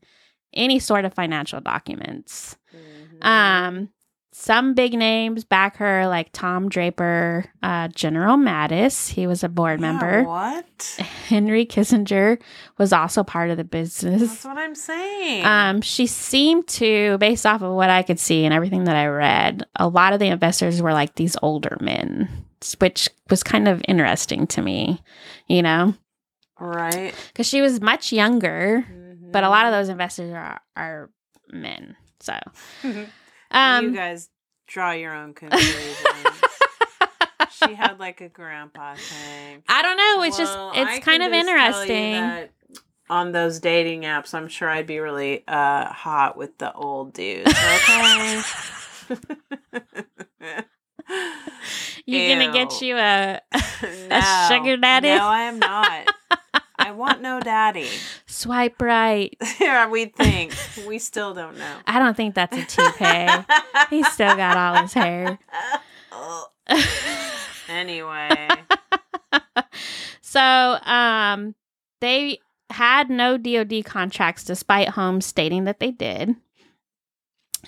any 0.54 0.78
sort 0.78 1.04
of 1.04 1.12
financial 1.12 1.60
documents. 1.60 2.56
Mhm. 2.74 3.24
Um, 3.24 3.88
some 4.36 4.74
big 4.74 4.94
names 4.94 5.44
back 5.44 5.76
her, 5.76 6.08
like 6.08 6.28
Tom 6.32 6.68
Draper, 6.68 7.44
uh, 7.62 7.86
General 7.88 8.36
Mattis. 8.36 9.08
He 9.10 9.28
was 9.28 9.44
a 9.44 9.48
board 9.48 9.80
Yeah, 9.80 9.92
member. 9.92 10.24
what? 10.24 11.00
Henry 11.28 11.64
Kissinger 11.64 12.40
was 12.76 12.92
also 12.92 13.22
part 13.22 13.50
of 13.50 13.56
the 13.56 13.62
business. 13.64 14.20
That's 14.22 14.44
what 14.44 14.58
I'm 14.58 14.74
saying. 14.74 15.44
Um, 15.46 15.80
she 15.82 16.08
seemed 16.08 16.66
to, 16.68 17.16
based 17.18 17.46
off 17.46 17.62
of 17.62 17.74
what 17.74 17.90
I 17.90 18.02
could 18.02 18.18
see 18.18 18.44
and 18.44 18.52
everything 18.52 18.84
that 18.84 18.96
I 18.96 19.06
read, 19.06 19.62
a 19.76 19.86
lot 19.86 20.12
of 20.12 20.18
the 20.18 20.26
investors 20.26 20.82
were 20.82 20.92
like 20.92 21.14
these 21.14 21.36
older 21.40 21.76
men, 21.80 22.28
which 22.80 23.08
was 23.30 23.44
kind 23.44 23.68
of 23.68 23.82
interesting 23.86 24.48
to 24.48 24.62
me, 24.62 25.00
you 25.46 25.62
know, 25.62 25.94
right. 26.58 27.14
because 27.28 27.46
she 27.46 27.62
was 27.62 27.80
much 27.80 28.12
younger, 28.12 28.84
but 29.30 29.44
a 29.44 29.48
lot 29.48 29.66
of 29.66 29.72
Mm-hmm. 29.72 29.80
those 29.80 29.88
investors 29.90 30.32
are 30.32 30.60
are 30.76 31.10
men. 31.52 31.94
So, 32.18 32.34
Mhm. 32.82 33.06
Um, 33.54 33.84
you 33.86 33.92
guys 33.94 34.28
draw 34.66 34.92
your 34.92 35.14
own 35.14 35.32
conclusions. 35.34 35.96
she 37.50 37.74
had 37.74 37.98
like 37.98 38.20
a 38.20 38.28
grandpa 38.28 38.94
thing. 38.96 39.62
I 39.68 39.82
don't 39.82 39.96
know. 39.96 40.22
It's 40.24 40.38
Well, 40.38 40.46
just 40.74 40.78
I 40.78 40.94
it's 40.96 41.04
kind 41.04 41.22
can 41.22 41.22
of 41.22 41.32
just 41.32 41.46
tell 41.46 41.86
you 41.86 41.92
interesting. 41.94 42.12
that 42.12 42.50
on 43.10 43.32
those 43.32 43.60
dating 43.60 44.02
apps, 44.02 44.32
I'm 44.34 44.48
sure 44.48 44.68
I'd 44.68 44.86
be 44.86 44.98
really 44.98 45.44
uh, 45.46 45.86
hot 45.86 46.36
with 46.36 46.56
the 46.58 46.72
old 46.72 47.12
dudes. 47.12 47.50
Okay. 47.50 48.42
You 52.06 52.28
gonna 52.28 52.52
get 52.52 52.80
Ew. 52.82 52.88
you 52.88 52.96
a 52.98 53.40
no, 54.10 54.46
sugar 54.48 54.76
daddy? 54.76 55.08
No, 55.08 55.24
I 55.26 55.42
am 55.44 55.58
not. 55.58 56.06
I 56.76 56.90
want 56.90 57.20
no 57.20 57.40
daddy. 57.40 57.88
swipe 58.26 58.80
right? 58.82 59.36
yeah, 59.60 59.88
we 59.88 60.06
think. 60.06 60.54
We 60.86 60.98
still 60.98 61.34
don't 61.34 61.56
know. 61.56 61.76
I 61.86 61.98
don't 61.98 62.16
think 62.16 62.34
that's 62.34 62.56
a 62.56 62.64
toupee. 62.64 63.44
He's 63.90 64.08
still 64.12 64.34
got 64.36 64.56
all 64.56 64.82
his 64.82 64.92
hair. 64.92 65.38
anyway. 67.68 68.48
so 70.20 70.40
um 70.84 71.54
they 72.00 72.38
had 72.70 73.08
no 73.10 73.36
DoD 73.36 73.84
contracts 73.84 74.44
despite 74.44 74.90
Holmes 74.90 75.26
stating 75.26 75.64
that 75.64 75.80
they 75.80 75.90
did. 75.90 76.34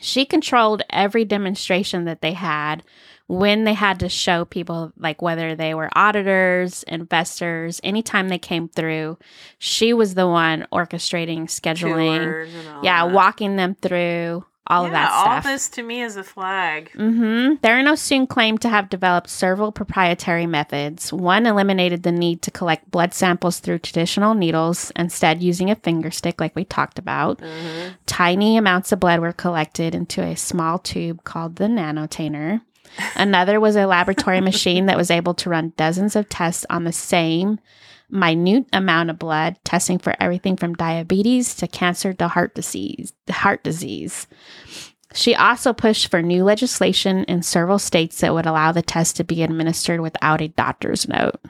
She 0.00 0.26
controlled 0.26 0.82
every 0.90 1.24
demonstration 1.24 2.04
that 2.04 2.20
they 2.20 2.32
had 2.32 2.82
when 3.28 3.64
they 3.64 3.74
had 3.74 4.00
to 4.00 4.08
show 4.08 4.44
people 4.44 4.92
like 4.98 5.20
whether 5.20 5.56
they 5.56 5.74
were 5.74 5.90
auditors, 5.96 6.84
investors, 6.84 7.80
anytime 7.82 8.28
they 8.28 8.38
came 8.38 8.68
through, 8.68 9.18
she 9.58 9.92
was 9.92 10.14
the 10.14 10.28
one 10.28 10.66
orchestrating, 10.72 11.44
scheduling, 11.44 12.48
yeah, 12.82 13.04
that. 13.04 13.14
walking 13.14 13.56
them 13.56 13.74
through 13.74 14.44
all 14.68 14.84
of 14.84 14.92
that 14.92 15.10
stuff. 15.10 15.46
All 15.46 15.52
this 15.52 15.68
to 15.70 15.82
me 15.82 16.02
is 16.02 16.16
a 16.16 16.24
flag. 16.24 16.90
Mm 16.94 17.16
hmm 17.16 17.54
Theranos 17.66 17.98
soon 17.98 18.26
claimed 18.26 18.60
to 18.62 18.68
have 18.68 18.88
developed 18.88 19.30
several 19.30 19.72
proprietary 19.72 20.46
methods. 20.46 21.12
One 21.12 21.46
eliminated 21.46 22.02
the 22.02 22.12
need 22.12 22.42
to 22.42 22.50
collect 22.50 22.90
blood 22.90 23.14
samples 23.14 23.60
through 23.60 23.78
traditional 23.80 24.34
needles, 24.34 24.92
instead, 24.96 25.42
using 25.42 25.70
a 25.70 25.76
finger 25.76 26.10
stick, 26.10 26.40
like 26.40 26.54
we 26.56 26.64
talked 26.64 26.98
about. 26.98 27.38
Mhm. 27.38 27.94
Tiny 28.06 28.56
amounts 28.56 28.92
of 28.92 29.00
blood 29.00 29.20
were 29.20 29.32
collected 29.32 29.94
into 29.94 30.22
a 30.22 30.36
small 30.36 30.78
tube 30.78 31.24
called 31.24 31.56
the 31.56 31.66
nanotainer. 31.66 32.60
Another 33.14 33.60
was 33.60 33.76
a 33.76 33.86
laboratory 33.86 34.40
machine 34.40 34.86
that 34.86 34.96
was 34.96 35.10
able 35.10 35.34
to 35.34 35.50
run 35.50 35.72
dozens 35.76 36.16
of 36.16 36.28
tests 36.28 36.66
on 36.70 36.84
the 36.84 36.92
same 36.92 37.58
minute 38.10 38.66
amount 38.72 39.10
of 39.10 39.18
blood, 39.18 39.56
testing 39.64 39.98
for 39.98 40.14
everything 40.20 40.56
from 40.56 40.74
diabetes 40.74 41.54
to 41.56 41.66
cancer 41.66 42.12
to 42.14 42.28
heart 42.28 42.54
disease. 42.54 43.12
Heart 43.28 43.64
disease. 43.64 44.26
She 45.14 45.34
also 45.34 45.72
pushed 45.72 46.10
for 46.10 46.20
new 46.20 46.44
legislation 46.44 47.24
in 47.24 47.42
several 47.42 47.78
states 47.78 48.20
that 48.20 48.34
would 48.34 48.46
allow 48.46 48.72
the 48.72 48.82
test 48.82 49.16
to 49.16 49.24
be 49.24 49.42
administered 49.42 50.00
without 50.00 50.42
a 50.42 50.48
doctor's 50.48 51.08
note. 51.08 51.40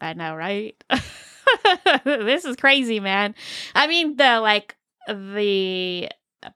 I 0.00 0.14
know, 0.14 0.34
right? 0.34 0.74
this 2.04 2.44
is 2.44 2.56
crazy, 2.56 3.00
man. 3.00 3.34
I 3.74 3.86
mean, 3.86 4.16
the 4.16 4.40
like 4.40 4.76
the 5.08 6.08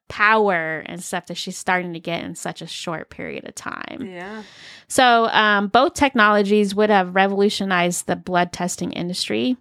power 0.09 0.81
and 0.87 1.03
stuff 1.03 1.27
that 1.27 1.37
she's 1.37 1.57
starting 1.59 1.93
to 1.93 2.01
get 2.01 2.23
in 2.25 2.35
such 2.35 2.63
a 2.63 2.67
short 2.67 3.11
period 3.11 3.49
of 3.49 3.55
time. 3.55 4.07
Yeah. 4.09 4.43
So, 4.89 5.27
um, 5.29 5.69
both 5.69 5.95
technologies 5.95 6.75
would 6.75 6.91
have 6.91 7.15
revolutionized 7.15 8.07
the 8.07 8.17
blood 8.17 8.53
testing 8.53 8.93
industry, 8.93 9.57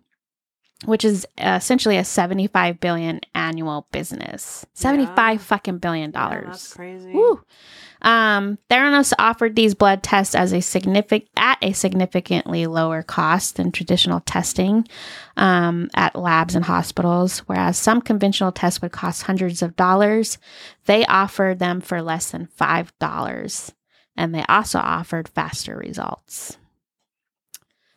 which 0.86 1.04
is 1.06 1.26
essentially 1.38 1.98
a 1.98 2.04
75 2.04 2.80
billion 2.80 3.22
annual 3.36 3.88
business. 3.92 4.66
75 4.74 5.34
Yeah. 5.34 5.38
fucking 5.44 5.78
billion 5.80 6.12
Yeah, 6.14 6.20
dollars. 6.30 6.46
that's 6.48 6.74
crazy. 6.74 7.12
Woo. 7.14 7.42
Um, 8.02 8.58
Theranos 8.70 9.14
offered 9.20 9.56
these 9.56 9.76
blood 9.76 10.02
tests 10.02 10.34
as 10.34 10.54
a 10.54 10.62
significant 10.62 11.30
at 11.38 11.58
a 11.62 11.74
significantly 11.74 12.66
lower 12.68 13.04
cost 13.04 13.58
than 13.58 13.72
traditional 13.72 14.22
testing 14.22 14.88
um, 15.38 15.90
at 15.96 16.16
labs 16.16 16.56
and 16.56 16.66
hospitals. 16.66 17.40
Whereas 17.40 17.78
some 17.78 18.02
conventional 18.02 18.52
tests 18.52 18.82
would 18.82 18.92
cost 18.92 19.24
hundreds 19.24 19.62
of 19.62 19.76
dollars, 19.76 20.38
they 20.86 21.06
offered 21.06 21.60
them 21.60 21.82
for 21.82 22.02
less 22.02 22.32
than 22.32 22.48
five 22.48 22.92
dollars, 23.00 23.72
and 24.16 24.34
they 24.34 24.46
also 24.50 24.80
offered 24.80 25.30
faster 25.30 25.78
results. 25.78 26.58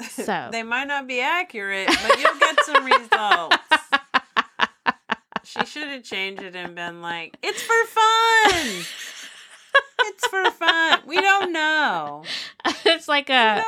So 0.03 0.49
they 0.53 0.63
might 0.63 0.89
not 0.89 1.07
be 1.07 1.21
accurate, 1.21 1.89
but 1.89 2.19
you'll 2.21 2.39
get 2.39 2.65
some 2.65 2.85
results. 2.85 3.57
She 5.47 5.67
should 5.67 5.89
have 5.89 6.03
changed 6.03 6.43
it 6.43 6.57
and 6.57 6.75
been 6.75 7.03
like, 7.03 7.37
"It's 7.43 7.63
for 7.63 7.85
fun. 7.85 8.85
it's 10.01 10.27
for 10.27 10.51
fun. 10.53 11.01
We 11.07 11.21
don't 11.21 11.53
know. 11.53 12.23
it's 12.85 13.09
like 13.09 13.31
a 13.31 13.63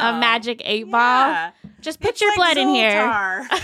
a 0.00 0.12
magic 0.18 0.62
eight 0.64 0.90
ball. 0.90 1.00
Yeah. 1.30 1.50
Just 1.80 2.00
put 2.00 2.10
It's 2.10 2.20
your 2.20 2.30
like 2.30 2.36
blood 2.36 2.56
in 2.58 2.68
here. 2.70 3.48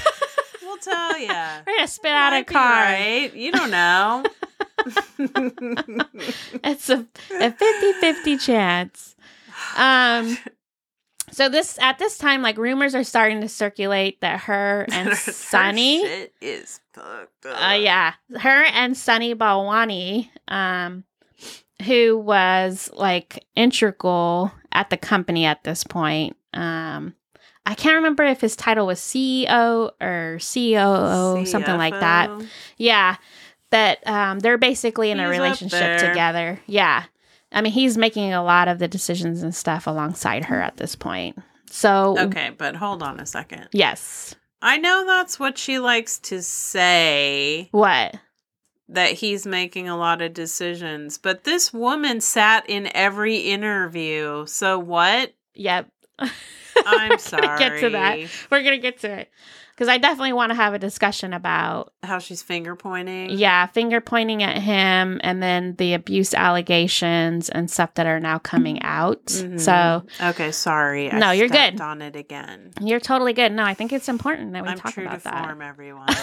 We'll 0.62 0.76
tell 0.78 1.18
you. 1.18 1.26
We're 1.26 1.74
gonna 1.76 1.88
spit 1.88 2.12
out 2.12 2.32
a 2.32 2.44
card. 2.44 2.84
Right? 2.84 3.34
You 3.34 3.50
don't 3.50 3.70
know. 3.72 4.24
It's 6.62 6.88
a, 6.88 7.06
a 7.40 7.50
50-50 7.50 8.40
chance. 8.40 9.16
Um 9.76 10.38
so 11.32 11.48
this 11.48 11.78
at 11.80 11.98
this 11.98 12.18
time, 12.18 12.42
like 12.42 12.56
rumors 12.56 12.94
are 12.94 13.04
starting 13.04 13.40
to 13.40 13.48
circulate 13.48 14.20
that 14.20 14.40
her 14.42 14.86
and 14.90 15.16
Sunny 15.16 16.02
is 16.40 16.80
fucked 16.92 17.46
up. 17.46 17.70
uh 17.70 17.74
yeah, 17.74 18.14
her 18.38 18.64
and 18.64 18.96
Sunny 18.96 19.34
Balwani, 19.34 20.28
um, 20.48 21.04
who 21.82 22.18
was 22.18 22.90
like 22.94 23.44
integral 23.56 24.52
at 24.72 24.90
the 24.90 24.96
company 24.96 25.44
at 25.44 25.64
this 25.64 25.84
point. 25.84 26.36
Um 26.54 27.14
I 27.66 27.74
can't 27.74 27.96
remember 27.96 28.24
if 28.24 28.40
his 28.40 28.56
title 28.56 28.86
was 28.86 28.98
CEO 29.00 29.90
or 30.00 30.38
COO, 30.40 31.44
something 31.46 31.76
like 31.76 31.92
that. 31.92 32.30
Yeah. 32.78 33.16
That 33.70 34.04
um, 34.08 34.40
they're 34.40 34.58
basically 34.58 35.10
in 35.12 35.20
a 35.20 35.24
He's 35.24 35.28
up 35.38 35.42
relationship 35.42 35.98
together. 36.00 36.58
Yeah. 36.66 37.04
I 37.52 37.60
mean, 37.60 37.72
he's 37.72 37.96
making 37.98 38.32
a 38.32 38.42
lot 38.42 38.66
of 38.66 38.78
the 38.80 38.88
decisions 38.88 39.42
and 39.42 39.54
stuff 39.54 39.86
alongside 39.86 40.46
her 40.46 40.60
at 40.60 40.78
this 40.78 40.96
point. 40.96 41.38
So, 41.70 42.18
Okay, 42.18 42.50
but 42.56 42.74
hold 42.74 43.02
on 43.02 43.20
a 43.20 43.26
second. 43.26 43.68
yes. 43.72 44.34
I 44.62 44.76
know 44.78 45.04
that's 45.06 45.38
what 45.38 45.56
she 45.56 45.78
likes 45.78 46.18
to 46.20 46.42
say 46.42 47.68
What? 47.70 48.16
That 48.90 49.12
he's 49.12 49.46
making 49.46 49.88
a 49.88 49.96
lot 49.96 50.20
of 50.22 50.34
decisions, 50.34 51.16
but 51.18 51.44
this 51.44 51.72
woman 51.72 52.20
sat 52.20 52.68
in 52.68 52.90
every 52.94 53.36
interview. 53.38 54.46
So 54.46 54.78
what? 54.78 55.34
Yep. 55.54 55.88
I'm 56.18 56.28
We're 57.10 57.18
sorry. 57.18 57.58
get 57.58 57.80
to 57.80 57.90
that. 57.90 58.18
We're 58.50 58.62
gonna 58.62 58.78
get 58.78 58.98
to 59.00 59.10
it 59.10 59.30
because 59.74 59.88
I 59.88 59.96
definitely 59.98 60.34
want 60.34 60.50
to 60.50 60.56
have 60.56 60.74
a 60.74 60.78
discussion 60.78 61.32
about 61.32 61.92
How 62.02 62.18
she's 62.18 62.42
finger 62.42 62.76
pointing. 62.76 63.30
yeah, 63.30 63.66
finger 63.66 64.00
pointing 64.00 64.42
at 64.42 64.58
him, 64.58 65.20
and 65.24 65.42
then 65.42 65.74
the 65.76 65.94
abuse 65.94 66.34
allegations 66.34 67.48
and 67.48 67.70
stuff 67.70 67.94
that 67.94 68.06
are 68.06 68.20
now 68.20 68.38
coming 68.38 68.82
out. 68.82 69.24
Mhm. 69.26 69.58
So 69.60 70.04
Okay, 70.20 70.52
sorry. 70.52 71.10
I 71.10 71.18
No, 71.18 71.30
you're 71.30 71.48
good. 71.48 71.80
on 71.80 72.02
it 72.02 72.14
again. 72.16 72.72
you're 72.80 73.00
totally 73.00 73.32
good. 73.32 73.52
No, 73.52 73.64
I 73.64 73.72
think 73.74 73.92
it's 73.92 74.08
important 74.08 74.52
that 74.52 74.62
we 74.64 74.68
I'm 74.68 74.78
talk 74.78 74.92
true 74.92 75.04
to 75.04 75.10
about 75.10 75.22
that. 75.24 75.44
form, 75.46 75.62
everyone. 75.62 76.08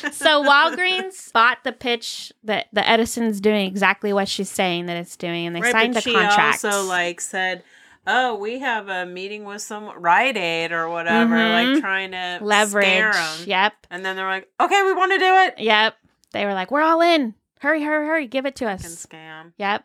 so 0.12 0.42
Walgreens 0.44 1.32
bought 1.32 1.58
the 1.64 1.72
pitch 1.72 2.32
that 2.44 2.66
the 2.72 2.88
Edison's 2.88 3.40
doing 3.40 3.66
exactly 3.66 4.12
what 4.12 4.28
she's 4.28 4.50
saying 4.50 4.86
that 4.86 4.96
it's 4.96 5.16
doing, 5.16 5.46
and 5.46 5.54
they 5.56 5.60
right, 5.60 5.72
signed 5.72 5.94
the 5.94 6.00
she 6.00 6.12
contract. 6.12 6.64
also 6.64 6.84
like 6.88 7.20
said, 7.20 7.62
"Oh, 8.06 8.34
we 8.36 8.58
have 8.60 8.88
a 8.88 9.06
meeting 9.06 9.44
with 9.44 9.62
some 9.62 9.90
Rite 10.00 10.36
Aid 10.36 10.72
or 10.72 10.88
whatever, 10.88 11.34
Mhm. 11.36 11.72
like 11.74 11.80
trying 11.82 12.10
to 12.12 12.38
leverage. 12.42 13.14
Yep, 13.46 13.72
And 13.90 14.04
then 14.04 14.16
they're 14.16 14.26
like, 14.28 14.48
"Okay, 14.60 14.82
we 14.82 14.92
want 14.94 15.12
to 15.12 15.18
do 15.18 15.34
it." 15.36 15.54
yep. 15.58 15.96
They 16.32 16.44
were 16.46 16.54
like, 16.54 16.70
"We're 16.70 16.82
all 16.82 17.00
in. 17.00 17.34
Hurry, 17.60 17.82
hurry, 17.82 18.06
hurry! 18.06 18.26
Give 18.26 18.46
it 18.46 18.56
to 18.56 18.64
Fucking 18.66 18.86
us." 18.86 19.06
scam. 19.06 19.52
Yep. 19.58 19.84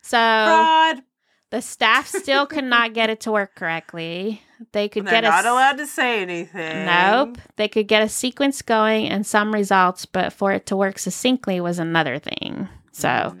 So 0.00 0.16
Fraud. 0.18 1.02
the 1.50 1.62
staff 1.62 2.08
still 2.08 2.46
could 2.46 2.64
not 2.64 2.94
get 2.94 3.10
it 3.10 3.20
to 3.20 3.30
work 3.32 3.54
correctly. 3.54 4.42
They 4.72 4.88
could 4.88 5.04
get 5.06 5.24
a 5.24 5.28
not 5.28 5.40
s- 5.44 5.50
allowed 5.50 5.78
to 5.78 5.86
say 5.86 6.22
anything. 6.22 6.86
Nope. 6.86 7.38
They 7.56 7.68
could 7.68 7.88
get 7.88 8.02
a 8.02 8.08
sequence 8.08 8.62
going 8.62 9.08
and 9.08 9.26
some 9.26 9.52
results, 9.52 10.06
but 10.06 10.32
for 10.32 10.52
it 10.52 10.66
to 10.66 10.76
work 10.76 10.98
succinctly 10.98 11.60
was 11.60 11.78
another 11.78 12.18
thing. 12.18 12.68
So 12.92 13.08
Mm. 13.08 13.38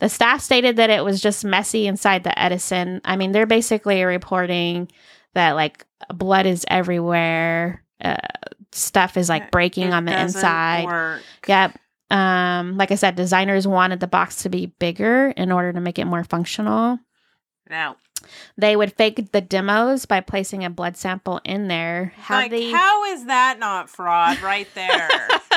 the 0.00 0.08
staff 0.08 0.40
stated 0.40 0.76
that 0.76 0.90
it 0.90 1.04
was 1.04 1.20
just 1.20 1.44
messy 1.44 1.86
inside 1.86 2.24
the 2.24 2.38
Edison. 2.38 3.00
I 3.04 3.16
mean, 3.16 3.32
they're 3.32 3.46
basically 3.46 4.02
reporting 4.04 4.90
that 5.34 5.52
like 5.52 5.84
blood 6.12 6.46
is 6.46 6.64
everywhere. 6.68 7.82
Uh, 8.02 8.16
stuff 8.72 9.16
is 9.16 9.28
like 9.28 9.50
breaking 9.50 9.88
It 9.88 9.92
on 9.92 10.04
the 10.04 10.18
inside. 10.20 10.84
Work. 10.86 11.22
Yep. 11.46 11.78
Um, 12.10 12.76
like 12.76 12.90
I 12.90 12.96
said, 12.96 13.14
designers 13.14 13.66
wanted 13.66 14.00
the 14.00 14.06
box 14.06 14.42
to 14.42 14.48
be 14.48 14.66
bigger 14.66 15.28
in 15.36 15.50
order 15.52 15.72
to 15.72 15.80
make 15.80 15.98
it 15.98 16.04
more 16.04 16.22
functional. 16.24 16.98
No. 17.70 17.96
They 18.56 18.76
would 18.76 18.92
fake 18.92 19.32
the 19.32 19.40
demos 19.40 20.06
by 20.06 20.20
placing 20.20 20.64
a 20.64 20.70
blood 20.70 20.96
sample 20.96 21.40
in 21.44 21.68
there. 21.68 22.12
Like, 22.28 22.50
the 22.50 22.70
how 22.72 23.04
is 23.04 23.26
that 23.26 23.58
not 23.58 23.88
fraud 23.88 24.40
right 24.40 24.68
there? 24.74 25.08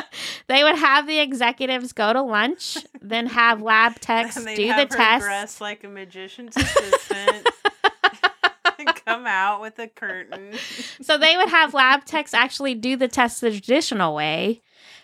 they 0.48 0.64
would 0.64 0.78
have 0.78 1.08
the 1.08 1.20
executives 1.20 1.94
go 1.94 2.14
to 2.14 2.22
lunch, 2.22 2.78
then 3.02 3.28
have 3.28 3.62
lab 3.62 3.96
techs 4.00 4.36
do 4.36 4.76
the 4.76 4.86
test. 4.86 5.24
Dress 5.24 5.62
like 5.62 5.84
a 5.84 5.88
magician's 5.88 6.56
assistant. 6.56 7.48
and 8.80 8.96
come 9.06 9.26
out 9.26 9.62
with 9.62 9.80
a 9.80 9.88
curtain. 9.88 10.54
So 11.02 11.18
they 11.18 11.38
would 11.38 11.50
have 11.50 11.74
lab 11.74 12.06
techs 12.06 12.34
actually 12.34 12.76
do 12.76 12.96
the 12.96 13.08
test 13.08 13.42
the 13.42 13.52
traditional 13.52 14.16
way 14.16 14.62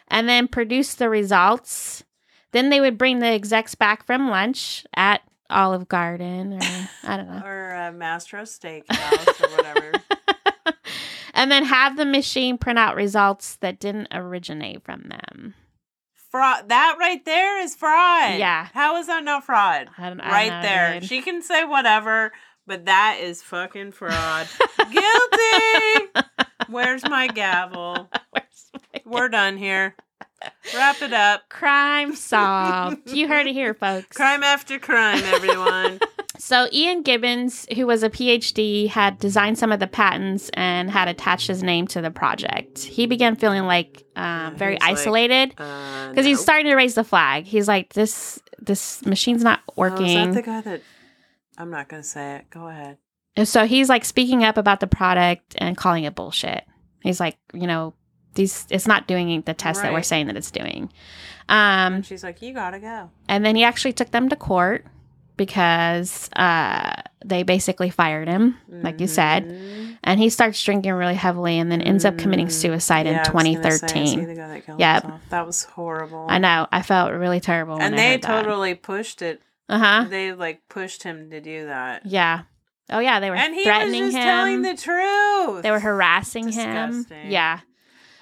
and 0.07 0.27
then 0.27 0.47
produce 0.47 0.95
the 0.95 1.09
results. 1.09 2.03
Then 2.51 2.69
they 2.69 2.79
would 2.79 2.97
bring 2.97 3.19
the 3.19 3.27
execs 3.27 3.73
back 3.75 4.05
from 4.05 4.29
lunch 4.29 4.85
at 4.95 5.21
Olive 5.53 5.87
Garden 5.87 6.53
or 6.53 6.89
I 7.03 7.17
don't 7.17 7.27
know. 7.27 7.41
Or 7.45 7.75
uh, 7.75 7.91
Mastro 7.91 8.41
Steakhouse 8.43 9.41
or 9.43 9.55
whatever. 9.55 9.91
and 11.33 11.51
then 11.51 11.63
have 11.65 11.95
the 11.97 12.05
machine 12.05 12.57
print 12.57 12.79
out 12.79 12.95
results 12.95 13.55
that 13.57 13.79
didn't 13.79 14.07
originate 14.11 14.83
from 14.83 15.03
them. 15.09 15.53
Fraud. 16.31 16.69
That 16.69 16.95
right 16.99 17.23
there 17.25 17.59
is 17.61 17.75
fraud. 17.75 18.39
Yeah. 18.39 18.67
How 18.73 18.97
is 18.97 19.07
that 19.07 19.23
not 19.23 19.45
fraud? 19.45 19.89
I 19.97 20.09
don't, 20.09 20.19
I 20.19 20.31
right 20.31 20.49
know, 20.49 20.61
there. 20.61 20.99
dude. 20.99 21.07
She 21.09 21.21
can 21.21 21.43
say 21.43 21.63
whatever, 21.63 22.31
but 22.65 22.85
that 22.85 23.19
is 23.21 23.43
fucking 23.43 23.91
fraud. 23.91 24.47
Guilty. 24.77 26.23
Where's 26.69 27.03
my 27.07 27.27
gavel? 27.27 28.09
Where's 28.31 28.71
my- 28.73 29.01
We're 29.05 29.29
done 29.29 29.57
here. 29.57 29.95
Wrap 30.73 31.01
it 31.01 31.13
up. 31.13 31.49
Crime 31.49 32.15
solved. 32.15 33.09
you 33.11 33.27
heard 33.27 33.47
it 33.47 33.53
here, 33.53 33.73
folks. 33.73 34.15
Crime 34.15 34.43
after 34.43 34.79
crime, 34.79 35.21
everyone. 35.25 35.99
So 36.39 36.67
Ian 36.73 37.03
Gibbons, 37.03 37.65
who 37.75 37.87
was 37.87 38.03
a 38.03 38.09
PhD, 38.09 38.87
had 38.87 39.17
designed 39.17 39.57
some 39.57 39.71
of 39.71 39.79
the 39.79 39.87
patents 39.87 40.49
and 40.55 40.89
had 40.89 41.07
attached 41.07 41.47
his 41.47 41.63
name 41.63 41.87
to 41.89 42.01
the 42.01 42.11
project. 42.11 42.79
He 42.79 43.05
began 43.05 43.37
feeling 43.37 43.63
like 43.65 44.03
um, 44.17 44.55
very 44.57 44.73
he's 44.73 44.81
isolated 44.81 45.51
Because 45.51 46.09
because 46.09 46.25
he's 46.25 46.41
starting 46.41 46.65
to 46.65 46.75
raise 46.75 46.95
the 46.95 47.03
flag. 47.05 47.45
He's 47.45 47.67
like, 47.67 47.93
this 47.93 48.41
this 48.59 49.05
machine's 49.05 49.43
not 49.43 49.61
Oh, 49.69 49.71
is 49.71 49.77
working. 49.77 50.31
that 50.31 50.33
the 50.33 50.41
guy 50.41 50.61
that? 50.61 50.81
I'm 51.57 51.69
not 51.69 51.87
gonna 51.87 52.03
say 52.03 52.37
it. 52.37 52.49
Go 52.49 52.67
ahead. 52.67 52.97
and 53.37 53.47
so 53.47 53.65
he's 53.65 53.87
like 53.87 54.03
speaking 54.03 54.43
up 54.43 54.57
about 54.57 54.79
the 54.81 54.87
product 54.87 55.53
and 55.59 55.77
calling 55.77 56.03
it 56.03 56.15
bullshit. 56.15 56.65
He's 57.03 57.21
like, 57.21 57.37
you 57.53 57.67
know, 57.67 57.93
these 58.35 58.65
it's 58.69 58.87
not 58.87 59.07
doing 59.07 59.41
the 59.41 59.53
test 59.53 59.81
that 59.81 59.93
we're 59.93 60.01
saying 60.03 60.27
that 60.27 60.37
it's 60.37 60.51
doing. 60.51 60.89
Um, 61.49 61.95
And 61.95 62.05
she's 62.05 62.23
like, 62.23 62.41
"You 62.41 62.53
gotta 62.53 62.79
go." 62.79 63.09
And 63.27 63.45
then 63.45 63.55
he 63.55 63.63
actually 63.63 63.93
took 63.93 64.11
them 64.11 64.29
to 64.29 64.35
court 64.35 64.85
because 65.35 66.29
uh, 66.35 66.93
they 67.25 67.43
basically 67.43 67.89
fired 67.89 68.27
him, 68.27 68.55
like 68.69 68.99
you 69.01 69.07
said. 69.07 69.49
Mhm. 69.49 69.97
And 70.03 70.19
he 70.19 70.29
starts 70.29 70.63
drinking 70.63 70.93
really 70.93 71.15
heavily 71.15 71.57
and 71.59 71.71
then 71.71 71.81
ends 71.81 72.05
up 72.05 72.17
committing 72.17 72.47
Mm. 72.47 72.51
suicide 72.51 73.05
Yeah, 73.07 73.13
in 73.13 73.17
I 73.17 73.19
was 73.21 73.29
gonna 73.29 73.43
say, 73.43 73.53
2013. 73.55 74.27
the 74.27 74.35
guy 74.35 74.47
that 74.47 74.79
Yep. 74.79 75.01
himself? 75.03 75.21
That 75.29 75.45
was 75.47 75.63
horrible. 75.63 76.27
I 76.29 76.37
know. 76.37 76.67
I 76.71 76.81
felt 76.81 77.11
really 77.13 77.39
terrible. 77.39 77.79
And 77.81 77.97
they 77.97 78.17
totally 78.19 78.75
pushed 78.75 79.21
it. 79.21 79.41
Uh 79.69 79.79
huh. 79.79 80.05
They 80.09 80.33
like 80.33 80.61
pushed 80.69 81.03
him 81.03 81.29
to 81.31 81.41
do 81.41 81.65
that. 81.65 82.05
Yeah. 82.05 82.41
Oh, 82.91 82.99
yeah. 82.99 83.19
They 83.19 83.29
were 83.29 83.35
And 83.37 83.53
he 83.53 83.59
was 83.61 83.65
threatening 83.65 84.03
just 84.03 84.17
him. 84.17 84.23
telling 84.23 84.61
the 84.61 84.75
truth. 84.75 85.63
they 85.63 85.71
were 85.71 85.79
harassing 85.79 86.51
him. 86.51 87.05
Yeah. 87.25 87.59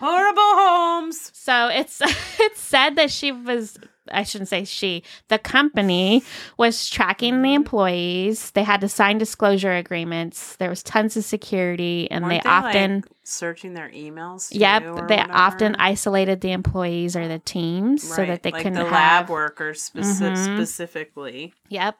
Horrible 0.02 0.42
homes. 0.42 1.32
So 1.34 1.68
it's 1.70 2.02
it's 2.40 2.60
said 2.60 2.96
that 2.98 3.12
she 3.12 3.32
was 3.32 3.78
I 4.12 4.24
shouldn't 4.24 4.50
say 4.50 4.66
she. 4.66 5.04
The 5.30 5.38
company 5.40 6.24
was 6.58 6.90
tracking 6.90 7.44
the 7.44 7.54
employees. 7.54 8.52
They 8.52 8.64
had 8.64 8.82
to 8.82 8.90
sign 8.90 9.20
disclosure 9.20 9.72
agreements. 9.72 10.56
There 10.58 10.70
was 10.70 10.84
tons 10.84 11.16
of 11.16 11.24
security 11.24 12.10
and 12.12 12.26
Weren't 12.26 12.44
they 12.44 12.50
often 12.50 12.96
like, 12.96 13.06
searching 13.24 13.74
their 13.74 13.90
emails. 13.90 14.50
Yep, 14.52 15.08
they 15.08 15.20
often 15.20 15.76
isolated 15.76 16.42
the 16.42 16.52
employees 16.52 17.16
or 17.16 17.28
the 17.30 17.40
teams 17.40 18.04
so 18.04 18.26
that 18.26 18.44
they 18.44 18.52
like 18.52 18.64
couldn't 18.64 18.74
the 18.80 18.84
have. 18.84 18.92
lab 18.92 19.30
workers 19.30 19.90
speci- 19.96 20.36
Mhm. 20.36 20.56
specifically. 20.58 21.54
Yep. 21.70 21.96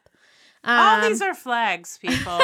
All 0.64 0.96
Um, 1.04 1.08
these 1.08 1.22
are 1.22 1.34
flags, 1.34 1.98
people. 2.02 2.38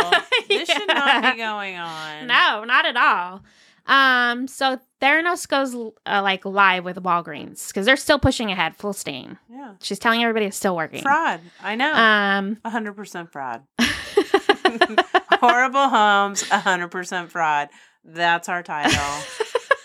this 0.48 0.68
should 0.68 0.88
not 0.88 1.34
be 1.34 1.38
going 1.42 1.76
on. 1.76 2.26
no, 2.26 2.64
not 2.64 2.86
at 2.86 2.96
all. 2.96 3.42
Um, 3.86 4.48
so 4.48 4.78
Theranos 5.00 5.46
goes 5.46 5.74
uh, 5.74 6.22
like 6.22 6.44
live 6.44 6.84
with 6.84 6.96
Walgreens 7.02 7.68
because 7.68 7.86
they're 7.86 7.96
still 7.96 8.18
pushing 8.18 8.50
ahead, 8.50 8.76
full 8.76 8.92
steam. 8.92 9.38
Yeah. 9.48 9.74
She's 9.80 9.98
telling 9.98 10.22
everybody 10.22 10.46
it's 10.46 10.56
still 10.56 10.74
working. 10.74 11.02
Fraud. 11.02 11.40
I 11.62 11.76
know. 11.76 11.92
Um, 11.92 12.56
100% 12.64 13.30
fraud. 13.30 13.62
Horrible 15.40 15.88
homes, 15.88 16.42
100% 16.44 17.28
fraud. 17.28 17.68
That's 18.04 18.48
our 18.48 18.62
title 18.62 19.22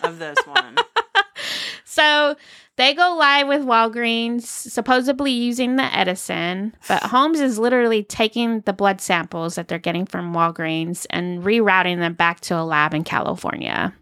of 0.02 0.20
this 0.20 0.38
one. 0.46 0.78
so 1.86 2.36
they 2.76 2.94
go 2.94 3.16
live 3.18 3.48
with 3.48 3.62
Walgreens, 3.62 4.44
supposedly 4.44 5.32
using 5.32 5.76
the 5.76 5.96
Edison, 5.96 6.76
but 6.88 7.04
Holmes 7.04 7.40
is 7.40 7.60
literally 7.60 8.04
taking 8.04 8.62
the 8.62 8.74
blood 8.74 9.00
samples 9.00 9.56
that 9.56 9.68
they're 9.68 9.78
getting 9.78 10.06
from 10.06 10.34
Walgreens 10.34 11.06
and 11.10 11.44
rerouting 11.44 12.00
them 12.00 12.14
back 12.14 12.40
to 12.42 12.58
a 12.58 12.64
lab 12.64 12.94
in 12.94 13.04
California. 13.04 13.94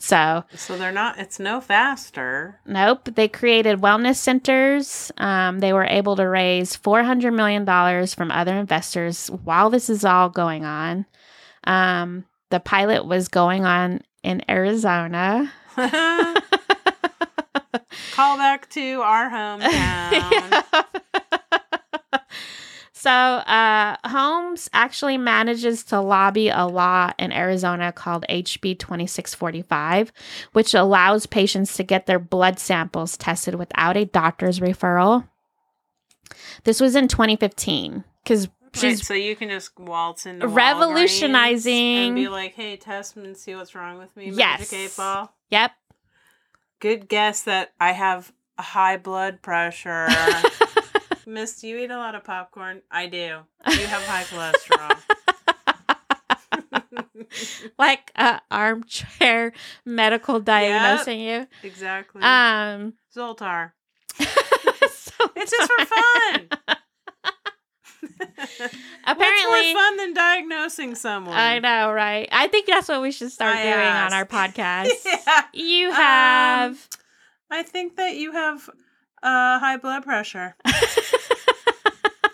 So, 0.00 0.44
So 0.54 0.76
they're 0.78 0.92
not, 0.92 1.18
it's 1.18 1.40
no 1.40 1.60
faster. 1.60 2.60
nope, 2.64 3.08
they 3.14 3.26
created 3.28 3.80
wellness 3.80 4.16
centers. 4.16 5.10
Um, 5.18 5.58
they 5.58 5.72
were 5.72 5.84
able 5.84 6.14
to 6.16 6.28
raise 6.28 6.76
$400 6.76 7.34
million 7.34 7.66
from 8.06 8.30
other 8.30 8.56
investors 8.56 9.26
while 9.28 9.70
this 9.70 9.90
is 9.90 10.04
all 10.04 10.28
going 10.28 10.64
on. 10.64 11.04
Um, 11.64 12.24
the 12.50 12.60
pilot 12.60 13.04
was 13.06 13.26
going 13.28 13.64
on 13.64 14.00
in 14.22 14.42
Arizona. 14.48 15.52
Call 18.12 18.36
back 18.36 18.68
to 18.70 19.00
our 19.02 19.28
hometown. 19.30 20.64
so 23.08 23.14
uh, 23.14 23.96
Holmes 24.04 24.68
actually 24.74 25.16
manages 25.16 25.82
to 25.84 25.98
lobby 25.98 26.50
a 26.50 26.66
law 26.66 27.10
in 27.18 27.32
Arizona 27.32 27.90
called 27.90 28.26
HB 28.28 28.78
2645, 28.78 30.12
which 30.52 30.74
allows 30.74 31.24
patients 31.24 31.74
to 31.76 31.82
get 31.84 32.04
their 32.04 32.18
blood 32.18 32.58
samples 32.58 33.16
tested 33.16 33.54
without 33.54 33.96
a 33.96 34.04
doctor's 34.04 34.60
referral. 34.60 35.26
This 36.64 36.82
was 36.82 36.94
in 36.94 37.08
2015 37.08 38.04
because 38.22 38.48
Right, 38.48 38.76
she's 38.76 39.06
so 39.06 39.14
you 39.14 39.34
can 39.34 39.48
just 39.48 39.70
waltz 39.78 40.26
into 40.26 40.46
Revolutionizing- 40.46 42.08
and 42.08 42.14
be 42.14 42.28
like, 42.28 42.52
"Hey, 42.52 42.76
test 42.76 43.16
me 43.16 43.24
and 43.24 43.36
see 43.36 43.54
what's 43.54 43.74
wrong 43.74 43.96
with 43.96 44.14
me." 44.18 44.26
Yes. 44.26 44.60
Magic 44.60 44.72
eight 44.74 44.94
ball. 44.94 45.32
yep. 45.48 45.70
Good 46.78 47.08
guess 47.08 47.44
that 47.44 47.72
I 47.80 47.92
have 47.92 48.30
high 48.58 48.98
blood 48.98 49.40
pressure. 49.40 50.08
Miss, 51.28 51.60
do 51.60 51.68
you 51.68 51.76
eat 51.78 51.90
a 51.90 51.96
lot 51.98 52.14
of 52.14 52.24
popcorn? 52.24 52.80
I 52.90 53.06
do. 53.06 53.40
You 53.70 53.86
have 53.86 54.02
high 54.04 54.24
cholesterol. 54.24 54.98
like 57.78 58.10
a 58.16 58.40
armchair 58.50 59.52
medical 59.84 60.40
diagnosing 60.40 61.20
you. 61.20 61.46
Exactly. 61.62 62.22
Um, 62.22 62.94
Zoltar. 63.14 63.72
so 64.18 64.24
It's 65.36 65.50
just 65.50 65.70
for 65.70 65.84
fun. 65.84 66.48
apparently, 69.04 69.46
What's 69.46 69.74
more 69.74 69.82
fun 69.82 69.96
than 69.98 70.14
diagnosing 70.14 70.94
someone? 70.94 71.36
I 71.36 71.58
know, 71.58 71.92
right? 71.92 72.26
I 72.32 72.48
think 72.48 72.66
that's 72.66 72.88
what 72.88 73.02
we 73.02 73.10
should 73.12 73.30
start 73.32 73.54
I 73.56 73.62
doing 73.64 73.74
on 73.86 74.14
our 74.14 74.24
podcast. 74.24 74.88
yeah. 75.04 75.42
You 75.52 75.88
Um, 75.88 75.94
have. 75.94 76.88
I 77.50 77.62
think 77.64 77.96
that 77.96 78.14
you 78.16 78.32
have 78.32 78.70
uh, 79.22 79.58
high 79.58 79.76
blood 79.76 80.04
pressure 80.04 80.54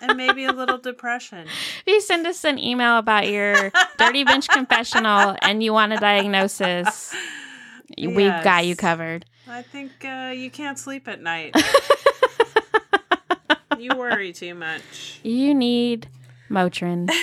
and 0.09 0.17
maybe 0.17 0.45
a 0.45 0.53
little 0.53 0.79
depression. 0.79 1.47
If 1.87 1.87
you 1.87 2.01
send 2.01 2.27
us 2.27 2.45
an 2.45 2.59
email 2.59 2.99
about 2.99 3.29
your 3.29 3.71
dirty 3.99 4.25
bench 4.25 4.49
confessional 4.49 5.37
and 5.43 5.63
you 5.63 5.73
want 5.73 5.93
a 5.93 5.97
diagnosis, 5.97 7.15
we've 7.99 8.43
got 8.43 8.67
you 8.67 8.75
covered. 8.75 9.27
I 9.47 9.63
think 9.63 9.93
uh, 10.05 10.33
you 10.35 10.51
can't 10.51 10.79
sleep 10.79 11.07
at 11.09 11.21
night. 11.21 11.55
you 13.79 13.91
worry 13.97 14.33
too 14.33 14.55
much. 14.55 15.21
You 15.23 15.55
need 15.55 16.09
Motrin. 16.51 17.11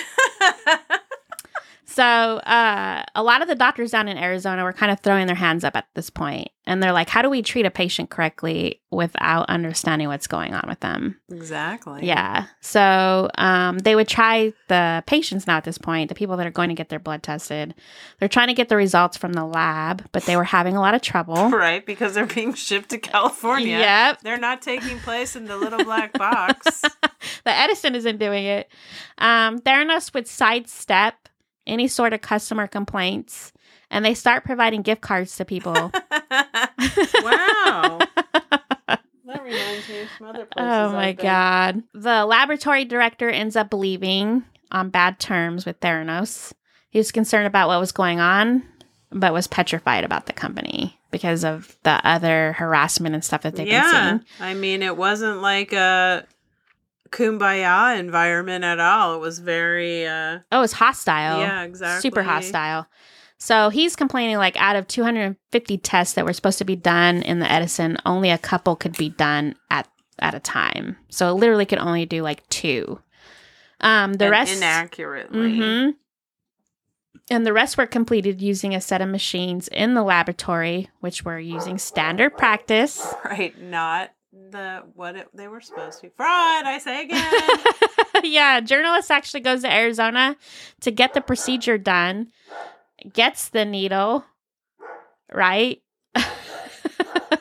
So, 1.92 2.04
uh, 2.04 3.04
a 3.14 3.22
lot 3.22 3.42
of 3.42 3.48
the 3.48 3.54
doctors 3.54 3.90
down 3.90 4.08
in 4.08 4.16
Arizona 4.16 4.64
were 4.64 4.72
kind 4.72 4.90
of 4.90 5.00
throwing 5.00 5.26
their 5.26 5.36
hands 5.36 5.62
up 5.62 5.76
at 5.76 5.84
this 5.94 6.08
point, 6.08 6.48
and 6.66 6.82
they're 6.82 6.92
like, 6.92 7.10
"How 7.10 7.20
do 7.20 7.28
we 7.28 7.42
treat 7.42 7.66
a 7.66 7.70
patient 7.70 8.08
correctly 8.08 8.80
without 8.90 9.50
understanding 9.50 10.08
what's 10.08 10.26
going 10.26 10.54
on 10.54 10.64
with 10.66 10.80
them?" 10.80 11.20
exactly. 11.30 12.06
Yeah. 12.06 12.46
So, 12.62 13.28
um, 13.36 13.76
they 13.80 13.94
would 13.94 14.08
try 14.08 14.54
the 14.68 15.04
patients 15.06 15.46
now 15.46 15.58
at 15.58 15.64
this 15.64 15.76
point, 15.76 16.08
the 16.08 16.14
people 16.14 16.38
that 16.38 16.46
are 16.46 16.50
going 16.50 16.70
to 16.70 16.74
get 16.74 16.88
their 16.88 16.98
blood 16.98 17.22
tested. 17.22 17.74
They're 18.18 18.28
trying 18.28 18.48
to 18.48 18.54
get 18.54 18.70
the 18.70 18.76
results 18.76 19.18
from 19.18 19.34
the 19.34 19.44
lab, 19.44 20.06
but 20.12 20.24
they 20.24 20.36
were 20.36 20.44
having 20.44 20.74
a 20.74 20.80
lot 20.80 20.94
of 20.94 21.02
trouble. 21.02 21.50
Right, 21.62 21.84
because 21.84 22.14
they're 22.14 22.26
being 22.26 22.54
shipped 22.54 22.88
to 22.90 22.98
California. 22.98 23.78
Yep. 23.78 24.22
They're 24.22 24.38
not 24.38 24.62
taking 24.62 24.98
place 25.00 25.36
in 25.36 25.44
the 25.44 25.56
little 25.56 25.84
black 25.84 26.12
box. 26.14 26.80
the 27.44 27.50
Edison 27.50 27.94
isn't 27.94 28.18
doing 28.18 28.46
it. 28.46 28.68
Um, 29.18 29.60
Theranos 29.60 30.12
would 30.14 30.26
sidestep 30.26 31.28
any 31.66 31.88
sort 31.88 32.12
of 32.12 32.20
customer 32.20 32.66
complaints, 32.66 33.52
and 33.90 34.04
they 34.04 34.14
start 34.14 34.44
providing 34.44 34.82
gift 34.82 35.00
cards 35.00 35.36
to 35.36 35.44
people. 35.44 35.72
wow. 37.22 37.98
That 39.32 39.44
reminds 39.44 39.88
me 39.88 40.00
of 40.00 40.08
some 40.18 40.26
other 40.26 40.42
oh 40.42 40.54
places. 40.54 40.72
oh 40.72 40.92
my 40.92 41.12
god! 41.12 41.82
The 41.94 42.24
laboratory 42.26 42.84
director 42.84 43.30
ends 43.30 43.56
up 43.56 43.72
leaving 43.72 44.44
on 44.70 44.90
bad 44.90 45.18
terms 45.18 45.64
with 45.64 45.80
Theranos. 45.80 46.52
He 46.90 46.98
was 46.98 47.12
concerned 47.12 47.46
about 47.46 47.68
what 47.68 47.80
was 47.80 47.92
going 47.92 48.20
on, 48.20 48.62
but 49.10 49.32
was 49.32 49.46
petrified 49.46 50.04
about 50.04 50.26
the 50.26 50.32
company 50.32 50.98
because 51.10 51.44
of 51.44 51.76
the 51.84 52.00
other 52.06 52.54
harassment 52.54 53.14
and 53.14 53.24
stuff 53.24 53.42
that 53.42 53.54
they've 53.54 53.66
yeah. 53.66 53.82
been 53.82 54.20
seeing. 54.20 54.48
I 54.48 54.54
mean, 54.54 54.82
it 54.82 54.96
wasn't 54.96 55.40
like 55.40 55.72
a 55.72 56.26
kumbaya 57.12 57.98
environment 57.98 58.64
at 58.64 58.80
all. 58.80 59.14
It 59.14 59.18
was 59.20 59.38
very, 59.38 60.06
uh, 60.06 60.40
Oh, 60.50 60.62
it's 60.62 60.72
hostile. 60.72 61.40
yeah, 61.40 61.62
exactly. 61.62 62.00
super 62.00 62.22
hostile. 62.22 62.86
So 63.38 63.68
he's 63.70 63.96
complaining 63.96 64.36
like 64.36 64.56
out 64.56 64.76
of 64.76 64.86
250 64.88 65.78
tests 65.78 66.14
that 66.14 66.24
were 66.24 66.32
supposed 66.32 66.58
to 66.58 66.64
be 66.64 66.76
done 66.76 67.22
in 67.22 67.38
the 67.40 67.50
Edison, 67.50 67.96
only 68.06 68.30
a 68.30 68.38
couple 68.38 68.76
could 68.76 68.96
be 68.96 69.08
done 69.10 69.54
at 69.70 69.88
at 70.18 70.34
a 70.34 70.40
time. 70.40 70.96
So 71.10 71.30
it 71.30 71.34
literally 71.34 71.66
could 71.66 71.80
only 71.80 72.06
do 72.06 72.22
like 72.22 72.48
two. 72.48 73.00
Um, 73.80 74.12
the 74.14 74.26
And 74.26 74.30
rest 74.30 74.56
inaccurately. 74.56 75.58
Mhm. 75.58 75.94
And 77.30 77.46
the 77.46 77.52
rest 77.52 77.76
were 77.78 77.86
completed 77.86 78.40
using 78.40 78.74
a 78.74 78.80
set 78.80 79.00
of 79.00 79.08
machines 79.08 79.66
in 79.68 79.94
the 79.94 80.02
laboratory, 80.02 80.90
which 81.00 81.24
were 81.24 81.38
using 81.38 81.78
standard 81.78 82.36
practice. 82.36 83.04
Right, 83.24 83.60
not 83.60 84.10
the 84.32 84.82
what 84.94 85.16
it, 85.16 85.28
they 85.34 85.48
were 85.48 85.60
supposed 85.60 86.00
to 86.00 86.06
be. 86.06 86.12
Fraud, 86.16 86.64
I 86.64 86.78
say 86.78 87.04
again. 87.04 88.24
yeah, 88.32 88.60
journalist 88.60 89.10
actually 89.10 89.40
goes 89.40 89.62
to 89.62 89.72
Arizona 89.72 90.36
to 90.80 90.90
get 90.90 91.14
the 91.14 91.20
procedure 91.20 91.78
done, 91.78 92.28
gets 93.12 93.48
the 93.50 93.64
needle, 93.64 94.24
right? 95.32 95.82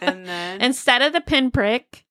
and 0.02 0.26
then 0.26 0.62
Instead 0.62 1.02
of 1.02 1.14
the 1.14 1.22
pinprick. 1.22 2.06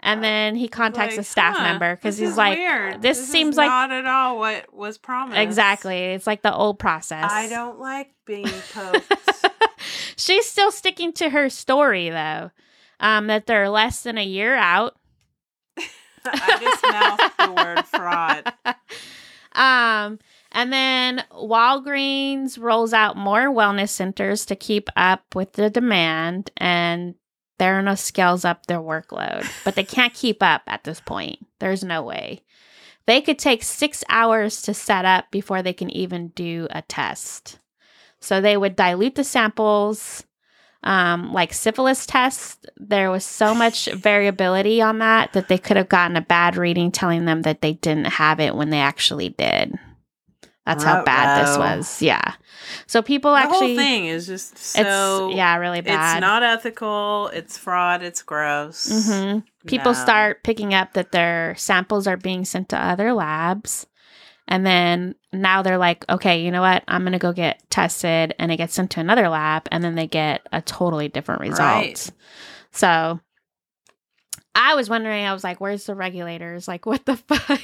And 0.00 0.22
then 0.22 0.54
he 0.54 0.68
contacts 0.68 1.16
like, 1.16 1.22
a 1.22 1.28
staff 1.28 1.56
huh, 1.56 1.64
member 1.64 1.96
because 1.96 2.16
he's 2.16 2.36
like, 2.36 2.56
weird. 2.56 3.02
this 3.02 3.18
is 3.18 3.28
seems 3.28 3.56
like- 3.56 3.66
not 3.66 3.90
at 3.90 4.06
all 4.06 4.38
what 4.38 4.72
was 4.72 4.96
promised. 4.96 5.40
exactly. 5.40 5.96
It's 5.98 6.24
like 6.24 6.40
the 6.42 6.54
old 6.54 6.78
process. 6.78 7.28
I 7.28 7.48
don't 7.48 7.80
like 7.80 8.14
being 8.24 8.46
poked. 8.72 9.12
She's 10.16 10.46
still 10.46 10.70
sticking 10.70 11.12
to 11.14 11.30
her 11.30 11.50
story 11.50 12.10
though. 12.10 12.52
Um, 13.00 13.28
that 13.28 13.46
they're 13.46 13.68
less 13.68 14.02
than 14.02 14.18
a 14.18 14.24
year 14.24 14.56
out. 14.56 14.96
I 16.24 16.58
just 16.60 16.82
mouthed 16.82 17.34
the 17.38 17.62
word 17.62 17.84
fraud. 17.86 18.52
Um, 19.58 20.20
and 20.52 20.72
then 20.72 21.24
Walgreens 21.32 22.60
rolls 22.60 22.92
out 22.92 23.16
more 23.16 23.48
wellness 23.48 23.88
centers 23.88 24.46
to 24.46 24.56
keep 24.56 24.88
up 24.94 25.34
with 25.34 25.54
the 25.54 25.68
demand, 25.68 26.50
and 26.56 27.14
Theranos 27.58 27.98
scales 27.98 28.44
up 28.44 28.66
their 28.66 28.78
workload, 28.78 29.50
but 29.64 29.74
they 29.74 29.84
can't 29.84 30.14
keep 30.14 30.42
up 30.42 30.62
at 30.68 30.84
this 30.84 31.00
point. 31.00 31.44
There's 31.58 31.82
no 31.82 32.02
way. 32.02 32.42
They 33.06 33.20
could 33.20 33.38
take 33.38 33.62
six 33.62 34.04
hours 34.08 34.62
to 34.62 34.74
set 34.74 35.04
up 35.04 35.30
before 35.30 35.62
they 35.62 35.72
can 35.72 35.90
even 35.90 36.28
do 36.28 36.68
a 36.70 36.82
test. 36.82 37.58
So 38.20 38.40
they 38.40 38.56
would 38.56 38.76
dilute 38.76 39.14
the 39.16 39.24
samples. 39.24 40.24
Um, 40.84 41.32
like 41.32 41.52
syphilis 41.52 42.06
tests, 42.06 42.56
there 42.76 43.10
was 43.10 43.24
so 43.24 43.54
much 43.54 43.86
variability 43.92 44.80
on 44.80 44.98
that 44.98 45.32
that 45.32 45.48
they 45.48 45.58
could 45.58 45.76
have 45.76 45.88
gotten 45.88 46.16
a 46.16 46.20
bad 46.20 46.56
reading 46.56 46.92
telling 46.92 47.24
them 47.24 47.42
that 47.42 47.62
they 47.62 47.74
didn't 47.74 48.06
have 48.06 48.38
it 48.40 48.54
when 48.54 48.70
they 48.70 48.80
actually 48.80 49.30
did. 49.30 49.76
That's 50.66 50.84
how 50.84 51.02
bad 51.02 51.46
this 51.46 51.56
was. 51.56 52.02
Yeah. 52.02 52.34
So 52.86 53.00
people 53.00 53.32
the 53.32 53.38
actually, 53.38 53.74
whole 53.74 53.76
thing 53.76 54.06
is 54.06 54.26
just 54.26 54.58
so 54.58 55.28
it's 55.30 55.36
yeah, 55.36 55.56
really 55.56 55.80
bad. 55.80 56.18
It's 56.18 56.20
not 56.20 56.42
ethical. 56.42 57.28
It's 57.32 57.56
fraud. 57.56 58.02
It's 58.02 58.22
gross. 58.22 59.08
hmm 59.08 59.38
People 59.66 59.92
No. 59.94 59.98
start 59.98 60.44
picking 60.44 60.74
up 60.74 60.92
that 60.92 61.10
their 61.12 61.54
samples 61.56 62.06
are 62.06 62.16
being 62.18 62.44
sent 62.44 62.68
to 62.68 62.76
other 62.78 63.14
labs. 63.14 63.86
And 64.48 64.64
then 64.64 65.14
now 65.32 65.62
they're 65.62 65.78
like, 65.78 66.04
okay, 66.08 66.42
you 66.42 66.50
know 66.50 66.62
what? 66.62 66.82
I'm 66.88 67.02
going 67.02 67.12
to 67.12 67.18
go 67.18 67.32
get 67.34 67.62
tested 67.70 68.34
and 68.38 68.50
it 68.50 68.56
gets 68.56 68.72
sent 68.74 68.90
to 68.92 69.00
another 69.00 69.28
lab. 69.28 69.68
And 69.70 69.84
then 69.84 69.94
they 69.94 70.06
get 70.06 70.46
a 70.52 70.62
totally 70.62 71.08
different 71.08 71.42
result. 71.42 71.60
Right. 71.60 72.10
So 72.72 73.20
I 74.54 74.74
was 74.74 74.88
wondering, 74.88 75.24
I 75.26 75.34
was 75.34 75.44
like, 75.44 75.60
where's 75.60 75.84
the 75.84 75.94
regulators? 75.94 76.66
Like, 76.66 76.86
what 76.86 77.04
the 77.04 77.16
fuck? 77.28 77.60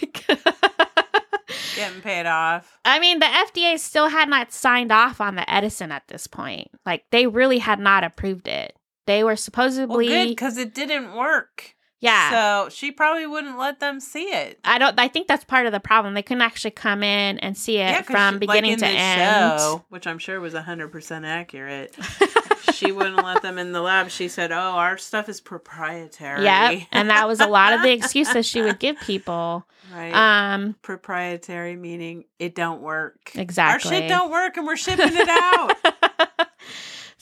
Getting 1.74 2.02
paid 2.02 2.26
off. 2.26 2.78
I 2.84 3.00
mean, 3.00 3.18
the 3.18 3.26
FDA 3.26 3.78
still 3.78 4.08
had 4.08 4.28
not 4.28 4.52
signed 4.52 4.92
off 4.92 5.20
on 5.20 5.34
the 5.34 5.50
Edison 5.52 5.90
at 5.90 6.06
this 6.08 6.26
point. 6.26 6.68
Like, 6.84 7.04
they 7.10 7.26
really 7.26 7.58
had 7.58 7.80
not 7.80 8.04
approved 8.04 8.46
it. 8.46 8.76
They 9.06 9.24
were 9.24 9.30
Well, 9.30 9.36
supposedly, 9.36 10.06
good 10.08 10.28
because 10.28 10.56
it 10.56 10.74
didn't 10.74 11.14
work. 11.14 11.74
Yeah. 12.00 12.64
So 12.64 12.68
she 12.70 12.90
probably 12.92 13.26
wouldn't 13.26 13.58
let 13.58 13.80
them 13.80 13.98
see 14.00 14.24
it. 14.24 14.58
I 14.64 14.78
don't. 14.78 14.98
I 15.00 15.08
think 15.08 15.26
that's 15.28 15.44
part 15.44 15.66
of 15.66 15.72
the 15.72 15.80
problem. 15.80 16.14
They 16.14 16.22
couldn't 16.22 16.42
actually 16.42 16.72
come 16.72 17.02
in 17.02 17.38
and 17.38 17.56
see 17.56 17.78
it 17.78 17.94
'cause 17.98 18.06
from 18.06 18.34
she- 18.34 18.38
beginning 18.40 18.72
like 18.72 18.80
to 18.80 18.86
end. 18.86 19.60
show, 19.60 19.84
which 19.88 20.06
I'm 20.06 20.18
sure 20.18 20.38
was 20.40 20.54
100% 20.54 21.24
accurate. 21.26 21.94
she 22.74 22.92
wouldn't 22.92 23.16
let 23.24 23.42
them 23.42 23.56
in 23.58 23.72
the 23.72 23.80
lab. 23.80 24.10
She 24.10 24.28
said, 24.28 24.52
"Oh, 24.52 24.56
our 24.56 24.98
stuff 24.98 25.28
is 25.28 25.40
proprietary." 25.40 26.42
Yep, 26.44 26.82
and 26.92 27.10
that 27.10 27.26
was 27.28 27.40
a 27.40 27.46
lot 27.46 27.72
of 27.72 27.82
the 27.82 27.92
excuses 27.92 28.44
she 28.46 28.60
would 28.62 28.78
give 28.78 28.98
people. 29.00 29.66
right. 29.94 30.12
Um, 30.54 30.74
proprietary 30.82 31.76
meaning 31.76 32.24
it 32.38 32.54
don't 32.54 32.80
work. 32.82 33.30
Exactly. 33.34 33.94
Our 33.94 34.00
shit 34.02 34.08
don't 34.08 34.30
work, 34.30 34.56
and 34.56 34.66
we're 34.66 34.76
shipping 34.76 35.10
it 35.12 35.28
out. 35.28 35.76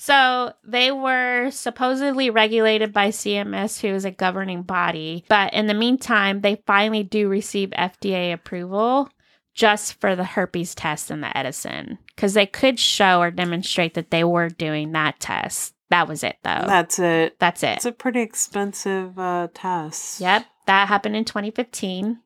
so 0.03 0.53
they 0.65 0.91
were 0.91 1.53
supposedly 1.53 2.29
regulated 2.29 2.93
by 2.93 3.11
CMS, 3.11 3.81
who 3.81 3.87
is 3.87 4.05
a 4.05 4.11
governing 4.11 4.63
body. 4.63 5.25
But 5.29 5.55
in 5.55 5.69
the 5.69 5.75
meantime, 5.75 6.41
they 6.41 6.61
finally 6.67 7.05
do 7.05 7.29
receive 7.29 7.71
FDA 7.71 8.33
approval 8.33 9.09
just 9.55 10.01
for 10.01 10.17
the 10.17 10.25
herpes 10.25 10.75
test 10.75 11.13
and 11.13 11.23
the 11.23 11.37
Edison, 11.39 11.99
because 12.17 12.35
they 12.35 12.47
could 12.47 12.81
show 12.81 13.21
or 13.21 13.31
demonstrate 13.31 13.95
that 13.95 14.11
they 14.11 14.25
were 14.25 14.49
doing 14.49 14.91
that 14.91 15.21
test. 15.21 15.73
That 15.91 16.09
was 16.09 16.25
it, 16.25 16.37
though. 16.43 16.65
That's 16.67 16.99
it. 16.99 17.39
That's 17.39 17.63
it. 17.63 17.77
It's 17.77 17.85
a 17.85 17.93
pretty 17.93 18.23
expensive 18.23 19.17
uh, 19.17 19.51
test. 19.55 20.21
Yep, 20.21 20.45
that 20.67 20.89
happened 20.89 21.15
in 21.15 21.25
2015. 21.25 22.19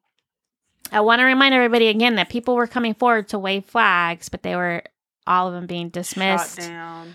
I 0.93 1.01
want 1.03 1.21
to 1.21 1.25
remind 1.25 1.53
everybody 1.53 1.89
again 1.89 2.15
that 2.15 2.31
people 2.31 2.55
were 2.55 2.67
coming 2.67 2.95
forward 2.95 3.29
to 3.29 3.39
wave 3.39 3.67
flags, 3.67 4.31
but 4.31 4.43
they 4.43 4.57
were 4.57 4.83
all 5.27 5.49
of 5.49 5.55
them 5.55 5.67
being 5.67 5.89
dismissed, 5.89 6.61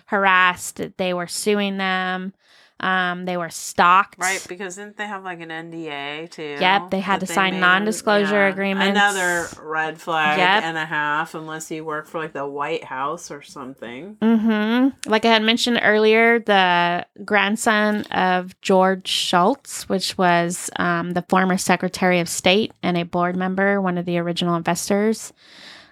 harassed. 0.05 0.81
They 0.97 1.13
were 1.13 1.27
suing 1.27 1.77
them. 1.77 2.33
Um, 2.81 3.25
they 3.25 3.37
were 3.37 3.51
stalked. 3.51 4.17
Right, 4.17 4.43
because 4.49 4.75
didn't 4.77 4.97
they 4.97 5.05
have 5.05 5.23
like 5.23 5.39
an 5.39 5.49
NDA 5.49 6.31
too? 6.31 6.57
Yep, 6.59 6.89
they 6.89 6.99
had 6.99 7.19
to 7.19 7.27
sign 7.27 7.59
non-disclosure 7.59 8.47
agreements. 8.47 8.97
Another 8.97 9.47
red 9.61 10.01
flag 10.01 10.39
Yep. 10.39 10.63
and 10.63 10.77
a 10.79 10.85
half, 10.85 11.35
unless 11.35 11.69
you 11.69 11.85
work 11.85 12.07
for 12.07 12.17
like 12.17 12.33
the 12.33 12.47
White 12.47 12.83
House 12.83 13.29
or 13.29 13.43
something. 13.43 14.17
Mm-hmm. 14.19 15.09
Like 15.09 15.25
I 15.25 15.27
had 15.27 15.43
mentioned 15.43 15.79
earlier, 15.83 16.39
the 16.39 17.05
grandson 17.23 18.01
of 18.07 18.59
George 18.61 19.07
Shultz, 19.07 19.87
which 19.87 20.17
was 20.17 20.71
um, 20.77 21.11
the 21.11 21.21
former 21.29 21.57
Secretary 21.57 22.19
of 22.19 22.27
State 22.27 22.71
and 22.81 22.97
a 22.97 23.03
board 23.03 23.35
member, 23.35 23.79
one 23.79 23.99
of 23.99 24.05
the 24.05 24.17
original 24.17 24.55
investors, 24.55 25.33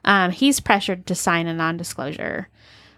um, 0.06 0.32
he's 0.32 0.60
pressured 0.60 1.06
to 1.08 1.16
sign 1.16 1.48
a 1.48 1.54
non-disclosure. 1.54 2.48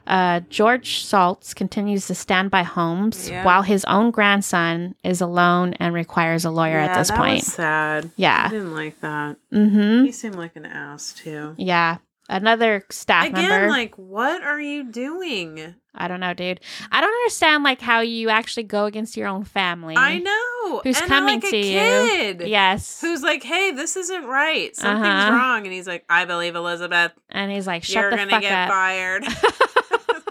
Uh, 0.07 0.39
George 0.49 0.87
Shultz 0.87 1.53
continues 1.53 2.07
to 2.07 2.15
stand 2.15 2.49
by 2.49 2.63
Holmes 2.63 3.29
Yeah. 3.29 3.45
while 3.45 3.61
his 3.61 3.85
own 3.85 4.09
grandson 4.11 4.95
is 5.03 5.21
alone 5.21 5.73
and 5.75 5.93
requires 5.93 6.43
a 6.43 6.49
lawyer 6.49 6.77
at 6.79 6.89
yeah, 6.89 6.97
this 6.97 7.09
that 7.09 7.17
point. 7.17 7.43
was 7.45 7.53
sad. 7.53 8.09
Yeah. 8.15 8.45
I 8.47 8.49
didn't 8.49 8.73
like 8.73 8.99
that. 9.01 9.37
Mm-hmm. 9.53 10.05
He 10.05 10.11
seemed 10.11 10.35
like 10.35 10.55
an 10.55 10.65
ass 10.65 11.13
too. 11.13 11.53
Yeah. 11.57 11.97
Another 12.29 12.83
staff 12.89 13.27
Again, 13.27 13.47
member. 13.49 13.67
like, 13.69 13.93
what 13.97 14.41
are 14.41 14.59
you 14.59 14.85
doing? 14.91 15.75
I 15.93 16.07
don't 16.07 16.19
know, 16.21 16.33
dude. 16.33 16.61
I 16.91 17.01
don't 17.01 17.13
understand 17.13 17.63
like 17.63 17.81
how 17.81 17.99
you 17.99 18.29
actually 18.29 18.63
go 18.63 18.85
against 18.85 19.17
your 19.17 19.27
own 19.27 19.43
family. 19.43 19.95
I 19.97 20.19
know. 20.19 20.81
Who's 20.83 20.99
and 21.01 21.07
coming 21.09 21.35
like 21.41 21.43
a 21.45 21.51
to 21.51 21.57
you. 21.57 21.63
kid 21.63 22.41
Yes. 22.47 23.01
Who's 23.01 23.21
like, 23.21 23.43
hey, 23.43 23.71
this 23.71 23.97
isn't 23.97 24.25
right. 24.25 24.73
Something's 24.75 25.05
Uh-huh. 25.07 25.31
wrong. 25.33 25.63
And 25.65 25.73
he's 25.73 25.87
like, 25.87 26.05
I 26.09 26.23
believe 26.25 26.55
Elizabeth. 26.55 27.11
and 27.29 27.51
he's 27.51 27.67
like, 27.67 27.83
shut 27.83 28.03
You're 28.03 28.11
the 28.11 28.17
gonna 28.17 28.31
fuck 28.31 28.41
get 28.41 28.51
up. 28.53 28.69
fired. 28.69 29.25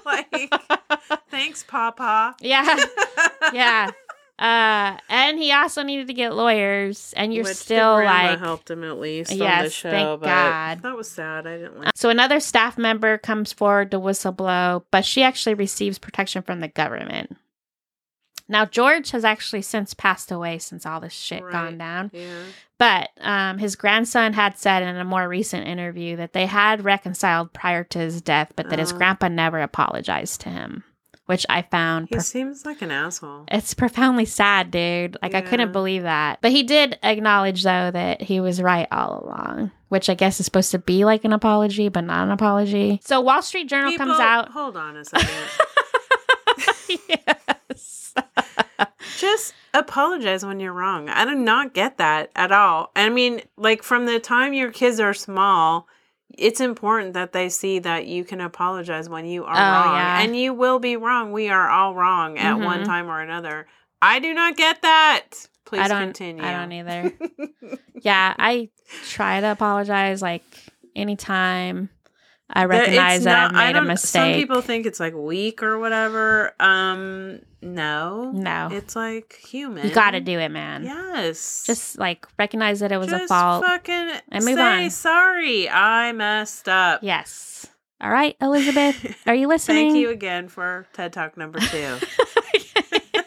like, 0.06 0.52
thanks, 1.30 1.62
Papa. 1.62 2.36
yeah. 2.40 2.76
Yeah. 3.52 3.90
Uh, 4.40 4.96
and 5.10 5.38
he 5.38 5.52
also 5.52 5.82
needed 5.82 6.06
to 6.06 6.14
get 6.14 6.34
lawyers, 6.34 7.12
and 7.14 7.34
you're 7.34 7.44
Which 7.44 7.56
still 7.58 7.96
like. 8.02 8.38
helped 8.38 8.70
him 8.70 8.82
at 8.84 8.98
least 8.98 9.30
on 9.32 9.38
the 9.38 9.44
Yes, 9.44 9.72
show. 9.72 9.90
thank 9.90 10.22
God. 10.22 10.80
That 10.82 10.96
was 10.96 11.10
sad. 11.10 11.46
I 11.46 11.58
didn't 11.58 11.78
like. 11.78 11.90
So 11.94 12.08
another 12.08 12.40
staff 12.40 12.78
member 12.78 13.18
comes 13.18 13.52
forward 13.52 13.90
to 13.90 14.00
whistleblow, 14.00 14.84
but 14.90 15.04
she 15.04 15.22
actually 15.22 15.54
receives 15.54 15.98
protection 15.98 16.40
from 16.42 16.60
the 16.60 16.68
government. 16.68 17.36
Now 18.48 18.64
George 18.64 19.10
has 19.12 19.24
actually 19.24 19.62
since 19.62 19.94
passed 19.94 20.32
away 20.32 20.58
since 20.58 20.84
all 20.86 21.00
this 21.00 21.12
shit 21.12 21.42
Right. 21.42 21.52
gone 21.52 21.78
down. 21.78 22.10
Yeah. 22.12 22.42
But 22.78 23.10
um, 23.20 23.58
his 23.58 23.76
grandson 23.76 24.32
had 24.32 24.58
said 24.58 24.82
in 24.82 24.96
a 24.96 25.04
more 25.04 25.28
recent 25.28 25.68
interview 25.68 26.16
that 26.16 26.32
they 26.32 26.46
had 26.46 26.82
reconciled 26.84 27.52
prior 27.52 27.84
to 27.84 27.98
his 27.98 28.22
death, 28.22 28.52
but 28.56 28.70
that 28.70 28.78
his 28.78 28.92
Oh. 28.92 28.96
grandpa 28.96 29.28
never 29.28 29.60
apologized 29.60 30.40
to 30.40 30.48
him, 30.48 30.82
which 31.30 31.46
I 31.48 31.62
found 31.62 32.08
He 32.08 32.16
prof- 32.16 32.24
seems 32.26 32.66
like 32.66 32.82
an 32.82 32.90
asshole. 32.90 33.44
it's 33.48 33.72
profoundly 33.72 34.24
sad, 34.24 34.70
dude. 34.70 35.16
Like 35.22 35.34
I 35.34 35.40
couldn't 35.40 35.70
believe 35.72 36.02
that. 36.02 36.40
But 36.42 36.50
he 36.50 36.62
did 36.64 36.98
acknowledge 37.02 37.62
though 37.62 37.90
that 37.92 38.20
he 38.20 38.40
was 38.40 38.60
right 38.60 38.88
all 38.90 39.22
along, 39.24 39.70
which 39.88 40.10
I 40.10 40.14
guess 40.14 40.40
is 40.40 40.46
supposed 40.46 40.72
to 40.72 40.78
be 40.80 41.04
like 41.04 41.24
an 41.24 41.32
apology, 41.32 41.88
but 41.88 42.02
not 42.02 42.24
an 42.24 42.32
apology. 42.32 43.00
So 43.04 43.20
Wall 43.20 43.42
Street 43.42 43.68
Journal 43.68 43.96
comes 43.96 44.18
out. 44.18 44.48
Hold 44.50 44.76
on 44.76 44.96
a 44.96 45.04
second. 45.04 45.30
yes. 47.08 48.14
Just 49.18 49.54
apologize 49.74 50.44
when 50.44 50.60
you're 50.60 50.72
wrong. 50.72 51.08
I 51.08 51.24
do 51.24 51.34
not 51.34 51.74
get 51.74 51.98
that 51.98 52.30
at 52.34 52.50
all. 52.52 52.90
I 52.96 53.08
mean, 53.08 53.42
like 53.56 53.82
from 53.82 54.06
the 54.06 54.18
time 54.18 54.52
your 54.52 54.72
kids 54.72 54.98
are 54.98 55.14
small, 55.14 55.86
it's 56.40 56.60
important 56.60 57.12
that 57.14 57.32
they 57.32 57.48
see 57.48 57.78
that 57.80 58.06
you 58.06 58.24
can 58.24 58.40
apologize 58.40 59.08
when 59.08 59.26
you 59.26 59.44
are 59.44 59.54
Oh, 59.56 59.72
wrong. 59.72 59.94
yeah. 59.96 60.20
And 60.20 60.36
you 60.36 60.52
will 60.54 60.78
be 60.78 60.96
wrong. 60.96 61.32
We 61.32 61.48
are 61.50 61.68
all 61.68 61.94
wrong 61.94 62.38
at 62.38 62.58
one 62.58 62.80
Mhm. 62.80 62.86
time 62.86 63.08
or 63.10 63.20
another. 63.20 63.66
I 64.02 64.18
do 64.18 64.32
not 64.34 64.56
get 64.56 64.82
that. 64.82 65.28
Please 65.66 65.80
I 65.82 65.88
don't 65.88 66.02
continue. 66.02 66.42
I 66.44 66.52
don't 66.52 66.72
either. 66.72 67.12
yeah, 68.02 68.34
I 68.38 68.70
try 69.08 69.40
to 69.40 69.52
apologize 69.52 70.22
like 70.22 70.42
anytime 70.96 71.90
I 72.52 72.64
recognize 72.64 73.24
that 73.24 73.52
not- 73.52 73.54
I 73.60 73.68
I've 73.68 73.74
made 73.74 73.78
a 73.80 73.84
mistake. 73.84 74.10
Some 74.10 74.32
people 74.32 74.60
think 74.60 74.86
it's 74.86 74.98
like 75.00 75.14
weak 75.14 75.62
or 75.62 75.78
whatever. 75.78 76.52
Um, 76.60 77.40
no, 77.62 78.32
no. 78.32 78.68
it's 78.72 78.96
like 78.96 79.34
human. 79.36 79.86
You 79.86 79.94
got 79.94 80.12
to 80.12 80.20
do 80.20 80.38
it, 80.38 80.48
man. 80.50 80.84
Yes. 80.84 81.64
Just 81.66 81.98
like 81.98 82.26
recognize 82.38 82.80
that 82.80 82.90
it 82.92 82.98
was 82.98 83.08
Just 83.08 83.24
a 83.24 83.28
fault. 83.28 83.64
fucking 83.64 84.10
and 84.30 84.44
move 84.44 84.54
say 84.56 84.84
on. 84.84 84.90
sorry. 84.90 85.68
I 85.68 86.12
messed 86.12 86.68
up. 86.68 87.00
Yes. 87.02 87.66
All 88.02 88.10
right, 88.10 88.34
Elizabeth, 88.40 89.14
are 89.26 89.34
you 89.34 89.46
listening? 89.46 89.90
Thank 89.92 90.00
you 90.00 90.08
again 90.10 90.48
for 90.48 90.86
TED 90.94 91.12
Talk 91.12 91.36
number 91.36 91.60
two. 91.60 91.98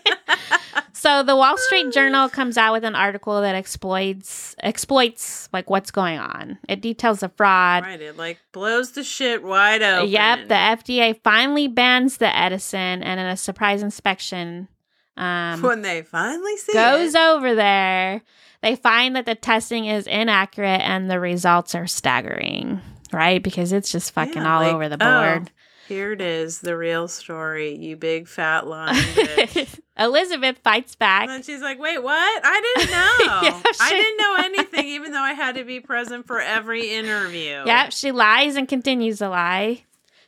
So 1.04 1.22
the 1.22 1.36
Wall 1.36 1.58
Street 1.58 1.92
Journal 1.92 2.30
comes 2.30 2.58
out 2.58 2.72
with 2.72 2.86
an 2.86 2.96
article 2.96 3.42
that 3.42 3.56
exploits 3.56 4.56
exploits 4.64 5.50
like 5.52 5.70
what's 5.70 5.92
going 5.92 6.18
on. 6.18 6.58
It 6.70 6.80
details 6.80 7.20
the 7.20 7.28
fraud. 7.28 7.84
right, 7.84 8.00
it 8.00 8.16
like 8.16 8.40
blows 8.54 8.94
the 8.94 9.04
shit 9.04 9.44
wide 9.44 9.82
open. 9.82 10.10
Yep, 10.10 10.48
the 10.48 10.54
FDA 10.54 11.22
finally 11.22 11.68
bans 11.68 12.20
the 12.20 12.34
Edison, 12.34 13.04
and 13.04 13.20
in 13.20 13.26
a 13.26 13.36
surprise 13.36 13.84
inspection, 13.84 14.70
um, 15.18 15.62
when 15.62 15.82
they 15.82 16.04
finally 16.04 16.56
see 16.56 16.72
goes 16.72 17.16
it. 17.16 17.20
over 17.20 17.54
there, 17.54 18.22
they 18.62 18.78
find 18.78 19.18
that 19.18 19.26
the 19.26 19.36
testing 19.36 19.88
is 19.88 20.08
inaccurate 20.08 20.84
and 20.84 21.12
the 21.12 21.20
results 21.20 21.76
are 21.76 21.86
staggering. 21.86 22.80
Right, 23.12 23.44
because 23.44 23.74
it's 23.74 23.92
just 23.92 24.14
fucking 24.14 24.42
Yeah, 24.42 24.56
all 24.56 24.62
like, 24.62 24.74
over 24.74 24.88
the 24.88 25.06
oh, 25.06 25.38
board. 25.38 25.52
Here 25.88 26.14
it 26.14 26.22
is, 26.22 26.62
the 26.62 26.78
real 26.78 27.08
story. 27.08 27.76
You 27.76 27.98
big 27.98 28.28
fat 28.28 28.66
lying 28.68 28.96
bitch. 29.14 29.80
Elizabeth 29.98 30.58
fights 30.64 30.96
back. 30.96 31.30
And 31.30 31.44
she's 31.44 31.62
like, 31.62 31.80
"Wait, 31.80 32.02
what? 32.02 32.42
I 32.44 32.74
didn't 32.76 32.92
know. 32.92 33.40
Yeah, 33.44 33.62
I 33.82 33.90
didn't 33.90 34.18
know 34.18 34.36
anything, 34.46 34.88
even 34.88 35.12
though 35.12 35.22
I 35.22 35.34
had 35.34 35.56
to 35.56 35.64
be 35.64 35.80
present 35.80 36.26
for 36.26 36.40
every 36.40 36.94
interview." 36.96 37.64
Yep, 37.66 37.92
she 37.92 38.12
lies 38.12 38.56
and 38.56 38.68
continues 38.68 39.20
to 39.20 39.30
lie. 39.30 39.84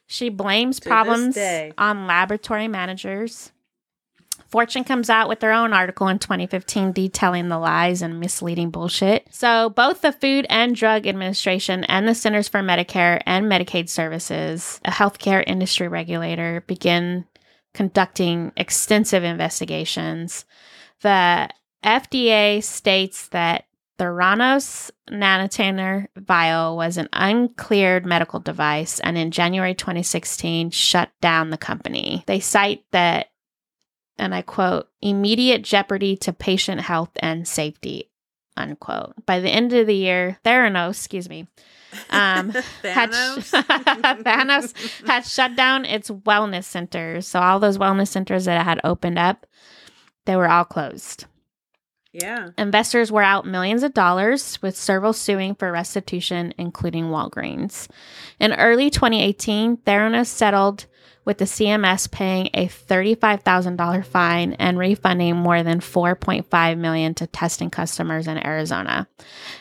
She 0.08 0.30
blames 0.30 0.80
this 0.80 0.88
problems 0.88 1.38
on 1.78 2.06
laboratory 2.06 2.68
managers. 2.68 3.52
Fortune 4.56 4.86
comes 4.86 5.10
out 5.10 5.28
with 5.28 5.42
their 5.42 5.52
own 5.52 5.74
article 5.74 6.08
in 6.08 6.18
2015 6.18 6.94
detailing 6.94 7.50
the 7.50 7.58
lies 7.58 8.02
and 8.02 8.22
misleading 8.22 8.70
bullshit. 8.70 9.28
So, 9.30 9.70
both 9.72 10.00
the 10.00 10.14
Food 10.14 10.46
and 10.50 10.74
Drug 10.74 11.06
Administration 11.06 11.84
and 11.84 12.08
the 12.08 12.16
Centers 12.16 12.48
for 12.48 12.62
Medicare 12.62 13.22
and 13.26 13.48
Medicaid 13.48 13.90
Services, 13.90 14.80
a 14.86 14.92
healthcare 14.92 15.44
industry 15.46 15.90
regulator, 15.90 16.64
begin 16.68 17.26
conducting 17.74 18.54
extensive 18.56 19.26
investigations. 19.26 20.46
The 21.02 21.50
FDA 21.84 22.64
states 22.64 23.28
that 23.28 23.66
Theranos 24.00 24.90
nanotainer 25.12 26.08
vial 26.16 26.78
was 26.78 26.96
an 26.96 27.10
uncleared 27.12 28.06
medical 28.06 28.40
device 28.40 29.02
and 29.02 29.18
in 29.18 29.32
January 29.32 29.74
2016 29.74 30.70
shut 30.70 31.10
down 31.20 31.50
the 31.50 31.58
company. 31.58 32.24
They 32.26 32.40
cite 32.40 32.86
that, 32.92 33.32
and 34.18 34.34
I 34.34 34.42
quote, 34.42 34.88
immediate 35.02 35.64
jeopardy 35.64 36.16
to 36.18 36.34
patient 36.34 36.82
health 36.82 37.12
and 37.18 37.48
safety, 37.48 38.10
unquote. 38.56 39.14
By 39.26 39.40
the 39.40 39.50
end 39.50 39.74
of 39.74 39.88
the 39.88 39.96
year, 39.96 40.38
Theranos, 40.46 40.92
excuse 40.92 41.28
me, 41.30 41.48
um, 42.10 42.50
had, 42.84 43.12
Thanos. 43.12 43.52
Thanos 44.24 45.08
had 45.08 45.26
shut 45.26 45.56
down 45.56 45.86
its 45.86 46.10
wellness 46.10 46.64
centers. 46.66 47.28
So 47.28 47.40
all 47.40 47.60
those 47.60 47.78
wellness 47.78 48.08
centers 48.10 48.46
that 48.46 48.64
had 48.66 48.80
opened 48.84 49.20
up, 49.20 49.46
they 50.26 50.36
were 50.36 50.50
all 50.50 50.66
closed. 50.66 51.26
yeah. 52.14 52.50
Investors 52.58 53.12
were 53.12 53.22
out 53.22 53.46
millions 53.46 53.84
of 53.84 53.94
dollars, 53.94 54.62
with 54.62 54.76
several 54.76 55.14
suing 55.14 55.56
for 55.56 55.72
restitution, 55.72 56.54
including 56.58 57.06
Walgreens. 57.06 57.88
In 58.40 58.54
early 58.54 58.90
2018, 58.90 59.78
Theranos 59.78 60.28
settled 60.28 60.86
with 61.26 61.40
the 61.40 61.46
CMS 61.46 62.10
paying 62.10 62.50
a 62.54 62.68
$35,000 62.68 64.06
fine 64.06 64.54
and 64.54 64.78
refunding 64.78 65.36
more 65.36 65.64
than 65.64 65.80
4.5 65.80 66.78
million 66.78 67.14
to 67.16 67.28
testing 67.28 67.70
customers 67.70 68.28
in 68.28 68.46
Arizona. 68.46 69.08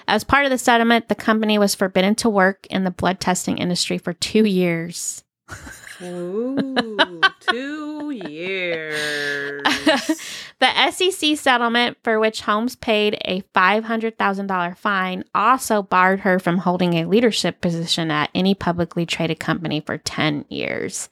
As 0.07 0.23
part 0.25 0.45
of 0.45 0.51
the 0.51 0.59
settlement, 0.59 1.09
the 1.09 1.15
company 1.15 1.59
was 1.59 1.75
forbidden 1.75 2.15
to 2.17 2.29
work 2.29 2.67
in 2.69 2.85
the 2.85 2.91
blood 2.91 3.19
testing 3.19 3.59
industry 3.59 3.99
for 3.99 4.13
2 4.13 4.45
years. 4.45 5.25
Ooh, 6.05 7.21
two 7.41 8.11
years. 8.11 9.63
the 10.61 10.91
SEC 10.91 11.37
settlement, 11.37 11.97
for 12.03 12.19
which 12.19 12.43
Holmes 12.43 12.77
paid 12.77 13.19
a 13.25 13.43
$500,000 13.55 14.77
fine, 14.77 15.25
also 15.35 15.83
barred 15.83 16.21
her 16.21 16.39
from 16.39 16.59
holding 16.59 16.95
a 16.95 17.07
leadership 17.07 17.61
position 17.61 18.11
at 18.11 18.31
any 18.35 18.55
publicly 18.55 19.07
traded 19.07 19.41
company 19.41 19.81
for 19.81 19.99
10 19.99 20.45
years. 20.49 21.09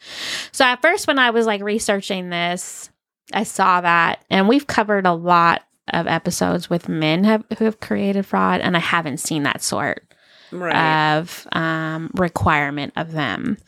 So, 0.52 0.64
at 0.64 0.82
first, 0.82 1.06
when 1.06 1.18
I 1.18 1.30
was 1.30 1.46
like 1.46 1.62
researching 1.62 2.30
this, 2.30 2.90
I 3.32 3.44
saw 3.44 3.80
that, 3.80 4.24
and 4.30 4.48
we've 4.48 4.66
covered 4.66 5.06
a 5.06 5.12
lot 5.12 5.62
of 5.92 6.06
episodes 6.06 6.70
with 6.70 6.88
men 6.88 7.24
have, 7.24 7.44
who 7.58 7.64
have 7.64 7.80
created 7.80 8.26
fraud, 8.26 8.60
and 8.60 8.76
I 8.76 8.80
haven't 8.80 9.18
seen 9.18 9.42
that 9.44 9.62
sort 9.62 10.11
right. 10.52 11.16
of 11.16 11.46
um, 11.52 12.10
requirement 12.14 12.92
of 12.96 13.12
them. 13.12 13.58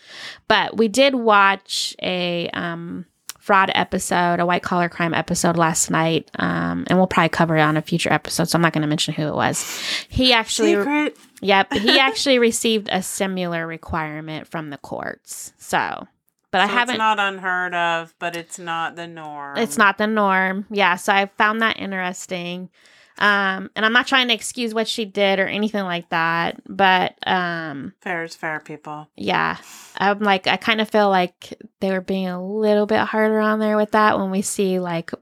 But 0.49 0.77
we 0.77 0.89
did 0.89 1.15
watch 1.15 1.97
a 2.03 2.49
um, 2.51 3.07
fraud 3.45 3.71
episode, 3.75 4.41
a 4.41 4.47
white 4.47 4.63
collar 4.63 4.89
crime 4.89 5.13
episode 5.13 5.59
last 5.59 5.91
night, 5.91 6.31
um, 6.39 6.85
and 6.87 6.99
we'll 6.99 7.07
probably 7.07 7.29
cover 7.29 7.59
it 7.59 7.61
on 7.61 7.77
a 7.77 7.83
future 7.83 8.11
episode. 8.11 8.49
So 8.49 8.57
I'm 8.57 8.63
not 8.63 8.73
going 8.73 8.83
to 8.83 8.89
mention 8.89 9.13
who 9.13 9.29
it 9.29 9.35
was. 9.35 9.63
He 10.09 10.33
actually, 10.33 10.75
Secret. 10.75 11.19
yep, 11.43 11.71
he 11.73 11.99
actually 11.99 12.39
received 12.39 12.89
a 12.91 13.03
similar 13.03 13.67
requirement 13.67 14.49
from 14.49 14.71
the 14.71 14.79
courts. 14.79 15.53
So, 15.59 16.09
but 16.53 16.63
I 16.63 16.67
haven't. 16.67 16.95
It's 16.95 16.99
not 16.99 17.19
unheard 17.19 17.75
of, 17.75 18.15
but 18.19 18.35
it's 18.35 18.59
not 18.59 18.97
the 18.97 19.07
norm. 19.07 19.59
It's 19.59 19.77
not 19.77 19.99
the 19.99 20.07
norm. 20.07 20.65
Yeah, 20.71 20.97
so 20.97 21.13
I 21.13 21.27
found 21.37 21.61
that 21.61 21.79
interesting. 21.79 22.71
Um, 23.19 23.71
and 23.77 23.87
I'm 23.87 23.93
not 23.93 24.07
trying 24.09 24.29
to 24.29 24.35
excuse 24.35 24.75
what 24.75 24.89
she 24.89 25.05
did 25.05 25.39
or 25.39 25.47
anything 25.47 25.85
like 25.85 26.09
that, 26.11 26.61
but 26.69 27.15
um, 27.27 27.93
fair 28.01 28.25
is 28.25 28.35
fair, 28.35 28.59
people. 28.61 29.09
yeah, 29.17 29.57
I'm 29.97 30.19
like 30.21 30.47
I 30.49 30.57
kind 30.57 30.81
of 30.81 30.91
feel 30.91 31.09
like 31.11 31.55
they 31.81 31.91
were 31.93 32.01
being 32.01 32.29
a 32.29 32.45
little 32.45 32.87
bit 32.87 32.99
harder 33.01 33.39
on 33.39 33.61
there 33.61 33.77
with 33.77 33.93
that 33.93 34.19
when 34.19 34.31
we 34.33 34.43
see 34.43 34.81
like 34.81 35.13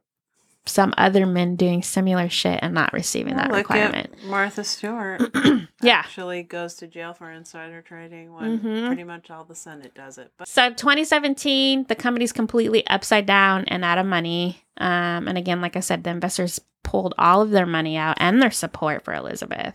some 0.65 0.95
other 0.97 1.27
men 1.27 1.57
doing 1.57 1.83
similar 1.83 2.29
shit 2.29 2.61
and 2.63 2.73
not 2.73 2.93
receiving 2.93 3.35
that 3.37 3.49
Look 3.49 3.57
requirement. 3.69 4.15
Martha 4.25 4.65
Stewart. 4.65 5.21
Yeah. 5.85 5.99
actually 5.99 6.45
goes 6.45 6.75
to 6.75 6.87
jail 6.87 7.13
for 7.13 7.29
insider 7.29 7.83
trading 7.83 8.33
when 8.33 8.61
Mhm. 8.61 8.87
pretty 8.87 9.03
much 9.03 9.33
all 9.33 9.43
the 9.43 9.57
Senate 9.57 9.93
does 9.97 10.17
it. 10.17 10.31
But 10.39 10.47
So 10.47 10.71
2017, 10.71 11.87
the 11.89 11.97
company's 11.97 12.31
completely 12.31 12.87
upside 12.87 13.27
down 13.27 13.65
and 13.67 13.85
out 13.85 13.99
of 13.99 14.07
money. 14.07 14.63
Um, 14.77 15.27
and 15.27 15.37
again, 15.37 15.61
like 15.61 15.75
I 15.77 15.81
said, 15.81 16.05
the 16.05 16.11
investors 16.11 16.61
pulled 16.83 17.15
all 17.19 17.43
of 17.43 17.51
their 17.51 17.67
money 17.67 17.97
out 17.97 18.17
and 18.19 18.41
their 18.43 18.51
support 18.51 19.05
for 19.05 19.15
Elizabeth. 19.15 19.75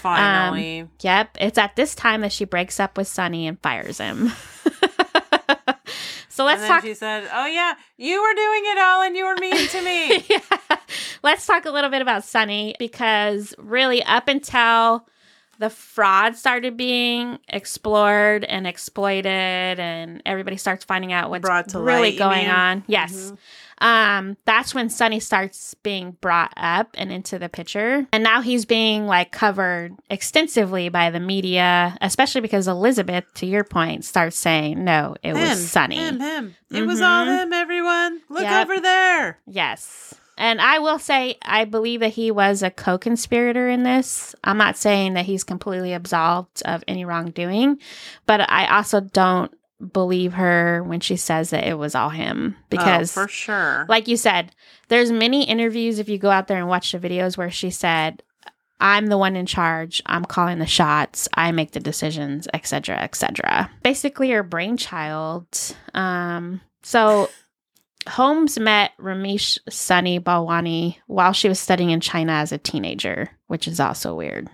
finally, 0.00 0.88
Yep, 1.00 1.38
it's 1.40 1.58
at 1.58 1.76
this 1.76 1.94
time 1.94 2.20
that 2.22 2.32
she 2.32 2.44
breaks 2.44 2.78
up 2.80 2.96
with 2.96 3.08
Sunny 3.08 3.46
and 3.46 3.58
fires 3.60 3.98
him. 3.98 4.32
so 6.28 6.44
let's 6.44 6.66
talk. 6.66 6.82
she 6.82 6.94
said, 6.94 7.28
"Oh 7.32 7.46
yeah, 7.46 7.74
you 7.96 8.20
were 8.20 8.34
doing 8.34 8.62
it 8.66 8.78
all, 8.78 9.02
and 9.02 9.16
you 9.16 9.24
were 9.24 9.36
mean 9.36 9.68
to 9.68 9.82
me." 9.82 10.24
yeah. 10.30 10.76
Let's 11.22 11.46
talk 11.46 11.64
a 11.64 11.70
little 11.70 11.90
bit 11.90 12.02
about 12.02 12.24
Sunny 12.24 12.74
because 12.78 13.54
really, 13.58 14.02
up 14.02 14.28
until 14.28 15.06
the 15.58 15.70
fraud 15.70 16.34
started 16.36 16.76
being 16.76 17.38
explored 17.48 18.44
and 18.44 18.66
exploited, 18.66 19.30
and 19.80 20.22
everybody 20.26 20.56
starts 20.56 20.84
finding 20.84 21.12
out 21.12 21.30
what's 21.30 21.48
really 21.74 22.10
light, 22.10 22.18
going 22.18 22.48
on. 22.48 22.84
Yes. 22.88 23.30
Mhm. 23.32 23.38
Um, 23.80 24.36
that's 24.44 24.74
when 24.74 24.88
Sunny 24.88 25.20
starts 25.20 25.74
being 25.82 26.12
brought 26.20 26.52
up 26.56 26.90
and 26.94 27.10
into 27.12 27.38
the 27.38 27.48
picture. 27.48 28.06
And 28.12 28.22
now 28.22 28.40
he's 28.40 28.64
being 28.64 29.06
like 29.06 29.32
covered 29.32 29.94
extensively 30.10 30.88
by 30.88 31.10
the 31.10 31.20
media, 31.20 31.96
especially 32.00 32.40
because 32.40 32.68
Elizabeth, 32.68 33.24
to 33.34 33.46
your 33.46 33.64
point, 33.64 34.04
starts 34.04 34.36
saying, 34.36 34.82
no, 34.84 35.16
it 35.22 35.34
him, 35.34 35.40
was 35.40 35.70
Sunny. 35.70 35.96
him, 35.96 36.20
him. 36.20 36.54
It 36.70 36.86
was 36.86 37.00
all 37.00 37.26
Mhm. 37.26 37.42
him. 37.42 37.52
Everyone, 37.52 38.20
look 38.28 38.42
Yep. 38.42 38.64
over 38.66 38.80
there. 38.80 39.38
Yes. 39.46 40.14
And 40.36 40.60
I 40.60 40.80
will 40.80 40.98
say, 40.98 41.36
I 41.42 41.64
believe 41.64 42.00
that 42.00 42.14
he 42.14 42.32
was 42.32 42.62
a 42.64 42.70
co 42.70 42.98
conspirator 42.98 43.68
in 43.68 43.84
this. 43.84 44.34
I'm 44.42 44.58
not 44.58 44.76
saying 44.76 45.14
that 45.14 45.26
he's 45.26 45.44
completely 45.44 45.92
absolved 45.92 46.60
of 46.64 46.82
any 46.88 47.04
wrongdoing, 47.04 47.78
but 48.26 48.40
I 48.50 48.66
also 48.66 49.00
don't 49.00 49.52
believe 49.92 50.34
her 50.34 50.82
when 50.82 51.00
she 51.00 51.16
says 51.16 51.50
that 51.50 51.66
it 51.66 51.78
was 51.78 51.94
all 51.94 52.08
him 52.08 52.56
because 52.70 53.16
oh, 53.16 53.22
for 53.22 53.28
sure. 53.28 53.86
like 53.88 54.08
you 54.08 54.16
said, 54.16 54.52
there's 54.88 55.10
many 55.10 55.44
interviews 55.44 55.98
if 55.98 56.08
you 56.08 56.18
go 56.18 56.30
out 56.30 56.46
there 56.46 56.58
and 56.58 56.68
watch 56.68 56.92
the 56.92 56.98
videos 56.98 57.36
where 57.36 57.50
she 57.50 57.70
said, 57.70 58.22
I'm 58.80 59.06
the 59.06 59.18
one 59.18 59.36
in 59.36 59.46
charge. 59.46 60.02
I'm 60.06 60.24
calling 60.24 60.58
the 60.58 60.66
shots. 60.66 61.28
I 61.34 61.52
make 61.52 61.72
the 61.72 61.80
decisions, 61.80 62.48
etc., 62.52 62.96
etc. 62.96 63.70
Basically, 63.82 64.30
her 64.30 64.42
brainchild. 64.42 65.46
Um, 65.94 66.60
so 66.82 67.30
Holmes 68.06 68.58
met 68.58 68.92
Ramesh 68.98 69.58
Sunny 69.70 70.20
Balwani 70.20 70.96
while 71.06 71.32
she 71.32 71.48
was 71.48 71.58
studying 71.58 71.90
in 71.90 72.00
China 72.00 72.32
as 72.32 72.52
a 72.52 72.58
teenager, 72.58 73.30
which 73.46 73.66
is 73.66 73.80
also 73.80 74.14
weird. 74.14 74.50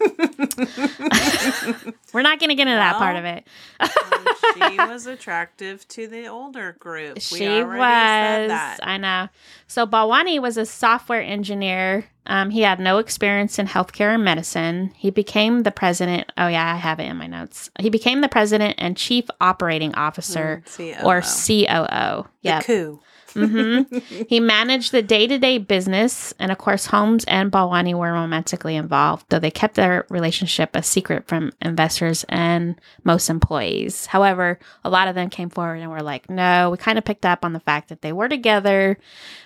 We're 2.12 2.22
not 2.22 2.38
going 2.38 2.50
to 2.50 2.54
get 2.54 2.68
into 2.68 2.76
that 2.76 2.96
part 2.98 3.16
of 3.16 3.24
it. 3.24 3.44
Um, 3.80 4.68
she 4.70 4.76
was 4.78 5.06
attractive 5.06 5.86
to 5.88 6.06
the 6.06 6.26
older 6.28 6.76
group. 6.78 7.20
She 7.20 7.44
was. 7.46 7.78
said 7.78 8.50
that. 8.50 8.78
I 8.82 8.96
know. 8.98 9.28
So 9.66 9.86
Balwani 9.86 10.40
was 10.40 10.56
a 10.56 10.66
software 10.66 11.22
engineer. 11.22 12.04
Um, 12.26 12.50
he 12.50 12.62
had 12.62 12.80
no 12.80 12.98
experience 12.98 13.58
in 13.58 13.66
healthcare 13.66 14.14
and 14.14 14.24
medicine. 14.24 14.92
He 14.96 15.10
became 15.10 15.62
the 15.62 15.70
president. 15.70 16.30
Oh 16.38 16.48
yeah, 16.48 16.72
I 16.72 16.76
have 16.76 16.98
it 17.00 17.04
in 17.04 17.16
my 17.16 17.26
notes. 17.26 17.70
He 17.78 17.90
became 17.90 18.20
the 18.22 18.28
president 18.28 18.76
and 18.78 18.96
chief 18.96 19.26
operating 19.40 19.94
officer, 19.94 20.62
Mm, 20.66 21.04
or 21.04 21.20
COO. 21.20 22.28
Yep. 22.42 22.64
coup. 22.64 23.00
Hmm 23.34 23.82
he 24.28 24.40
managed 24.40 24.92
the 24.92 25.02
day-to-day 25.02 25.58
business, 25.58 26.32
and 26.38 26.50
of 26.52 26.58
course, 26.58 26.86
Holmes 26.86 27.24
and 27.24 27.50
Balwani 27.50 27.94
were 27.94 28.12
romantically 28.12 28.76
involved, 28.76 29.26
though 29.28 29.38
they 29.38 29.50
kept 29.50 29.74
their 29.74 30.06
relationship 30.08 30.70
a 30.74 30.82
secret 30.82 31.26
from 31.26 31.52
investors 31.60 32.24
and 32.28 32.80
most 33.02 33.28
employees. 33.28 34.06
However, 34.06 34.58
a 34.84 34.90
lot 34.90 35.08
of 35.08 35.14
them 35.14 35.30
came 35.30 35.50
forward 35.50 35.80
and 35.80 35.90
were 35.90 36.02
like, 36.02 36.30
"No, 36.30 36.70
we 36.70 36.76
kind 36.76 36.98
of 36.98 37.04
picked 37.04 37.26
up 37.26 37.44
on 37.44 37.52
the 37.52 37.60
fact 37.60 37.88
that 37.88 38.02
they 38.02 38.12
were 38.12 38.28
together 38.28 38.98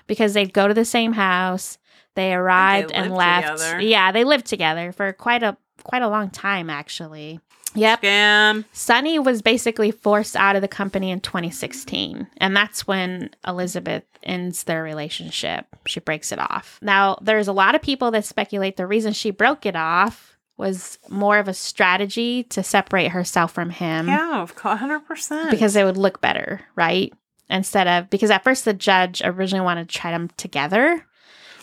because 0.07 0.35
they'd 0.35 0.53
go 0.53 0.69
to 0.69 0.75
the 0.75 0.85
same 0.85 1.13
house. 1.15 1.79
They 2.15 2.35
arrived 2.35 2.93
and 2.93 3.11
lived 3.11 3.19
left. 3.19 3.59
together. 3.59 3.81
Yeah, 3.81 4.13
they 4.13 4.25
lived 4.25 4.47
together 4.47 4.93
for 4.93 5.13
quite 5.13 5.43
a 5.43 5.57
quite 5.83 6.03
a 6.03 6.09
long 6.09 6.31
time, 6.31 6.71
actually." 6.71 7.41
Yep. 7.75 8.03
Scam. 8.03 8.65
Sunny 8.73 9.19
was 9.19 9.43
basically 9.43 9.91
forced 9.91 10.37
out 10.37 10.57
of 10.57 10.63
the 10.63 10.69
company 10.69 11.11
in 11.11 11.21
2016, 11.21 12.27
and 12.39 12.57
that's 12.57 12.87
when 12.87 13.31
Elizabeth 13.47 14.05
ends 14.23 14.65
their 14.65 14.83
relationship. 14.83 15.67
She 15.87 16.01
breaks 16.01 16.33
it 16.33 16.39
off. 16.39 16.79
Now, 16.83 17.19
there's 17.21 17.49
a 17.49 17.53
lot 17.53 17.75
of 17.75 17.83
people 17.83 18.11
that 18.13 18.25
speculate 18.25 18.77
the 18.77 18.87
reason 18.87 19.13
she 19.13 19.31
broke 19.31 19.67
it 19.67 19.77
off 19.77 20.37
was 20.57 20.99
more 21.09 21.39
of 21.39 21.47
a 21.47 21.55
strategy 21.55 22.43
to 22.45 22.63
separate 22.65 23.13
herself 23.13 23.53
from 23.53 23.71
him 23.71 24.09
Yeah, 24.09 24.45
hundred 24.57 25.01
percent. 25.01 25.51
because 25.53 25.77
it 25.77 25.85
would 25.85 25.97
look 25.97 26.21
better, 26.21 26.61
right? 26.75 27.13
Instead 27.49 27.87
of 27.87 28.11
because 28.11 28.31
at 28.31 28.45
first 28.45 28.65
the 28.65 28.75
judge 28.75 29.23
originally 29.25 29.65
wanted 29.65 29.89
to 29.89 29.97
try 29.99 30.11
them 30.11 30.29
together, 30.37 31.05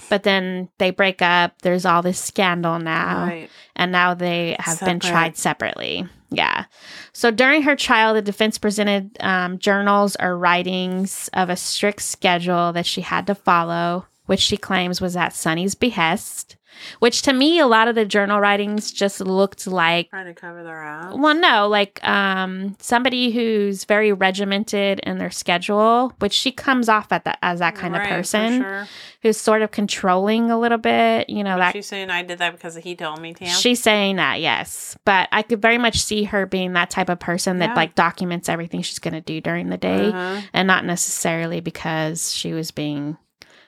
but 0.10 0.24
then 0.24 0.70
they 0.78 0.92
break 0.92 1.22
up. 1.22 1.62
There's 1.62 1.86
all 1.86 2.02
this 2.02 2.20
scandal 2.20 2.80
now 2.80 3.26
right. 3.26 3.50
and 3.76 3.92
now 3.92 4.14
they 4.14 4.56
have 4.60 4.80
been 4.80 5.00
tried 5.00 5.38
separately. 5.38 6.08
Yeah. 6.30 6.66
So 7.14 7.32
during 7.32 7.62
her 7.64 7.76
trial, 7.76 8.14
the 8.14 8.22
defense 8.22 8.58
presented 8.58 9.18
um, 9.22 9.60
journals 9.60 10.18
or 10.20 10.38
writings 10.38 11.30
of 11.34 11.50
a 11.50 11.56
strict 11.56 12.02
schedule 12.02 12.74
that 12.74 12.86
she 12.86 13.02
had 13.02 13.28
to 13.28 13.36
follow, 13.36 14.06
which 14.26 14.42
she 14.42 14.58
claims 14.58 15.00
was 15.00 15.16
at 15.16 15.34
Sunny's 15.34 15.76
behest. 15.76 16.58
Which 17.00 17.22
to 17.24 17.34
me, 17.34 17.60
a 17.60 17.68
lot 17.68 17.88
of 17.88 17.96
the 17.96 18.06
journal 18.06 18.40
writings 18.40 18.92
just 18.92 19.20
looked 19.22 19.68
like 19.68 20.10
Trying 20.10 20.26
to 20.26 20.34
cover 20.34 20.64
their 20.64 20.82
ass. 20.84 21.14
well, 21.18 21.36
no, 21.36 21.68
like 21.68 22.00
um, 22.08 22.76
somebody 22.80 23.32
who's 23.32 23.86
very 23.86 24.12
regimented 24.14 25.00
in 25.00 25.18
their 25.18 25.32
schedule, 25.32 26.14
which 26.20 26.34
she 26.34 26.52
comes 26.52 26.90
off 26.90 27.12
at 27.12 27.26
that 27.26 27.40
as 27.42 27.60
that 27.60 27.76
kind 27.76 27.94
Right, 27.94 28.04
of 28.04 28.08
person 28.10 28.62
sure. 28.62 28.88
who's 29.22 29.38
sort 29.38 29.62
of 29.62 29.72
controlling 29.72 30.52
a 30.52 30.60
little 30.60 30.78
bit. 30.78 31.30
You 31.30 31.44
know 31.44 31.58
that 31.58 31.74
She's 31.74 31.88
saying 31.88 32.10
I 32.10 32.24
did 32.24 32.40
that 32.40 32.54
because 32.54 32.76
he 32.76 32.96
told 32.96 33.20
me 33.22 33.34
to. 33.34 33.46
She's 33.46 33.82
saying 33.82 34.18
that, 34.18 34.42
yes. 34.42 34.98
But 35.06 35.30
I 35.32 35.42
could 35.42 35.62
very 35.62 35.78
much 35.78 35.98
see 36.00 36.24
her 36.26 36.46
being 36.46 36.74
that 36.74 36.90
type 36.90 37.10
of 37.10 37.20
person 37.20 37.60
that 37.60 37.70
Yeah. 37.70 37.76
like 37.76 37.96
documents 37.96 38.50
everything 38.50 38.82
she's 38.82 39.00
going 39.00 39.14
to 39.14 39.22
do 39.22 39.42
during 39.42 39.70
the 39.70 39.78
day 39.78 40.08
Uh-huh. 40.10 40.42
and 40.54 40.68
not 40.68 40.86
necessarily 40.86 41.60
because 41.62 42.34
she 42.34 42.54
was 42.54 42.72
being 42.72 43.18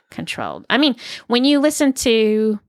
controlled. 0.10 0.66
I 0.70 0.78
mean, 0.78 0.95
when 1.28 1.43
you 1.45 1.60
listen 1.60 1.93
to 1.93 2.60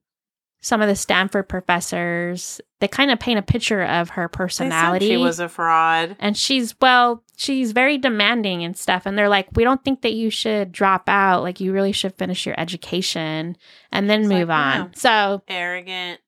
some 0.60 0.82
of 0.82 0.88
the 0.88 0.96
Stanford 0.96 1.48
professors, 1.48 2.60
they 2.80 2.88
kind 2.88 3.10
of 3.10 3.18
paint 3.18 3.38
a 3.38 3.42
picture 3.42 3.82
of 3.82 4.10
her 4.10 4.28
personality. 4.28 5.08
She 5.08 5.16
was 5.16 5.40
a 5.40 5.48
fraud. 5.48 6.16
and 6.18 6.36
she's 6.36 6.74
well, 6.80 7.22
she's 7.36 7.72
very 7.72 7.98
demanding 7.98 8.64
and 8.64 8.76
stuff 8.76 9.06
and 9.06 9.16
they're 9.16 9.28
like, 9.28 9.48
"We 9.54 9.64
don't 9.64 9.82
think 9.84 10.02
that 10.02 10.14
you 10.14 10.30
should 10.30 10.72
drop 10.72 11.08
out. 11.08 11.42
Like 11.42 11.60
you 11.60 11.72
really 11.72 11.92
should 11.92 12.14
finish 12.14 12.44
your 12.44 12.58
education 12.58 13.56
and 13.92 14.10
then 14.10 14.28
move 14.28 14.48
like, 14.48 14.80
on." 14.80 14.94
So, 14.94 15.42
Arrogant. 15.48 16.20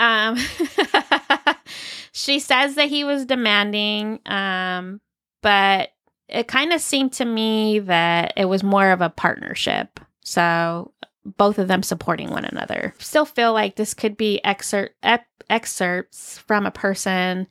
um, 0.00 0.36
she 2.12 2.38
says 2.38 2.74
that 2.74 2.88
he 2.88 3.04
was 3.04 3.24
demanding, 3.24 4.20
um, 4.26 5.00
but 5.42 5.90
it 6.28 6.46
kind 6.46 6.72
of 6.72 6.80
seemed 6.80 7.14
to 7.14 7.24
me 7.24 7.78
that 7.80 8.34
it 8.36 8.44
was 8.44 8.62
more 8.62 8.90
of 8.90 9.00
a 9.00 9.08
partnership. 9.08 9.98
So 10.22 10.92
both 11.36 11.58
of 11.58 11.68
them 11.68 11.82
supporting 11.82 12.30
one 12.30 12.44
another. 12.44 12.94
Still 12.98 13.24
feel 13.24 13.52
like 13.52 13.76
this 13.76 13.94
could 13.94 14.16
be 14.16 14.42
excerpt 14.44 14.94
ep- 15.02 15.26
excerpts 15.50 16.38
from 16.38 16.66
a 16.66 16.70
person 16.70 17.46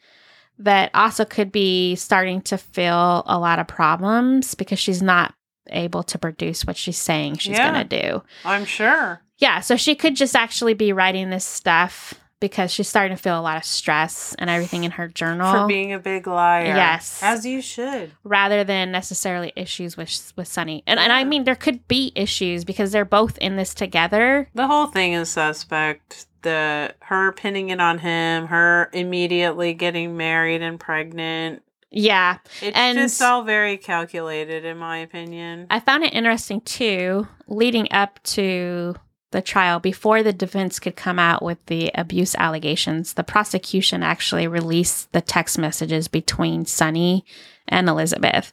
that 0.59 0.89
also 0.93 1.23
could 1.23 1.51
be 1.51 1.95
starting 1.95 2.41
to 2.41 2.57
feel 2.57 3.23
a 3.27 3.37
lot 3.37 3.59
of 3.59 3.67
problems 3.67 4.55
because 4.55 4.79
she's 4.79 5.01
not 5.01 5.33
able 5.69 6.01
to 6.01 6.17
produce 6.17 6.65
what 6.65 6.77
she's 6.77 6.97
saying 6.97 7.37
she's 7.37 7.57
Yeah. 7.57 7.71
going 7.71 7.87
to 7.87 8.01
do. 8.01 8.23
I'm 8.45 8.65
sure. 8.65 9.21
Yeah, 9.37 9.59
so 9.59 9.75
she 9.75 9.93
could 9.95 10.15
just 10.15 10.35
actually 10.35 10.73
be 10.73 10.93
writing 10.93 11.29
this 11.29 11.45
stuff 11.45 12.13
because 12.39 12.71
she's 12.71 12.87
starting 12.87 13.15
to 13.17 13.21
feel 13.21 13.39
a 13.39 13.41
lot 13.41 13.57
of 13.57 13.63
stress 13.63 14.35
and 14.37 14.49
everything 14.49 14.83
in 14.83 14.91
her 14.91 15.07
journal 15.07 15.51
For 15.51 15.67
being 15.67 15.91
a 15.93 15.99
big 15.99 16.27
liar. 16.27 16.65
Yes. 16.65 17.19
As 17.23 17.45
you 17.45 17.61
should. 17.61 18.11
rather 18.23 18.63
than 18.63 18.91
necessarily 18.91 19.53
issues 19.55 19.97
with 19.97 20.33
with 20.35 20.47
Sunny. 20.47 20.83
And 20.85 20.99
and 20.99 21.11
I 21.11 21.23
mean 21.23 21.43
there 21.45 21.55
could 21.55 21.87
be 21.87 22.11
issues 22.15 22.63
because 22.63 22.91
they're 22.91 23.05
both 23.05 23.37
in 23.39 23.55
this 23.55 23.73
together. 23.73 24.49
The 24.53 24.67
whole 24.67 24.87
thing 24.87 25.13
is 25.13 25.29
suspect. 25.29 26.27
The 26.43 26.93
her 27.01 27.31
pinning 27.31 27.69
it 27.69 27.81
on 27.81 27.97
him, 27.99 28.47
her 28.47 28.89
immediately 28.93 29.73
getting 29.73 30.15
married 30.15 30.61
and 30.61 30.79
pregnant. 30.79 31.63
Yeah. 31.89 32.37
It's 32.61 32.77
And- 32.77 32.97
just 32.97 33.21
all 33.21 33.43
very 33.43 33.77
calculated, 33.77 34.63
in 34.65 34.77
my 34.77 34.97
opinion. 34.99 35.67
I 35.69 35.79
found 35.79 36.03
it 36.03 36.13
interesting 36.13 36.61
too, 36.61 37.27
leading 37.47 37.87
up 37.91 38.21
to 38.23 38.95
the 39.37 39.41
trial, 39.43 39.79
before 39.79 40.23
the 40.23 40.33
defense 40.33 40.79
could 40.79 40.95
come 40.95 41.19
out 41.19 41.43
with 41.43 41.63
the 41.67 41.91
abuse 41.93 42.33
allegations, 42.33 43.13
the 43.13 43.23
prosecution 43.23 44.01
actually 44.01 44.47
released 44.47 45.11
the 45.11 45.21
text 45.21 45.59
messages 45.59 46.07
between 46.07 46.65
Sunny 46.65 47.23
and 47.67 47.87
Elizabeth. 47.87 48.51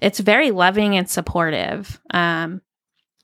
It's 0.00 0.18
very 0.18 0.50
loving 0.50 0.96
and 0.96 1.08
supportive. 1.08 2.00
Um, 2.10 2.62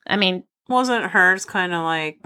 I 0.07 0.17
mean, 0.19 0.45
Wasn't 0.69 1.11
hers 1.11 1.45
kind 1.45 1.75
of 1.75 1.83
like 1.83 2.21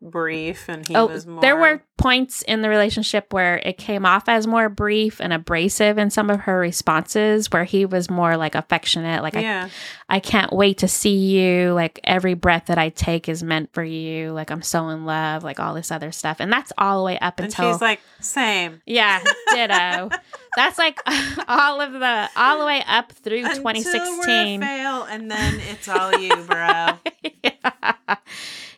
brief 0.00 0.68
and 0.68 0.86
he 0.86 0.94
oh, 0.94 1.06
was 1.06 1.26
more 1.26 1.40
there 1.40 1.56
were 1.56 1.82
points 1.96 2.42
in 2.42 2.62
the 2.62 2.68
relationship 2.68 3.32
where 3.32 3.56
it 3.58 3.76
came 3.76 4.06
off 4.06 4.28
as 4.28 4.46
more 4.46 4.68
brief 4.68 5.20
and 5.20 5.32
abrasive 5.32 5.98
in 5.98 6.10
some 6.10 6.30
of 6.30 6.40
her 6.40 6.58
responses, 6.60 7.50
where 7.50 7.64
he 7.64 7.84
was 7.84 8.08
more 8.08 8.36
like 8.36 8.54
affectionate, 8.54 9.22
like 9.22 9.36
I 9.36 9.40
yeah 9.40 9.68
I 10.08 10.20
can't 10.20 10.52
wait 10.52 10.78
to 10.78 10.88
see 10.88 11.16
you. 11.16 11.72
Like 11.72 12.00
every 12.04 12.34
breath 12.34 12.66
that 12.66 12.78
I 12.78 12.88
take 12.90 13.28
is 13.28 13.42
meant 13.42 13.72
for 13.74 13.82
you. 13.84 14.30
Like 14.32 14.50
I'm 14.50 14.62
so 14.62 14.88
in 14.88 15.04
love, 15.04 15.42
like 15.44 15.60
all 15.60 15.74
this 15.74 15.90
other 15.90 16.12
stuff. 16.12 16.38
And 16.40 16.50
that's 16.52 16.72
all 16.78 16.98
the 17.00 17.04
way 17.04 17.18
up 17.18 17.38
and 17.38 17.46
until 17.46 17.72
she's 17.72 17.80
like 17.82 18.00
same 18.20 18.80
Yeah, 18.86 19.20
ditto. 19.52 20.10
that's 20.56 20.78
like 20.78 21.00
all 21.48 21.80
of 21.80 21.92
the 21.92 22.30
all 22.36 22.58
the 22.58 22.64
way 22.64 22.82
up 22.86 23.12
through 23.12 23.44
Until 23.44 23.56
2016. 23.56 24.60
we're 24.60 24.66
a 24.66 24.76
fail 24.78 25.02
and 25.04 25.30
then 25.30 25.60
it's 25.70 25.88
all 25.88 26.16
you 26.18 26.34
bro 26.36 26.98
yeah. 27.44 28.16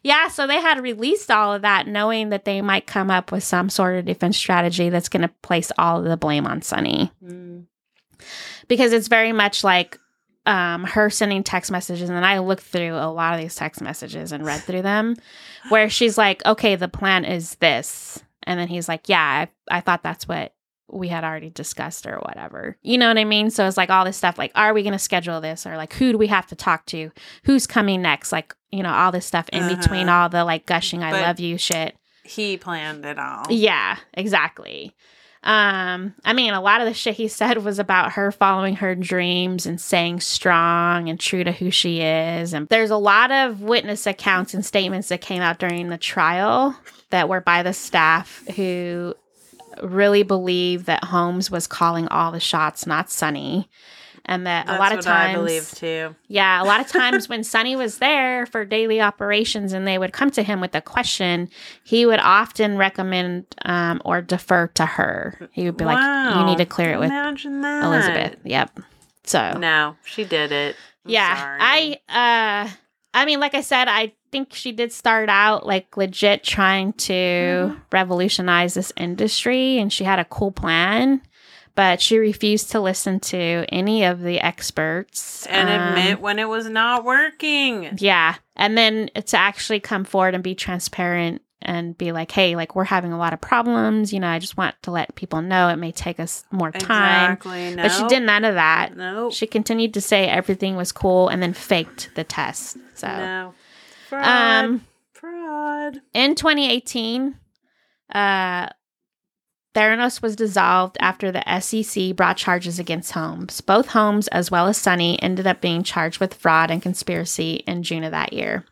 Yeah, 0.03 0.29
so 0.29 0.47
they 0.47 0.61
had 0.61 0.81
released 0.81 1.31
all 1.31 1.53
of 1.53 1.63
that 1.63 1.87
knowing 1.87 2.31
that 2.31 2.45
they 2.45 2.63
might 2.63 2.87
come 2.87 3.11
up 3.11 3.31
with 3.33 3.45
some 3.45 3.69
sort 3.69 3.97
of 3.97 4.05
defense 4.07 4.37
strategy 4.37 4.89
that's 4.89 5.09
going 5.09 5.23
to 5.23 5.35
place 5.43 5.71
all 5.79 5.99
of 5.99 6.05
the 6.05 6.17
blame 6.17 6.47
on 6.47 6.63
Sunny. 6.63 7.11
Mm. 7.25 7.67
because 8.69 8.93
it's 8.93 9.09
very 9.09 9.33
much 9.33 9.65
like 9.65 9.99
um, 10.47 10.85
her 10.85 11.11
sending 11.11 11.43
text 11.43 11.71
messages, 11.71 12.09
and 12.09 12.25
I 12.25 12.39
looked 12.39 12.63
through 12.63 12.95
a 12.95 13.13
lot 13.13 13.35
of 13.35 13.41
these 13.41 13.55
text 13.55 13.83
messages 13.83 14.33
and 14.33 14.45
read 14.45 14.61
through 14.63 14.83
them, 14.83 15.17
where 15.69 15.91
she's 15.91 16.17
like, 16.17 16.45
"Okay, 16.47 16.77
the 16.77 16.89
plan 16.89 17.25
is 17.27 17.57
this," 17.57 18.23
and 18.45 18.59
then 18.59 18.69
he's 18.69 18.89
like, 18.89 19.09
"Yeah, 19.09 19.47
I, 19.71 19.77
I 19.77 19.81
thought 19.81 20.03
that's 20.03 20.27
what 20.27 20.55
we 20.93 21.09
had 21.09 21.25
already 21.25 21.51
discussed 21.51 22.07
or 22.07 22.17
whatever." 22.19 22.77
You 22.83 22.99
know 22.99 23.09
what 23.09 23.19
I 23.19 23.25
mean? 23.25 23.51
So 23.51 23.67
it's 23.67 23.77
like 23.77 23.91
all 23.91 24.05
this 24.05 24.17
stuff, 24.17 24.39
like, 24.39 24.53
"Are 24.55 24.73
we 24.75 24.83
going 24.83 24.93
to 24.93 24.99
schedule 24.99 25.41
this?" 25.41 25.67
or 25.67 25.77
like, 25.77 25.93
"Who 25.95 26.13
do 26.13 26.19
we 26.19 26.27
have 26.29 26.47
to 26.49 26.55
talk 26.57 26.87
to? 26.87 27.11
Who's 27.45 27.67
coming 27.67 28.03
next?" 28.03 28.33
Like, 28.33 28.55
you 28.71 28.83
know, 28.83 28.93
all 28.93 29.13
this 29.13 29.27
stuff 29.27 29.49
in 29.51 29.63
Uh-huh. 29.63 29.77
between 29.77 30.09
all 30.09 30.29
the 30.29 30.45
like 30.45 30.67
gushing 30.67 31.03
"I 31.03 31.11
But- 31.11 31.23
love 31.23 31.41
you" 31.41 31.59
shit. 31.59 31.97
he 32.25 32.57
planned 32.57 33.05
it 33.05 33.19
all 33.19 33.45
Yeah, 33.51 33.97
exactly. 34.15 34.95
Um, 35.43 36.15
I 36.23 36.35
mean, 36.35 36.53
a 36.53 36.61
lot 36.61 36.83
of 36.83 36.87
the 36.87 36.93
shit 36.93 37.17
he 37.17 37.27
said 37.27 37.65
was 37.65 37.79
about 37.79 38.13
her 38.13 38.31
following 38.31 38.77
her 38.77 38.95
dreams 38.95 39.65
and 39.65 39.81
staying 39.81 40.21
strong 40.21 41.09
and 41.09 41.19
true 41.19 41.45
to 41.45 41.51
who 41.53 41.71
she 41.71 42.03
is. 42.03 42.53
And 42.53 42.69
there's 42.69 42.91
a 42.91 42.99
lot 42.99 43.31
of 43.33 43.63
witness 43.63 44.07
accounts 44.07 44.53
and 44.53 44.65
statements 44.65 45.09
that 45.09 45.23
came 45.23 45.41
out 45.41 45.59
during 45.59 45.89
the 45.89 45.97
trial 45.97 46.77
that 47.09 47.29
were 47.31 47.41
by 47.41 47.63
the 47.63 47.73
staff 47.73 48.45
who 48.55 49.15
really 49.83 50.23
believe 50.23 50.87
that 50.87 51.05
Holmes 51.05 51.51
was 51.51 51.67
calling 51.67 52.09
all 52.09 52.33
the 52.33 52.41
shots, 52.41 52.87
not 52.87 53.11
Sunny. 53.11 53.69
And 54.27 54.47
that 54.47 54.67
That's 54.67 54.77
a 54.77 54.81
lot 54.81 54.93
of 54.93 55.05
times 55.05 55.31
I 55.31 55.35
believe 55.35 55.71
too 55.71 56.15
yeah, 56.29 56.63
a 56.63 56.65
lot 56.65 56.81
of 56.81 56.89
times 56.93 57.29
when 57.29 57.43
Sunny 57.43 57.75
was 57.75 57.99
there 57.99 58.47
for 58.47 58.65
daily 58.65 59.01
operations 59.01 59.73
and 59.73 59.87
they 59.87 59.99
would 59.99 60.13
come 60.13 60.31
to 60.33 60.43
him 60.43 60.61
with 60.61 60.75
a 60.75 60.81
question, 60.81 61.49
he 61.83 62.05
would 62.05 62.21
often 62.21 62.77
recommend 62.77 63.47
um, 63.65 64.01
or 64.05 64.21
defer 64.21 64.69
to 64.69 64.85
her. 64.85 65.49
He 65.53 65.65
would 65.65 65.77
be 65.77 65.85
like, 65.87 66.37
"You 66.37 66.45
need 66.45 66.59
to 66.59 66.67
clear 66.67 66.93
it 66.93 67.01
with 67.01 67.11
Elizabeth." 67.11 68.37
Yep. 68.45 68.81
So 69.25 69.57
No, 69.59 69.97
she 70.05 70.25
did 70.25 70.53
it. 70.53 70.77
I'm 71.05 71.11
yeah, 71.11 71.37
sorry. 71.37 71.59
I 72.09 72.67
uh, 72.67 72.71
I 73.15 73.25
mean, 73.25 73.41
like 73.41 73.55
I 73.55 73.63
said, 73.63 73.89
I 73.89 74.13
think 74.31 74.55
she 74.55 74.73
did 74.73 74.93
start 74.93 75.29
out 75.29 75.67
like 75.67 75.97
legit 75.97 76.43
trying 76.45 76.93
to 76.95 77.13
Mm-hmm. 77.13 77.79
revolutionize 77.93 78.75
this 78.75 78.93
industry, 78.97 79.79
and 79.79 79.93
she 79.93 80.05
had 80.05 80.19
a 80.19 80.25
cool 80.25 80.51
plan. 80.53 81.23
But 81.77 82.01
she 82.03 82.19
refused 82.19 82.73
to 82.73 82.81
listen 82.81 83.21
to 83.21 83.65
any 83.71 84.05
of 84.05 84.21
the 84.21 84.41
experts 84.41 85.47
and 85.47 85.69
Um, 85.69 85.89
admit 85.99 86.21
when 86.21 86.39
it 86.39 86.49
was 86.49 86.69
not 86.69 87.05
working. 87.05 87.97
Yeah. 87.99 88.35
And 88.57 88.77
then 88.77 89.09
to 89.15 89.37
actually 89.37 89.81
come 89.81 90.05
forward 90.05 90.35
and 90.35 90.43
be 90.45 90.55
transparent 90.55 91.43
and 91.63 91.97
be 91.97 92.11
like, 92.13 92.33
hey, 92.33 92.57
like 92.57 92.75
we're 92.75 92.85
having 92.85 93.13
a 93.13 93.19
lot 93.19 93.33
of 93.33 93.41
problems. 93.41 94.13
You 94.13 94.21
know, 94.21 94.29
I 94.29 94.39
just 94.41 94.57
want 94.57 94.75
to 94.83 94.91
let 94.91 95.15
people 95.15 95.43
know 95.43 95.69
it 95.69 95.77
may 95.77 95.93
take 95.93 96.19
us 96.19 96.45
more 96.51 96.71
time. 96.73 97.33
Exactly. 97.35 97.75
No. 97.77 97.83
But 97.85 97.91
she 97.91 98.07
did 98.09 98.25
none 98.25 98.45
of 98.45 98.55
that. 98.57 98.97
No. 98.97 99.31
She 99.31 99.47
continued 99.47 99.95
to 99.95 100.01
say 100.01 100.27
everything 100.27 100.75
was 100.77 100.91
cool 100.91 101.29
and 101.29 101.41
then 101.43 101.53
faked 101.55 102.11
the 102.15 102.25
test. 102.25 102.77
So, 102.95 103.07
No. 103.07 103.55
Fraud. 104.11 104.65
um, 104.65 104.85
Fraud. 105.13 106.01
in 106.13 106.35
2018, 106.35 107.37
uh, 108.13 108.69
Theranos 109.73 110.21
was 110.21 110.35
dissolved 110.35 110.97
after 111.01 111.31
the 111.31 111.61
SEC 111.61 112.17
brought 112.17 112.37
charges 112.37 112.81
against 112.81 113.13
Holmes. 113.13 113.61
Both 113.61 113.91
Holmes, 113.91 114.27
as 114.29 114.51
well 114.51 114.67
as 114.67 114.77
Sunny, 114.77 115.23
ended 115.23 115.47
up 115.47 115.61
being 115.61 115.85
charged 115.85 116.19
with 116.19 116.35
fraud 116.35 116.73
and 116.73 116.83
conspiracy 116.83 117.63
in 117.69 117.85
June 117.85 118.03
of 118.03 118.11
that 118.11 118.33
year. 118.33 118.65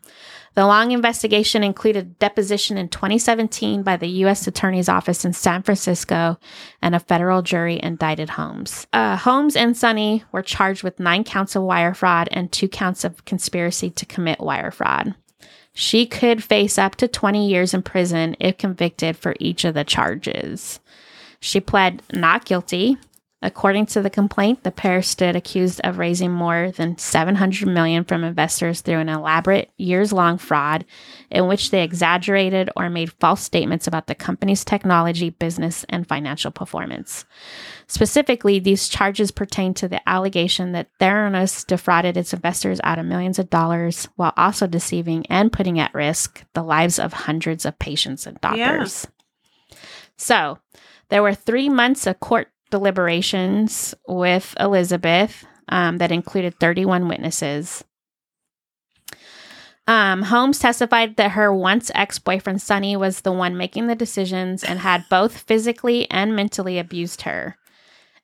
The 0.55 0.65
long 0.65 0.91
investigation 0.91 1.63
included 1.63 2.19
deposition 2.19 2.77
in 2.77 2.89
2017 2.89 3.81
by 3.81 3.95
the 3.95 4.09
U.S. 4.09 4.45
Attorney's 4.45 4.89
Office 4.89 5.23
in 5.23 5.31
San 5.31 5.63
Francisco, 5.63 6.37
and 6.81 6.95
a 6.95 6.99
federal 6.99 7.41
jury 7.41 7.79
indicted 7.81 8.31
Holmes. 8.31 8.85
Uh, 8.91 9.15
Holmes 9.15 9.55
and 9.55 9.77
Sunny 9.77 10.25
were 10.33 10.41
charged 10.41 10.83
with 10.83 10.99
nine 10.99 11.23
counts 11.23 11.55
of 11.55 11.63
wire 11.63 11.93
fraud 11.93 12.27
and 12.33 12.51
two 12.51 12.67
counts 12.67 13.05
of 13.05 13.23
conspiracy 13.23 13.89
to 13.91 14.05
commit 14.05 14.41
wire 14.41 14.71
fraud. 14.71 15.15
She 15.79 16.05
could 16.05 16.43
face 16.43 16.77
up 16.77 16.97
to 16.97 17.07
20 17.07 17.47
years 17.47 17.73
in 17.73 17.83
prison 17.83 18.35
if 18.41 18.57
convicted 18.57 19.15
for 19.15 19.33
each 19.39 19.63
of 19.63 19.75
the 19.75 19.85
charges. 19.85 20.81
She 21.39 21.61
pled 21.61 22.03
not 22.11 22.43
guilty. 22.43 22.97
According 23.41 23.85
to 23.87 24.01
the 24.01 24.09
complaint, 24.09 24.63
the 24.63 24.71
pair 24.71 25.01
stood 25.01 25.33
accused 25.33 25.79
of 25.85 25.97
raising 25.97 26.29
more 26.29 26.71
than 26.71 26.97
700 26.97 27.69
million 27.69 28.03
from 28.03 28.25
investors 28.25 28.81
through 28.81 28.99
an 28.99 29.07
elaborate 29.07 29.71
years-long 29.77 30.37
fraud 30.37 30.83
in 31.31 31.47
which 31.47 31.71
they 31.71 31.81
exaggerated 31.81 32.69
or 32.75 32.89
made 32.89 33.13
false 33.13 33.41
statements 33.41 33.87
about 33.87 34.07
the 34.07 34.15
company's 34.15 34.65
technology, 34.65 35.29
business, 35.29 35.85
and 35.87 36.05
financial 36.05 36.51
performance. 36.51 37.23
Specifically, 37.87 38.59
these 38.59 38.89
charges 38.89 39.31
pertain 39.31 39.73
to 39.75 39.87
the 39.87 40.07
allegation 40.07 40.73
that 40.73 40.89
Theranos 40.99 41.65
defrauded 41.65 42.17
its 42.17 42.33
investors 42.33 42.81
out 42.83 42.99
of 42.99 43.05
millions 43.05 43.39
of 43.39 43.49
dollars 43.49 44.09
while 44.17 44.33
also 44.35 44.67
deceiving 44.67 45.25
and 45.27 45.49
putting 45.49 45.79
at 45.79 45.93
risk 45.93 46.43
the 46.55 46.63
lives 46.63 46.99
of 46.99 47.13
hundreds 47.13 47.65
of 47.65 47.79
patients 47.79 48.27
and 48.27 48.39
doctors. 48.41 49.07
So, 50.17 50.59
there 51.07 51.23
were 51.23 51.33
three 51.33 51.69
months 51.69 52.05
of 52.05 52.19
court 52.19 52.49
deliberations 52.69 53.93
with 54.07 54.55
Elizabeth 54.59 55.45
um, 55.69 55.97
that 55.97 56.11
included 56.11 56.59
31 56.59 57.07
witnesses. 57.07 57.83
Um, 59.87 60.21
Holmes 60.21 60.59
testified 60.59 61.15
that 61.15 61.31
her 61.31 61.51
once 61.51 61.89
ex 61.95 62.19
boyfriend 62.19 62.61
Sunny 62.61 62.95
was 62.95 63.21
the 63.21 63.31
one 63.31 63.57
making 63.57 63.87
the 63.87 63.95
decisions 63.95 64.63
and 64.63 64.79
had 64.79 65.03
both 65.09 65.35
physically 65.35 66.09
and 66.11 66.35
mentally 66.35 66.77
abused 66.77 67.23
her. 67.23 67.57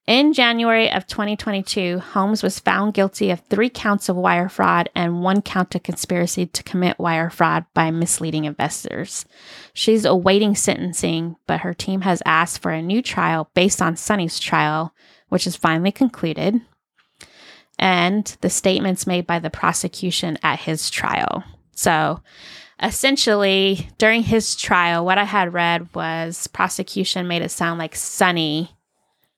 In 0.07 0.33
January 0.33 0.91
of 0.91 1.07
2022, 1.07 1.97
Holmes 1.97 2.43
was 2.43 2.59
found 2.59 2.93
guilty 2.93 3.31
of 3.31 3.39
three 3.39 3.71
counts 3.71 4.07
of 4.07 4.15
wire 4.15 4.49
fraud 4.49 4.87
and 4.93 5.23
one 5.23 5.41
count 5.41 5.73
of 5.73 5.81
conspiracy 5.81 6.45
to 6.45 6.61
commit 6.61 6.99
wire 6.99 7.31
fraud 7.31 7.65
by 7.73 7.89
misleading 7.89 8.45
investors. 8.45 9.25
She's 9.73 10.05
awaiting 10.05 10.53
sentencing, 10.53 11.37
but 11.47 11.61
her 11.61 11.73
team 11.73 12.01
has 12.01 12.21
asked 12.23 12.61
for 12.61 12.69
a 12.69 12.83
new 12.83 13.01
trial 13.01 13.49
based 13.55 13.81
on 13.81 13.95
Sunny's 13.95 14.39
trial, 14.39 14.93
which 15.29 15.47
is 15.47 15.55
finally 15.55 15.91
concluded, 15.91 16.61
and 17.79 18.37
the 18.41 18.49
statements 18.51 19.07
made 19.07 19.25
by 19.25 19.39
the 19.39 19.49
prosecution 19.49 20.37
at 20.43 20.59
his 20.59 20.91
trial. 20.91 21.43
So, 21.71 22.21
essentially, 22.79 23.89
during 23.97 24.21
his 24.21 24.55
trial, 24.55 25.03
what 25.03 25.17
I 25.17 25.23
had 25.23 25.51
read 25.51 25.95
was 25.95 26.45
prosecution 26.45 27.27
made 27.27 27.41
it 27.41 27.49
sound 27.49 27.79
like 27.79 27.95
Sunny 27.95 28.74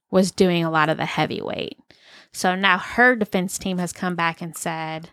was 0.10 0.32
doing 0.32 0.64
a 0.64 0.72
lot 0.72 0.89
of 0.89 0.97
the 0.97 1.05
heavyweight. 1.05 1.78
So 2.32 2.55
now 2.55 2.78
her 2.78 3.16
defense 3.16 3.58
team 3.58 3.78
has 3.78 3.91
come 3.93 4.16
back 4.16 4.41
and 4.41 4.55
said 4.55 5.10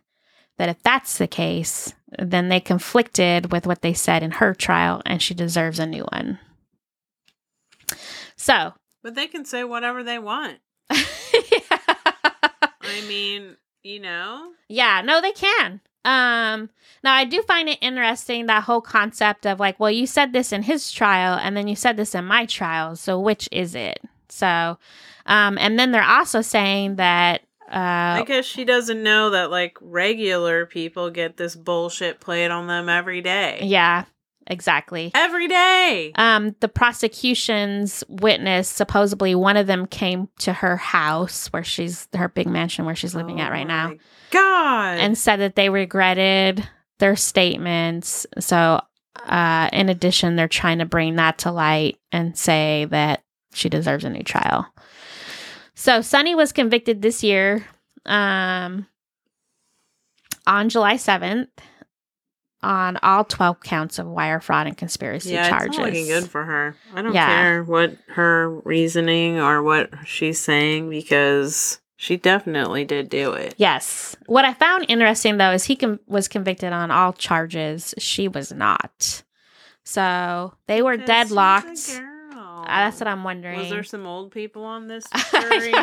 that 0.59 0.69
if 0.69 0.83
that's 0.83 1.19
the 1.19 1.27
case, 1.27 1.95
then 2.19 2.49
they 2.49 2.61
conflicted 2.61 3.51
with 3.53 3.67
what 3.67 3.83
they 3.83 3.93
said 3.95 4.23
in 4.23 4.33
her 4.33 4.55
trial 4.55 5.03
and 5.05 5.21
she 5.21 5.35
deserves 5.35 5.79
a 5.79 5.87
new 5.87 6.05
one. 6.13 6.39
So, 8.37 8.75
But 9.03 9.15
they 9.15 9.27
can 9.27 9.45
say 9.45 9.65
whatever 9.65 10.03
they 10.03 10.19
want. 10.19 10.59
I 10.91 11.07
mean, 13.09 13.57
you 13.83 14.01
know, 14.01 14.53
yeah, 14.69 15.03
no, 15.03 15.21
they 15.21 15.33
can. 15.33 15.81
Um, 16.05 16.69
now 17.03 17.15
I 17.15 17.25
do 17.25 17.43
find 17.43 17.69
it 17.69 17.79
interesting 17.81 18.47
that 18.47 18.65
whole 18.65 18.83
concept 18.83 19.47
of 19.47 19.59
like, 19.59 19.81
well, 19.81 19.91
you 19.91 20.07
said 20.07 20.33
this 20.33 20.53
in 20.53 20.63
his 20.63 20.93
trial, 20.93 21.39
and 21.43 21.57
then 21.57 21.67
you 21.67 21.77
said 21.77 21.97
this 21.97 22.15
in 22.15 22.27
my 22.27 22.45
trial. 22.45 22.97
So 22.97 23.19
which 23.19 23.49
is 23.51 23.75
it? 23.75 24.01
So, 24.35 24.79
um, 25.27 25.57
and 25.59 25.79
then 25.79 25.93
they're 25.93 26.03
also 26.03 26.43
saying 26.43 26.97
that 26.97 27.43
uh, 27.71 28.21
I 28.21 28.25
guess 28.27 28.45
she 28.45 28.65
doesn't 28.65 29.03
know 29.03 29.31
that 29.31 29.51
like 29.51 29.79
regular 29.81 30.67
people 30.67 31.11
get 31.11 31.37
this 31.39 31.57
bullshit 31.57 32.21
played 32.21 32.51
on 32.51 32.67
them 32.67 32.89
every 32.91 33.23
day. 33.23 33.61
yeah, 33.63 34.05
exactly. 34.47 35.11
Every 35.15 35.49
day. 35.49 36.13
Um, 36.17 36.55
the 36.61 36.69
prosecution's 36.69 38.05
witness, 38.09 38.69
supposedly 38.69 39.35
one 39.35 39.57
of 39.57 39.67
them 39.67 39.87
came 39.87 40.29
to 40.41 40.53
her 40.53 40.77
house 40.77 41.47
where 41.49 41.65
she's 41.65 42.07
her 42.15 42.29
big 42.29 42.47
mansion 42.49 42.85
where 42.85 42.95
she's 42.95 43.15
living 43.15 43.41
at 43.41 43.51
right 43.51 43.67
now, 43.67 43.93
Oh 43.93 43.99
God. 44.31 44.99
and 44.99 45.17
said 45.17 45.37
that 45.41 45.57
they 45.57 45.71
regretted 45.71 46.69
their 46.99 47.17
statements. 47.17 48.27
So, 48.41 48.81
uh, 49.25 49.71
in 49.73 49.89
addition, 49.89 50.37
they're 50.37 50.49
trying 50.49 50.79
to 50.81 50.85
bring 50.85 51.17
that 51.17 51.39
to 51.39 51.51
light 51.51 51.99
and 52.13 52.37
say 52.37 52.87
that 52.91 53.23
she 53.55 53.69
deserves 53.69 54.05
a 54.05 54.11
new 54.11 54.23
trial. 54.23 54.67
So, 55.75 56.03
Sunny 56.03 56.35
was 56.35 56.53
convicted 56.53 57.03
this 57.03 57.23
year 57.25 57.67
um, 58.07 58.87
on 60.47 60.69
July 60.69 60.95
7th 60.95 61.49
on 62.63 62.97
all 63.03 63.25
12 63.25 63.61
counts 63.61 63.99
of 63.99 64.07
wire 64.07 64.41
fraud 64.41 64.67
and 64.67 64.77
conspiracy 64.77 65.33
yeah, 65.33 65.49
charges. 65.51 65.69
it's 65.69 65.79
not 65.79 65.87
looking 65.87 66.07
good 66.07 66.25
for 66.31 66.45
her. 66.45 66.77
I 66.95 67.03
don't 67.03 67.13
Yeah. 67.15 67.27
care 67.29 67.63
what 67.63 67.97
her 68.09 68.49
reasoning 68.61 69.39
or 69.39 69.63
what 69.63 69.91
she's 70.07 70.39
saying 70.41 70.89
because 70.89 71.81
she 71.97 72.17
definitely 72.17 72.85
did 72.87 73.11
do 73.11 73.33
it. 73.33 73.55
Yes. 73.59 74.17
What 74.27 74.45
I 74.47 74.55
found 74.55 74.87
interesting 74.89 75.37
though 75.37 75.51
is 75.53 75.65
he 75.65 75.77
con- 75.77 76.01
was 76.07 76.27
convicted 76.27 76.73
on 76.73 76.91
all 76.91 77.13
charges. 77.13 77.95
She 77.99 78.29
was 78.29 78.51
not. 78.51 79.23
So 79.85 80.55
they 80.67 80.81
were 80.81 80.97
Because 80.97 81.05
she's 81.05 81.11
a 81.11 81.35
deadlocked. 81.35 82.01
That's 82.67 83.01
what 83.01 83.07
um, 83.09 83.19
I'm 83.19 83.25
wondering. 83.25 83.59
Was 83.59 83.71
there 83.71 83.85
some 83.85 84.07
old 84.07 84.31
people 84.31 84.65
on 84.65 84.87
this 84.87 85.05
jury? 85.31 85.75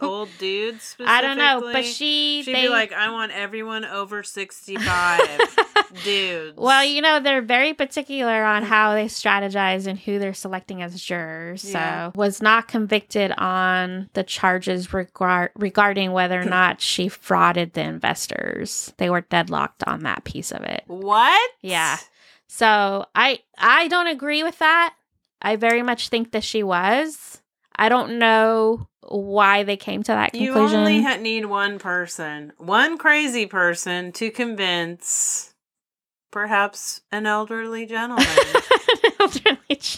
old 0.00 0.28
dudes 0.38 0.82
specifically? 0.82 1.06
I 1.06 1.20
don't 1.20 1.38
know, 1.38 1.60
but 1.72 1.84
she 1.84 2.42
She'd 2.42 2.54
they, 2.54 2.62
be 2.62 2.68
like, 2.68 2.92
I 2.92 3.10
want 3.10 3.32
everyone 3.32 3.84
over 3.84 4.22
65 4.22 5.56
dudes. 6.04 6.58
Well, 6.58 6.84
you 6.84 7.02
know, 7.02 7.20
they're 7.20 7.42
very 7.42 7.74
particular 7.74 8.44
on 8.44 8.62
how 8.62 8.94
they 8.94 9.06
strategize 9.06 9.86
and 9.86 9.98
who 9.98 10.18
they're 10.18 10.34
selecting 10.34 10.82
as 10.82 11.00
jurors. 11.00 11.64
Yeah. 11.64 12.10
So, 12.10 12.12
was 12.18 12.42
not 12.42 12.68
convicted 12.68 13.32
on 13.32 14.10
the 14.14 14.22
charges 14.22 14.92
regard- 14.92 15.50
regarding 15.54 16.12
whether 16.12 16.40
or 16.40 16.44
not 16.46 16.80
she 16.80 17.08
frauded 17.08 17.72
the 17.72 17.82
investors. 17.82 18.92
They 18.96 19.10
were 19.10 19.22
deadlocked 19.22 19.84
on 19.86 20.00
that 20.00 20.24
piece 20.24 20.52
of 20.52 20.62
it. 20.62 20.84
What? 20.86 21.50
Yeah. 21.60 21.98
So, 22.46 23.06
I 23.14 23.40
I 23.58 23.88
don't 23.88 24.06
agree 24.06 24.42
with 24.42 24.58
that. 24.58 24.94
I 25.44 25.56
very 25.56 25.82
much 25.82 26.08
think 26.08 26.32
that 26.32 26.42
she 26.42 26.62
was. 26.62 27.40
I 27.76 27.88
don't 27.88 28.18
know 28.18 28.88
why 29.06 29.62
they 29.64 29.76
came 29.76 30.02
to 30.04 30.12
that 30.12 30.32
conclusion. 30.32 30.70
You 30.70 30.86
only 30.86 31.02
ha- 31.02 31.16
need 31.16 31.44
one 31.46 31.78
person, 31.78 32.52
one 32.56 32.96
crazy 32.98 33.46
person 33.46 34.12
to 34.12 34.30
convince 34.30 35.52
perhaps 36.30 37.00
an 37.12 37.26
elderly 37.26 37.86
gentleman 37.86 38.26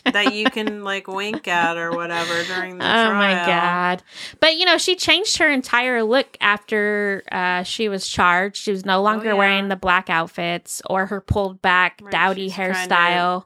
that 0.04 0.30
you 0.34 0.44
can 0.50 0.84
like 0.84 1.06
wink 1.08 1.48
at 1.48 1.76
or 1.78 1.92
whatever 1.92 2.42
during 2.44 2.76
the 2.78 2.84
oh 2.84 2.88
trial. 2.88 3.10
Oh 3.10 3.14
my 3.14 3.34
god 3.46 4.02
but 4.40 4.56
you 4.56 4.66
know 4.66 4.76
she 4.78 4.96
changed 4.96 5.38
her 5.38 5.50
entire 5.50 6.02
look 6.02 6.36
after 6.40 7.22
uh, 7.32 7.62
she 7.62 7.88
was 7.88 8.06
charged 8.06 8.56
she 8.62 8.70
was 8.70 8.84
no 8.84 9.00
longer 9.02 9.30
Oh, 9.30 9.32
yeah. 9.32 9.38
wearing 9.38 9.68
the 9.68 9.76
black 9.76 10.10
outfits 10.10 10.82
or 10.90 11.06
her 11.06 11.20
pulled 11.22 11.62
back 11.62 12.00
Right, 12.02 12.12
dowdy 12.12 12.48
she's 12.48 12.54
trying 12.54 12.88
to- 12.88 12.94
hairstyle 12.94 13.44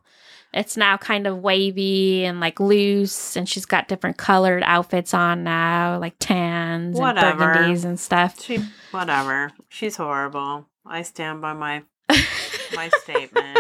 it's 0.53 0.77
now 0.77 0.97
kind 0.97 1.27
of 1.27 1.39
wavy 1.39 2.25
and 2.25 2.41
like 2.41 2.59
loose 2.61 3.37
and 3.37 3.49
she's 3.49 3.67
got 3.67 3.87
different 3.89 4.17
colored 4.17 4.63
outfits 4.65 5.15
on 5.15 5.45
now 5.45 5.99
like 5.99 6.15
tans 6.19 6.99
Whatever. 6.99 7.51
and 7.53 7.57
burgundies 7.77 7.85
and 7.85 7.99
stuff 8.01 8.41
She 8.41 8.59
whatever. 8.91 9.53
She's 9.69 9.97
horrible. 9.97 10.67
I 10.85 11.03
stand 11.03 11.41
by 11.41 11.53
my 11.53 11.83
my 12.75 12.91
statement. 13.03 13.59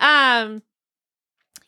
um 0.00 0.62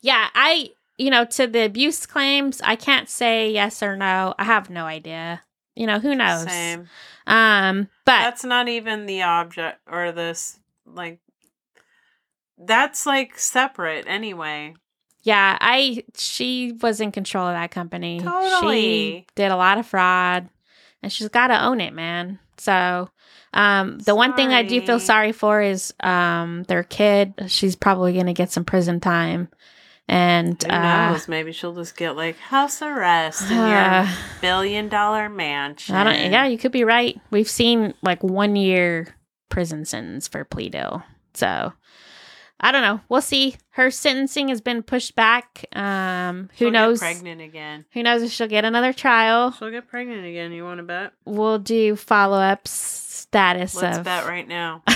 yeah 0.01 0.29
i 0.35 0.71
you 0.99 1.11
know 1.11 1.25
to 1.25 1.47
the 1.47 1.65
abuse 1.65 2.07
claims 2.07 2.61
i 2.65 2.77
can't 2.77 3.09
say 3.09 3.51
yes 3.51 3.83
or 3.83 3.97
no 3.97 4.35
i 4.39 4.45
have 4.45 4.71
no 4.71 4.85
idea 4.85 5.43
you 5.75 5.87
know 5.87 5.99
who 5.99 6.15
knows 6.15 6.45
Same. 6.45 6.89
um 7.27 7.89
but 8.05 8.19
That's 8.21 8.45
not 8.45 8.69
even 8.69 9.07
the 9.07 9.23
object 9.23 9.81
or 9.91 10.13
this 10.13 10.59
like 10.87 11.19
that's 12.67 13.07
like 13.07 13.39
separate 13.39 14.05
anyway. 14.09 14.75
yeah 15.23 15.57
i 15.61 16.03
she 16.17 16.73
was 16.81 17.01
in 17.01 17.13
control 17.13 17.47
of 17.47 17.55
that 17.55 17.71
company 17.71 18.19
she 18.19 18.25
Totally. 18.25 19.27
did 19.35 19.51
a 19.51 19.57
lot 19.57 19.79
of 19.79 19.87
fraud 19.87 20.49
and 21.03 21.13
she's 21.13 21.29
got 21.29 21.49
to 21.49 21.65
own 21.65 21.81
it 21.81 21.93
man 21.93 22.39
so 22.59 23.09
um 23.55 23.99
the 24.01 24.15
one 24.15 24.35
thing 24.35 24.53
i 24.53 24.63
do 24.63 24.81
feel 24.81 24.99
Sorry. 25.01 25.31
sorry 25.31 25.33
for 25.33 25.61
is 25.63 25.93
um 26.01 26.63
their 26.65 26.83
kid 26.83 27.35
she's 27.49 27.77
probably 27.77 28.13
gonna 28.15 28.33
get 28.35 28.51
some 28.51 28.65
prison 28.65 29.01
time 29.01 29.49
and 30.09 30.61
Who 30.63 30.69
uh 30.71 31.11
knows? 31.13 31.29
Maybe 31.29 31.53
she'll 31.53 31.75
just 31.75 31.97
get 31.97 32.17
like 32.17 32.37
house 32.37 32.83
arrest 32.83 33.51
in 33.51 33.57
uh, 33.57 34.07
your 34.11 34.41
billion 34.41 34.89
dollar 34.89 35.29
mansion. 35.29 35.95
I 35.95 36.03
don't. 36.05 36.33
Yeah, 36.33 36.47
you 36.47 36.59
could 36.59 36.73
be 36.73 36.83
right. 36.85 37.19
We've 37.31 37.49
seen 37.49 37.95
like 38.03 38.23
one 38.23 38.57
year 38.57 39.15
prison 39.49 39.85
sentence 39.85 40.27
for 40.27 40.45
plea 40.45 40.71
deal. 40.71 41.05
So 41.35 41.73
I 42.65 42.71
don't 42.71 42.83
know. 42.83 43.01
We'll 43.09 43.21
see. 43.23 43.57
Her 43.71 43.91
sentencing 43.91 44.49
has 44.49 44.61
been 44.61 44.83
pushed 44.85 45.17
back. 45.17 45.67
Um, 45.75 46.49
who 46.53 46.57
She'll 46.57 46.69
get 46.69 46.73
knows? 46.73 46.99
pregnant 47.01 47.41
again. 47.41 47.85
Who 47.93 48.03
knows 48.05 48.23
if 48.23 48.31
she'll 48.31 48.47
get 48.47 48.65
another 48.65 48.93
trial? 48.93 49.51
She'll 49.53 49.71
get 49.71 49.89
pregnant 49.89 50.25
again. 50.25 50.53
You 50.53 50.65
want 50.65 50.79
to 50.79 50.85
bet? 50.85 51.13
We'll 51.25 51.59
do 51.59 51.97
follow 51.97 52.39
up 52.39 52.69
status 52.69 53.75
Let's 53.75 53.99
of. 53.99 54.05
bet 54.05 54.27
right 54.27 54.47
now. 54.47 54.83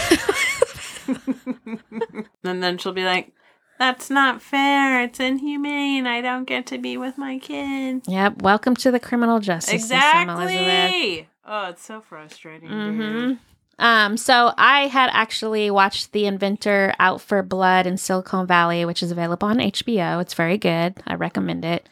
and 2.45 2.63
then 2.63 2.79
she'll 2.79 2.93
be 2.93 3.05
like, 3.05 3.33
"That's 3.79 4.11
not 4.11 4.43
fair. 4.43 5.03
It's 5.03 5.21
inhumane. 5.21 6.07
I 6.07 6.21
don't 6.21 6.45
get 6.45 6.67
to 6.67 6.79
be 6.79 6.97
with 6.97 7.19
my 7.19 7.39
kid." 7.39 8.03
Yep. 8.07 8.43
Welcome 8.43 8.77
to 8.77 8.91
the 8.91 9.01
criminal 9.01 9.41
justice 9.41 9.89
system, 9.89 10.29
Elizabeth. 10.31 11.27
Oh, 11.45 11.69
it's 11.71 11.85
so 11.85 12.01
frustrating. 12.01 12.69
Mm-hmm. 12.69 13.35
Um, 13.79 14.17
so 14.17 14.53
I 14.57 14.87
had 14.87 15.11
actually 15.13 15.71
watched 15.71 16.13
The 16.13 16.27
Inventor 16.27 16.95
Out 16.99 17.21
for 17.21 17.43
Blood 17.43 17.87
in 17.87 17.97
Silicon 17.97 18.47
Valley, 18.47 18.85
which 18.85 19.03
is 19.03 19.11
available 19.11 19.49
on 19.49 19.59
HBO. 19.59 20.21
It's 20.21 20.35
very 20.35 20.59
good. 20.59 21.03
I 21.07 21.15
recommend 21.15 21.65
it. 21.65 21.89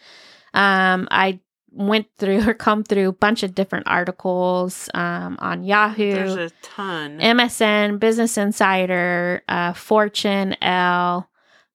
Um, 0.54 1.08
I 1.10 1.40
went 1.74 2.06
through 2.16 2.48
or 2.48 2.54
come 2.54 2.84
through 2.84 3.08
a 3.08 3.12
bunch 3.12 3.42
of 3.42 3.54
different 3.54 3.86
articles 3.86 4.88
um, 4.94 5.36
on 5.40 5.64
Yahoo, 5.64 6.12
There's 6.12 6.36
a 6.36 6.50
ton. 6.62 7.18
MSN, 7.18 7.98
Business 7.98 8.38
Insider, 8.38 9.42
uh, 9.48 9.72
Fortune, 9.74 10.56
L, 10.62 11.28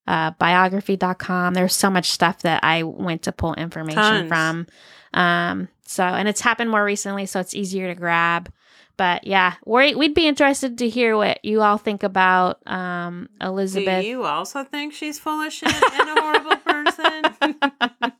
uh, 0.07 0.31
biography.com. 0.31 1.53
There's 1.53 1.75
so 1.75 1.89
much 1.89 2.09
stuff 2.09 2.41
that 2.41 2.63
I 2.63 2.83
went 2.83 3.23
to 3.23 3.31
pull 3.31 3.53
information 3.53 4.01
Tons. 4.01 4.27
from. 4.27 4.67
Um, 5.13 5.67
so, 5.85 6.03
and 6.03 6.27
it's 6.27 6.41
happened 6.41 6.71
more 6.71 6.83
recently, 6.83 7.25
so 7.25 7.39
it's 7.39 7.53
easier 7.53 7.87
to 7.87 7.95
grab. 7.95 8.51
But 8.99 9.25
yeah, 9.25 9.53
we 9.65 9.95
we'd 9.95 10.13
be 10.13 10.27
interested 10.27 10.77
to 10.79 10.89
hear 10.89 11.15
what 11.15 11.39
you 11.45 11.61
all 11.61 11.77
think 11.77 12.03
about 12.03 12.59
um, 12.67 13.29
Do 13.39 13.47
Elizabeth. 13.47 14.03
you 14.03 14.25
also 14.25 14.65
think 14.65 14.91
she's 14.93 15.17
full 15.17 15.39
of 15.39 15.53
shit 15.53 15.73
and 15.73 16.09
a 16.09 16.21
horrible 16.21 16.57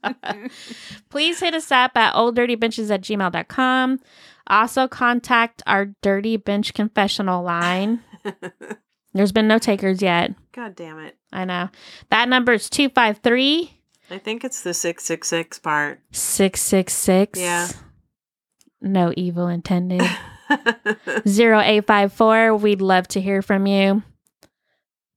person? 0.08 0.50
Please 1.10 1.42
hit 1.42 1.54
us 1.54 1.70
up 1.70 1.98
at 1.98 2.14
olddirtybenches 2.14 2.90
at 2.92 3.02
gmail.com. 3.02 4.00
Also, 4.48 4.88
contact 4.88 5.62
our 5.68 5.88
Dirty 6.02 6.38
Bench 6.38 6.74
confessional 6.74 7.44
line. 7.44 8.00
There's 9.14 9.34
been 9.34 9.50
no 9.50 9.60
takers 9.60 10.02
yet. 10.02 10.34
God 10.54 10.78
damn 10.78 10.98
it. 11.00 11.18
I 11.34 11.44
know. 11.44 11.68
That 12.10 12.30
number 12.30 12.54
is 12.54 12.70
253 12.70 13.74
I 14.12 14.18
think 14.18 14.46
it's 14.46 14.62
the 14.62 14.74
666 14.74 15.60
part. 15.60 16.00
666. 16.14 17.38
Yeah. 17.38 17.68
No 18.82 19.14
evil 19.18 19.50
intended. 19.50 20.10
0854. 20.50 22.56
We'd 22.58 22.82
love 22.82 23.08
to 23.10 23.22
hear 23.22 23.42
from 23.42 23.68
you. 23.68 24.04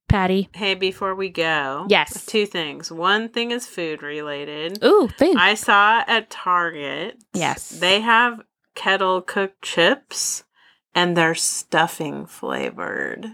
Patty. 0.09 0.51
hey, 0.53 0.75
before 0.75 1.15
we 1.15 1.31
go, 1.31 1.87
Yes. 1.89 2.27
two 2.27 2.45
things. 2.45 2.93
One 2.93 3.31
thing 3.31 3.51
is 3.51 3.67
food 3.67 4.03
related. 4.03 4.85
Ooh, 4.85 5.09
food. 5.17 5.37
I 5.39 5.55
saw 5.55 6.05
at 6.07 6.29
Target. 6.29 7.17
Yes. 7.33 7.71
They 7.71 8.01
have 8.01 8.43
kettle 8.75 9.23
cooked 9.23 9.63
chips 9.63 10.45
and 10.95 11.17
they're 11.17 11.35
stuffing 11.35 12.27
flavored. 12.27 13.27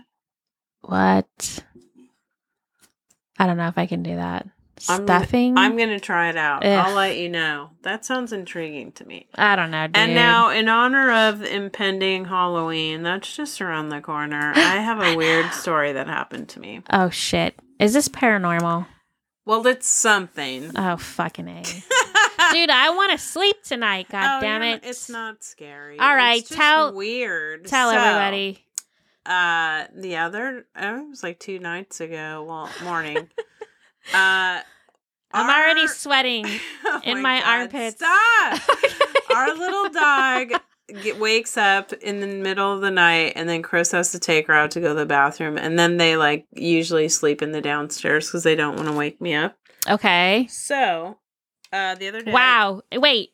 what? 0.83 1.65
I 3.41 3.47
don't 3.47 3.57
know 3.57 3.69
if 3.69 3.79
I 3.79 3.87
can 3.87 4.05
do 4.05 4.15
that. 4.15 4.47
I'm 4.89 5.05
gonna- 5.07 5.21
stuffing. 5.25 5.57
I'm 5.59 5.77
gonna 5.77 6.01
try 6.01 6.29
it 6.31 6.37
out. 6.37 6.65
Ugh. 6.65 6.71
I'll 6.87 6.95
let 6.95 7.17
you 7.17 7.29
know. 7.29 7.71
That 7.83 8.05
sounds 8.05 8.33
intriguing 8.33 8.93
to 8.93 9.05
me. 9.07 9.29
I 9.35 9.57
don't 9.57 9.71
know, 9.71 9.87
dude. 9.87 9.97
And 9.97 10.15
now, 10.15 10.51
in 10.51 10.69
honor 10.69 11.11
of 11.13 11.43
impending 11.43 12.27
Halloween, 12.27 13.03
that's 13.03 13.35
just 13.35 13.61
around 13.61 13.89
the 13.89 14.01
corner. 14.01 14.53
I 14.55 14.77
have 14.77 15.01
a 15.03 15.17
weird 15.17 15.53
story 15.53 15.93
that 15.93 16.07
happened 16.07 16.49
to 16.51 16.61
me. 16.61 16.83
oh 16.93 17.11
shit, 17.11 17.59
is 17.81 17.95
this 17.95 18.09
paranormal? 18.09 18.87
Well, 19.45 19.67
it's 19.67 19.87
something. 19.89 20.73
Oh 20.77 20.97
fucking 20.99 21.49
a, 21.49 21.63
dude! 22.53 22.69
I 22.71 22.91
want 22.95 23.13
to 23.13 23.19
sleep 23.19 23.63
tonight. 23.65 24.09
God 24.11 24.39
Oh, 24.39 24.41
damn 24.43 24.63
it! 24.63 24.83
It's 24.85 25.09
not 25.09 25.43
scary. 25.43 25.99
All 25.99 26.15
right, 26.15 26.41
It's 26.41 26.49
just 26.51 26.61
tell- 26.61 26.93
weird. 26.95 27.65
Tell 27.67 27.91
So, 27.91 27.97
everybody. 27.97 28.65
Uh, 29.25 29.85
the 29.95 30.17
other, 30.17 30.67
uh, 30.75 31.01
it 31.03 31.09
was 31.11 31.23
like 31.23 31.39
two 31.39 31.59
nights 31.59 32.01
ago. 32.01 32.45
Well, 32.49 32.71
morning. 32.83 33.29
uh, 34.15 34.61
I'm 35.33 35.51
already 35.51 35.87
sweating. 35.87 36.47
Oh 36.91 37.01
in 37.05 37.21
my 37.21 37.43
armpits. 37.43 37.97
Stop. 37.97 38.61
Our 39.35 39.55
little 39.55 39.91
dog 39.91 40.53
get, 41.03 41.19
wakes 41.21 41.59
up 41.59 41.93
in 41.93 42.21
the 42.21 42.27
middle 42.27 42.73
of 42.73 42.81
the 42.81 42.91
night, 42.91 43.35
and 43.37 43.47
then 43.47 43.61
Chris 43.63 43.93
has 43.93 44.11
to 44.13 44.19
take 44.19 44.47
her 44.47 44.55
out 44.55 44.71
to 44.71 44.81
go 44.81 44.89
to 44.89 44.95
the 44.95 45.05
bathroom, 45.07 45.59
and 45.59 45.79
then 45.79 45.99
they 45.99 46.17
like 46.17 46.47
usually 46.53 47.09
sleep 47.11 47.43
in 47.43 47.53
the 47.53 47.61
downstairs 47.61 48.27
because 48.27 48.43
they 48.43 48.55
don't 48.57 48.77
want 48.77 48.89
to 48.89 48.95
wake 48.95 49.21
me 49.21 49.35
up. 49.35 49.55
Okay. 49.87 50.47
So, 50.51 51.19
uh, 51.73 51.95
the 51.97 52.09
other 52.09 52.23
day, 52.23 52.33
Wow. 52.33 52.81
Wait. 52.91 53.31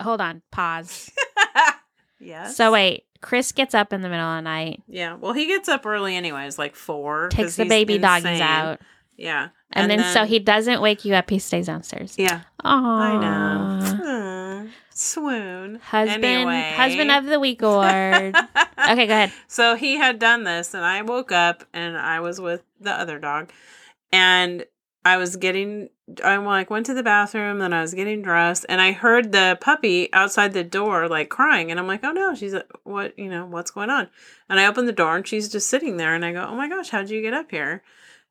Hold 0.00 0.20
on. 0.20 0.42
Pause. 0.52 1.10
yes. 2.20 2.56
So 2.56 2.70
wait. 2.72 3.04
Chris 3.20 3.50
gets 3.52 3.74
up 3.74 3.92
in 3.92 4.02
the 4.02 4.08
middle 4.08 4.26
of 4.26 4.38
the 4.38 4.42
night, 4.42 4.82
Yeah. 4.88 5.14
Well, 5.14 5.32
he 5.32 5.46
gets 5.46 5.68
up 5.68 5.84
early 5.86 6.16
anyways, 6.16 6.58
like 6.58 6.74
4. 6.76 7.28
takes 7.30 7.56
the 7.56 7.64
baby 7.66 7.98
doggies 7.98 8.40
out, 8.40 8.80
Yeah. 9.16 9.48
And, 9.72 9.90
then, 9.90 10.12
so 10.12 10.24
he 10.24 10.38
doesn't 10.38 10.80
wake 10.80 11.04
you 11.04 11.14
up. 11.14 11.30
He 11.30 11.38
stays 11.38 11.66
downstairs. 11.66 12.14
Yeah. 12.18 12.42
Aww. 12.64 13.00
I 13.00 13.20
know. 13.20 14.66
Aw, 14.66 14.66
swoon. 14.94 15.76
Husband, 15.76 16.24
Anyway. 16.24 16.72
husband 16.76 17.10
of 17.10 17.26
the 17.26 17.40
week 17.40 17.62
award. 17.62 18.36
okay, 18.90 19.06
go 19.06 19.14
ahead. 19.14 19.32
So 19.48 19.74
he 19.76 19.96
had 19.96 20.18
done 20.18 20.44
this, 20.44 20.74
and 20.74 20.84
I 20.84 21.02
woke 21.02 21.32
up 21.32 21.64
and 21.72 21.96
I 21.96 22.20
was 22.20 22.40
with 22.40 22.62
the 22.80 22.92
other 22.92 23.18
dog, 23.18 23.50
and 24.12 24.64
I 25.04 25.16
was 25.16 25.34
getting, 25.36 25.88
I 26.22 26.36
like 26.36 26.70
went 26.70 26.86
to 26.86 26.94
the 26.94 27.02
bathroom, 27.02 27.58
then 27.58 27.72
I 27.72 27.80
was 27.80 27.92
getting 27.94 28.22
dressed, 28.22 28.66
and 28.68 28.80
I 28.80 28.92
heard 28.92 29.32
the 29.32 29.58
puppy 29.60 30.12
outside 30.12 30.52
the 30.52 30.62
door 30.62 31.08
like 31.08 31.28
crying, 31.28 31.70
and 31.70 31.80
I'm 31.80 31.88
like, 31.88 32.04
oh 32.04 32.12
no, 32.12 32.34
she's 32.36 32.54
uh, 32.54 32.62
what, 32.84 33.18
you 33.18 33.28
know, 33.28 33.46
what's 33.46 33.72
going 33.72 33.90
on? 33.90 34.08
And 34.48 34.60
I 34.60 34.66
open 34.66 34.86
the 34.86 34.92
door, 34.92 35.16
and 35.16 35.26
she's 35.26 35.48
just 35.48 35.68
sitting 35.68 35.96
there, 35.96 36.14
and 36.14 36.24
I 36.24 36.32
go, 36.32 36.46
oh 36.48 36.54
my 36.54 36.68
gosh, 36.68 36.90
how'd 36.90 37.10
you 37.10 37.20
get 37.22 37.34
up 37.34 37.50
here? 37.50 37.82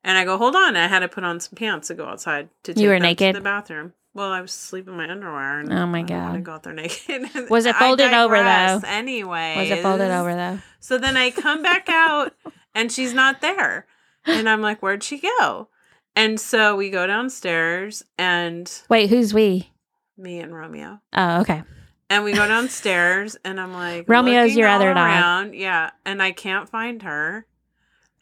And 0.04 0.18
I 0.18 0.24
go, 0.24 0.36
hold 0.36 0.56
on, 0.56 0.76
I 0.76 0.88
had 0.88 1.00
to 1.00 1.08
put 1.08 1.22
on 1.24 1.38
some 1.40 1.54
pants 1.54 1.88
to 1.88 1.94
go 1.94 2.06
outside 2.06 2.48
to 2.64 2.74
take 2.74 2.82
You 2.82 2.88
were 2.88 2.98
naked? 2.98 3.34
to 3.34 3.40
the 3.40 3.44
bathroom. 3.44 3.92
Well, 4.14 4.30
I 4.30 4.40
was 4.40 4.50
sleeping 4.52 4.92
in 4.94 4.98
my 4.98 5.10
underwear. 5.10 5.60
And 5.60 5.72
Oh 5.72 5.86
my 5.86 6.02
god! 6.02 6.36
I 6.36 6.40
go 6.40 6.52
out 6.52 6.64
there 6.64 6.72
naked. 6.74 7.48
Was 7.48 7.64
it 7.66 7.74
I 7.76 7.78
folded 7.78 8.12
over, 8.12 8.36
though? 8.36 8.80
Anyway, 8.84 9.54
Was 9.56 9.70
it 9.70 9.82
folded 9.82 10.10
over 10.10 10.34
though? 10.34 10.58
so 10.80 10.98
then 10.98 11.16
I 11.16 11.30
come 11.30 11.62
back 11.62 11.88
out 11.88 12.34
and 12.74 12.90
she's 12.92 13.14
not 13.14 13.40
there. 13.40 13.86
And 14.26 14.48
I'm 14.48 14.60
like, 14.60 14.80
where'd 14.82 15.02
she 15.02 15.18
go? 15.18 15.68
And 16.14 16.38
so 16.38 16.76
we 16.76 16.90
go 16.90 17.06
downstairs 17.06 18.04
and 18.18 18.70
Wait, 18.88 19.08
who's 19.08 19.32
we? 19.32 19.70
me 20.18 20.40
and 20.40 20.54
Romeo. 20.54 21.00
Oh, 21.14 21.40
okay. 21.40 21.62
And 22.10 22.22
we 22.22 22.32
go 22.34 22.46
downstairs 22.48 23.36
and 23.44 23.58
I'm 23.60 23.72
like, 23.72 24.08
Romeo's 24.08 24.54
your 24.54 24.68
other 24.68 24.92
dog. 24.92 25.54
Yeah. 25.54 25.90
And 26.04 26.22
I 26.22 26.32
can't 26.32 26.68
find 26.68 27.02
her. 27.02 27.46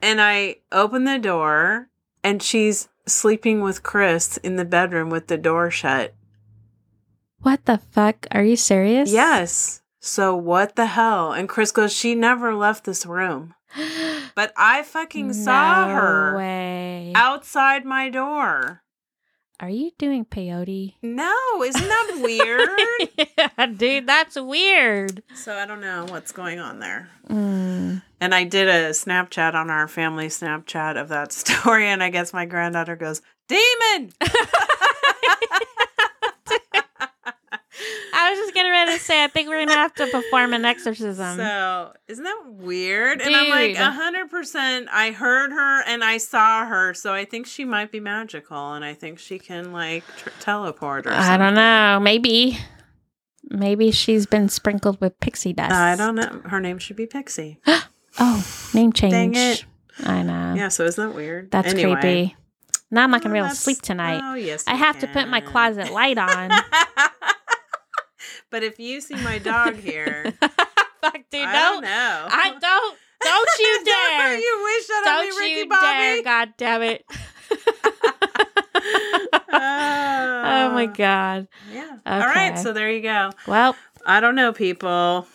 And 0.02 0.20
I 0.20 0.56
open 0.72 1.04
the 1.04 1.18
door 1.18 1.88
and 2.24 2.42
she's 2.42 2.88
sleeping 3.06 3.60
with 3.60 3.82
Chris 3.82 4.36
in 4.38 4.56
the 4.56 4.64
bedroom 4.64 5.10
with 5.10 5.26
the 5.26 5.38
door 5.38 5.70
shut. 5.70 6.14
What 7.42 7.64
the 7.64 7.78
fuck? 7.78 8.26
Are 8.30 8.44
you 8.44 8.56
serious? 8.56 9.12
Yes. 9.12 9.82
So 10.00 10.34
what 10.34 10.76
the 10.76 10.86
hell? 10.86 11.32
And 11.32 11.48
Chris 11.48 11.72
goes, 11.72 11.92
she 11.92 12.14
never 12.14 12.54
left 12.54 12.84
this 12.84 13.06
room. 13.06 13.54
But 14.36 14.52
I 14.56 14.84
fucking 14.84 15.32
saw 15.32 15.88
her 15.88 16.36
Way. 16.36 17.12
outside 17.16 17.84
my 17.84 18.08
door. 18.08 18.80
Are 19.60 19.68
you 19.68 19.90
doing 19.98 20.24
peyote? 20.24 20.94
No, 21.02 21.62
isn't 21.62 21.86
that 21.86 22.18
weird? 22.22 23.28
yeah, 23.36 23.66
dude, 23.66 24.06
that's 24.06 24.40
weird. 24.40 25.22
so 25.34 25.54
I 25.54 25.66
don't 25.66 25.82
know 25.82 26.06
what's 26.08 26.32
going 26.32 26.58
on 26.58 26.78
there. 26.78 27.10
Mm. 27.28 28.00
And 28.22 28.34
I 28.34 28.44
did 28.44 28.68
a 28.68 28.90
Snapchat 28.90 29.52
on 29.54 29.68
our 29.68 29.86
family 29.86 30.28
Snapchat 30.28 30.98
of 30.98 31.08
that 31.08 31.32
story, 31.34 31.86
and 31.88 32.02
I 32.02 32.08
guess 32.08 32.32
my 32.32 32.46
granddaughter 32.46 32.96
goes, 32.96 33.20
Demon! 33.48 34.12
I 38.12 38.30
was 38.30 38.38
just 38.38 38.54
getting 38.54 38.70
ready 38.70 38.92
to 38.92 38.98
say, 38.98 39.09
I 39.22 39.28
think 39.28 39.48
we're 39.48 39.60
gonna 39.60 39.72
have 39.78 39.94
to 39.94 40.06
perform 40.08 40.52
an 40.52 40.64
exorcism. 40.64 41.36
so 41.36 41.92
isn't 42.08 42.24
that 42.24 42.42
weird? 42.48 43.20
And 43.20 43.34
I'm 43.34 43.48
like, 43.48 43.76
hundred 43.76 44.30
percent. 44.30 44.88
I 44.90 45.10
heard 45.12 45.52
her 45.52 45.82
and 45.86 46.02
I 46.04 46.18
saw 46.18 46.66
her, 46.66 46.94
so 46.94 47.12
I 47.14 47.24
think 47.24 47.46
she 47.46 47.64
might 47.64 47.90
be 47.92 48.00
magical, 48.00 48.72
and 48.74 48.84
I 48.84 48.94
think 48.94 49.18
she 49.18 49.38
can 49.38 49.72
like 49.72 50.04
tr- 50.16 50.30
teleport 50.40 51.06
or 51.06 51.10
something. 51.10 51.24
I 51.30 51.36
don't 51.36 51.54
know. 51.54 52.00
Maybe, 52.02 52.58
maybe 53.48 53.90
she's 53.90 54.26
been 54.26 54.48
sprinkled 54.48 55.00
with 55.00 55.18
pixie 55.20 55.52
dust. 55.52 55.72
I 55.72 55.96
don't 55.96 56.14
know. 56.16 56.42
Her 56.46 56.60
name 56.60 56.78
should 56.78 56.96
be 56.96 57.06
Pixie. 57.06 57.58
Oh, 58.18 58.44
name 58.74 58.92
change. 58.92 59.12
Dang 59.12 59.34
it. 59.36 59.64
I 60.04 60.24
know. 60.24 60.54
Yeah, 60.56 60.66
so 60.66 60.84
isn't 60.84 61.08
that 61.10 61.14
weird? 61.14 61.50
That's 61.52 61.72
Anyway. 61.72 61.92
creepy. 62.00 62.36
Now 62.90 63.04
I'm 63.04 63.10
not 63.12 63.22
gonna 63.22 63.32
be 63.32 63.38
able 63.38 63.50
to 63.50 63.54
sleep 63.54 63.80
tonight. 63.80 64.20
Oh 64.22 64.34
yes, 64.34 64.64
I 64.66 64.74
have 64.74 64.98
to 64.98 65.06
put 65.06 65.28
my 65.28 65.40
closet 65.40 65.92
light 65.92 66.18
on. 66.18 66.50
but 68.50 68.62
if 68.62 68.78
you 68.78 69.00
see 69.00 69.16
my 69.16 69.38
dog 69.38 69.76
here, 69.76 70.34
Fuck, 71.00 71.20
dude, 71.30 71.40
I 71.40 71.52
don't. 71.52 71.72
don't 71.74 71.82
know. 71.82 72.28
I 72.30 72.50
don't. 72.60 72.96
Don't 73.22 73.48
you 73.58 73.84
dare. 73.84 74.32
Don't 74.32 74.40
you 74.40 74.60
wish 74.64 74.86
that 74.86 75.02
don't 75.04 75.32
on 75.32 75.38
me, 75.38 75.54
Ricky 75.56 75.68
Bobby? 75.68 75.82
dare. 75.82 76.22
God 76.22 76.52
damn 76.56 76.82
it. 76.82 77.04
oh 79.52 80.70
my 80.72 80.84
uh, 80.84 80.86
god. 80.86 81.48
Yeah. 81.72 81.96
All 82.04 82.20
right. 82.20 82.58
So 82.58 82.72
there 82.72 82.90
you 82.90 83.02
go. 83.02 83.30
Well, 83.46 83.76
I 84.04 84.20
don't 84.20 84.34
know, 84.34 84.52
people. 84.52 85.26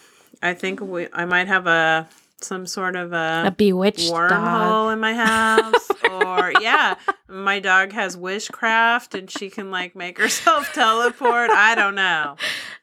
I 0.42 0.54
think 0.54 0.82
we. 0.82 1.08
I 1.14 1.26
might 1.26 1.48
have 1.48 1.66
a 1.68 2.08
some 2.46 2.66
sort 2.68 2.96
of 2.96 3.12
a, 3.14 3.44
a 3.48 3.52
bewitched 3.52 4.12
wormhole 4.12 4.30
dog. 4.30 4.94
in 4.94 5.00
my 5.00 5.14
house, 5.14 5.92
or 6.12 6.54
yeah, 6.62 6.96
my 7.28 7.60
dog 7.60 7.92
has 7.94 8.16
wishcraft 8.16 9.18
and 9.18 9.30
she 9.30 9.50
can 9.50 9.72
like 9.72 9.96
make 9.96 10.18
herself 10.18 10.72
teleport. 10.74 11.50
I 11.50 11.76
don't 11.76 11.96
know. 11.96 12.36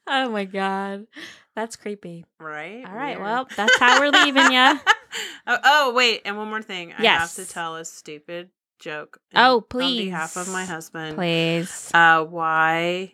Oh 0.06 0.28
my 0.30 0.44
god. 0.44 1.06
That's 1.55 1.76
creepy. 1.76 2.24
Right. 2.40 2.82
All 2.86 2.94
right. 2.94 3.16
Weird. 3.18 3.22
Well, 3.22 3.48
that's 3.56 3.78
how 3.78 4.01
we're 4.01 4.10
leaving 4.10 4.52
you. 4.52 4.80
oh, 5.47 5.59
oh, 5.64 5.93
wait, 5.94 6.22
and 6.24 6.39
one 6.39 6.48
more 6.48 6.62
thing. 6.62 6.94
I 6.98 7.02
Yes. 7.02 7.36
have 7.36 7.47
to 7.47 7.52
tell 7.52 7.76
a 7.76 7.84
stupid 7.84 8.48
joke. 8.78 9.20
Oh, 9.34 9.60
please. 9.60 10.01
On 10.01 10.05
behalf 10.06 10.36
of 10.39 10.48
my 10.51 10.64
husband. 10.64 11.14
Please. 11.16 11.90
Uh, 11.93 12.24
why? 12.24 13.12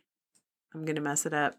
I'm 0.73 0.85
gonna 0.85 1.01
mess 1.01 1.27
it 1.27 1.35
up. 1.35 1.57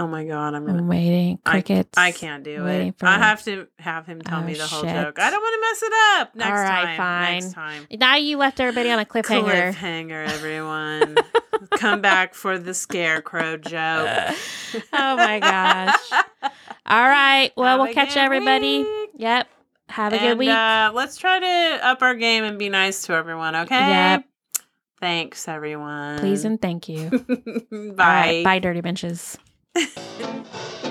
Oh 0.00 0.06
my 0.06 0.24
god, 0.24 0.54
I'm 0.54 0.64
gonna. 0.64 0.78
I'm 0.78 0.88
waiting. 0.88 1.38
I- 1.44 1.50
Crickets. 1.50 1.98
I 1.98 2.10
can't 2.10 2.42
do 2.42 2.66
it. 2.66 2.94
I 3.02 3.18
have 3.18 3.44
to 3.44 3.66
have 3.78 4.06
him 4.06 4.22
tell 4.22 4.40
Oh, 4.40 4.42
me 4.42 4.54
the 4.54 4.66
whole 4.66 4.80
shit. 4.80 4.88
joke. 4.94 5.18
I 5.18 5.30
don't 5.30 5.42
want 5.42 5.54
to 5.54 5.68
mess 5.68 5.82
it 5.82 5.92
up. 6.22 6.34
Next 6.36 6.48
All 6.48 6.54
right, 6.56 6.84
time. 6.84 6.96
fine. 6.96 7.32
Next 7.40 7.52
time. 7.52 7.86
Now 8.00 8.16
you 8.16 8.38
left 8.38 8.60
everybody 8.60 8.90
on 8.90 8.98
a 8.98 9.04
cliffhanger. 9.04 9.74
Cliffhanger, 9.74 10.26
everyone. 10.30 11.16
Come 11.72 12.00
back 12.00 12.32
for 12.34 12.58
the 12.58 12.72
scarecrow 12.72 13.58
joke. 13.58 13.68
oh 14.94 15.16
my 15.16 15.38
gosh. 15.38 15.98
All 16.86 17.06
right. 17.08 17.52
Well, 17.58 17.76
Have 17.76 17.80
we'll 17.80 17.92
catch 17.92 18.16
everybody. 18.16 18.84
week. 18.84 19.10
Yep. 19.18 19.48
Have 19.90 20.14
a 20.14 20.16
and, 20.16 20.24
good 20.30 20.38
week. 20.38 20.48
Uh, 20.48 20.92
let's 20.94 21.18
try 21.18 21.40
to 21.40 21.86
up 21.86 22.00
our 22.00 22.14
game 22.14 22.44
and 22.44 22.58
be 22.58 22.70
nice 22.70 23.02
to 23.02 23.12
everyone, 23.12 23.54
okay? 23.54 23.76
Yep. 23.90 24.24
Thanks, 24.98 25.46
everyone. 25.46 26.20
Please 26.20 26.46
and 26.46 26.60
thank 26.60 26.88
you. 26.88 27.10
Bye. 27.70 27.94
Right, 27.98 28.44
bye, 28.44 28.58
dirty 28.60 28.80
benches. 28.80 29.36
Thank 29.74 30.84
you. 30.84 30.89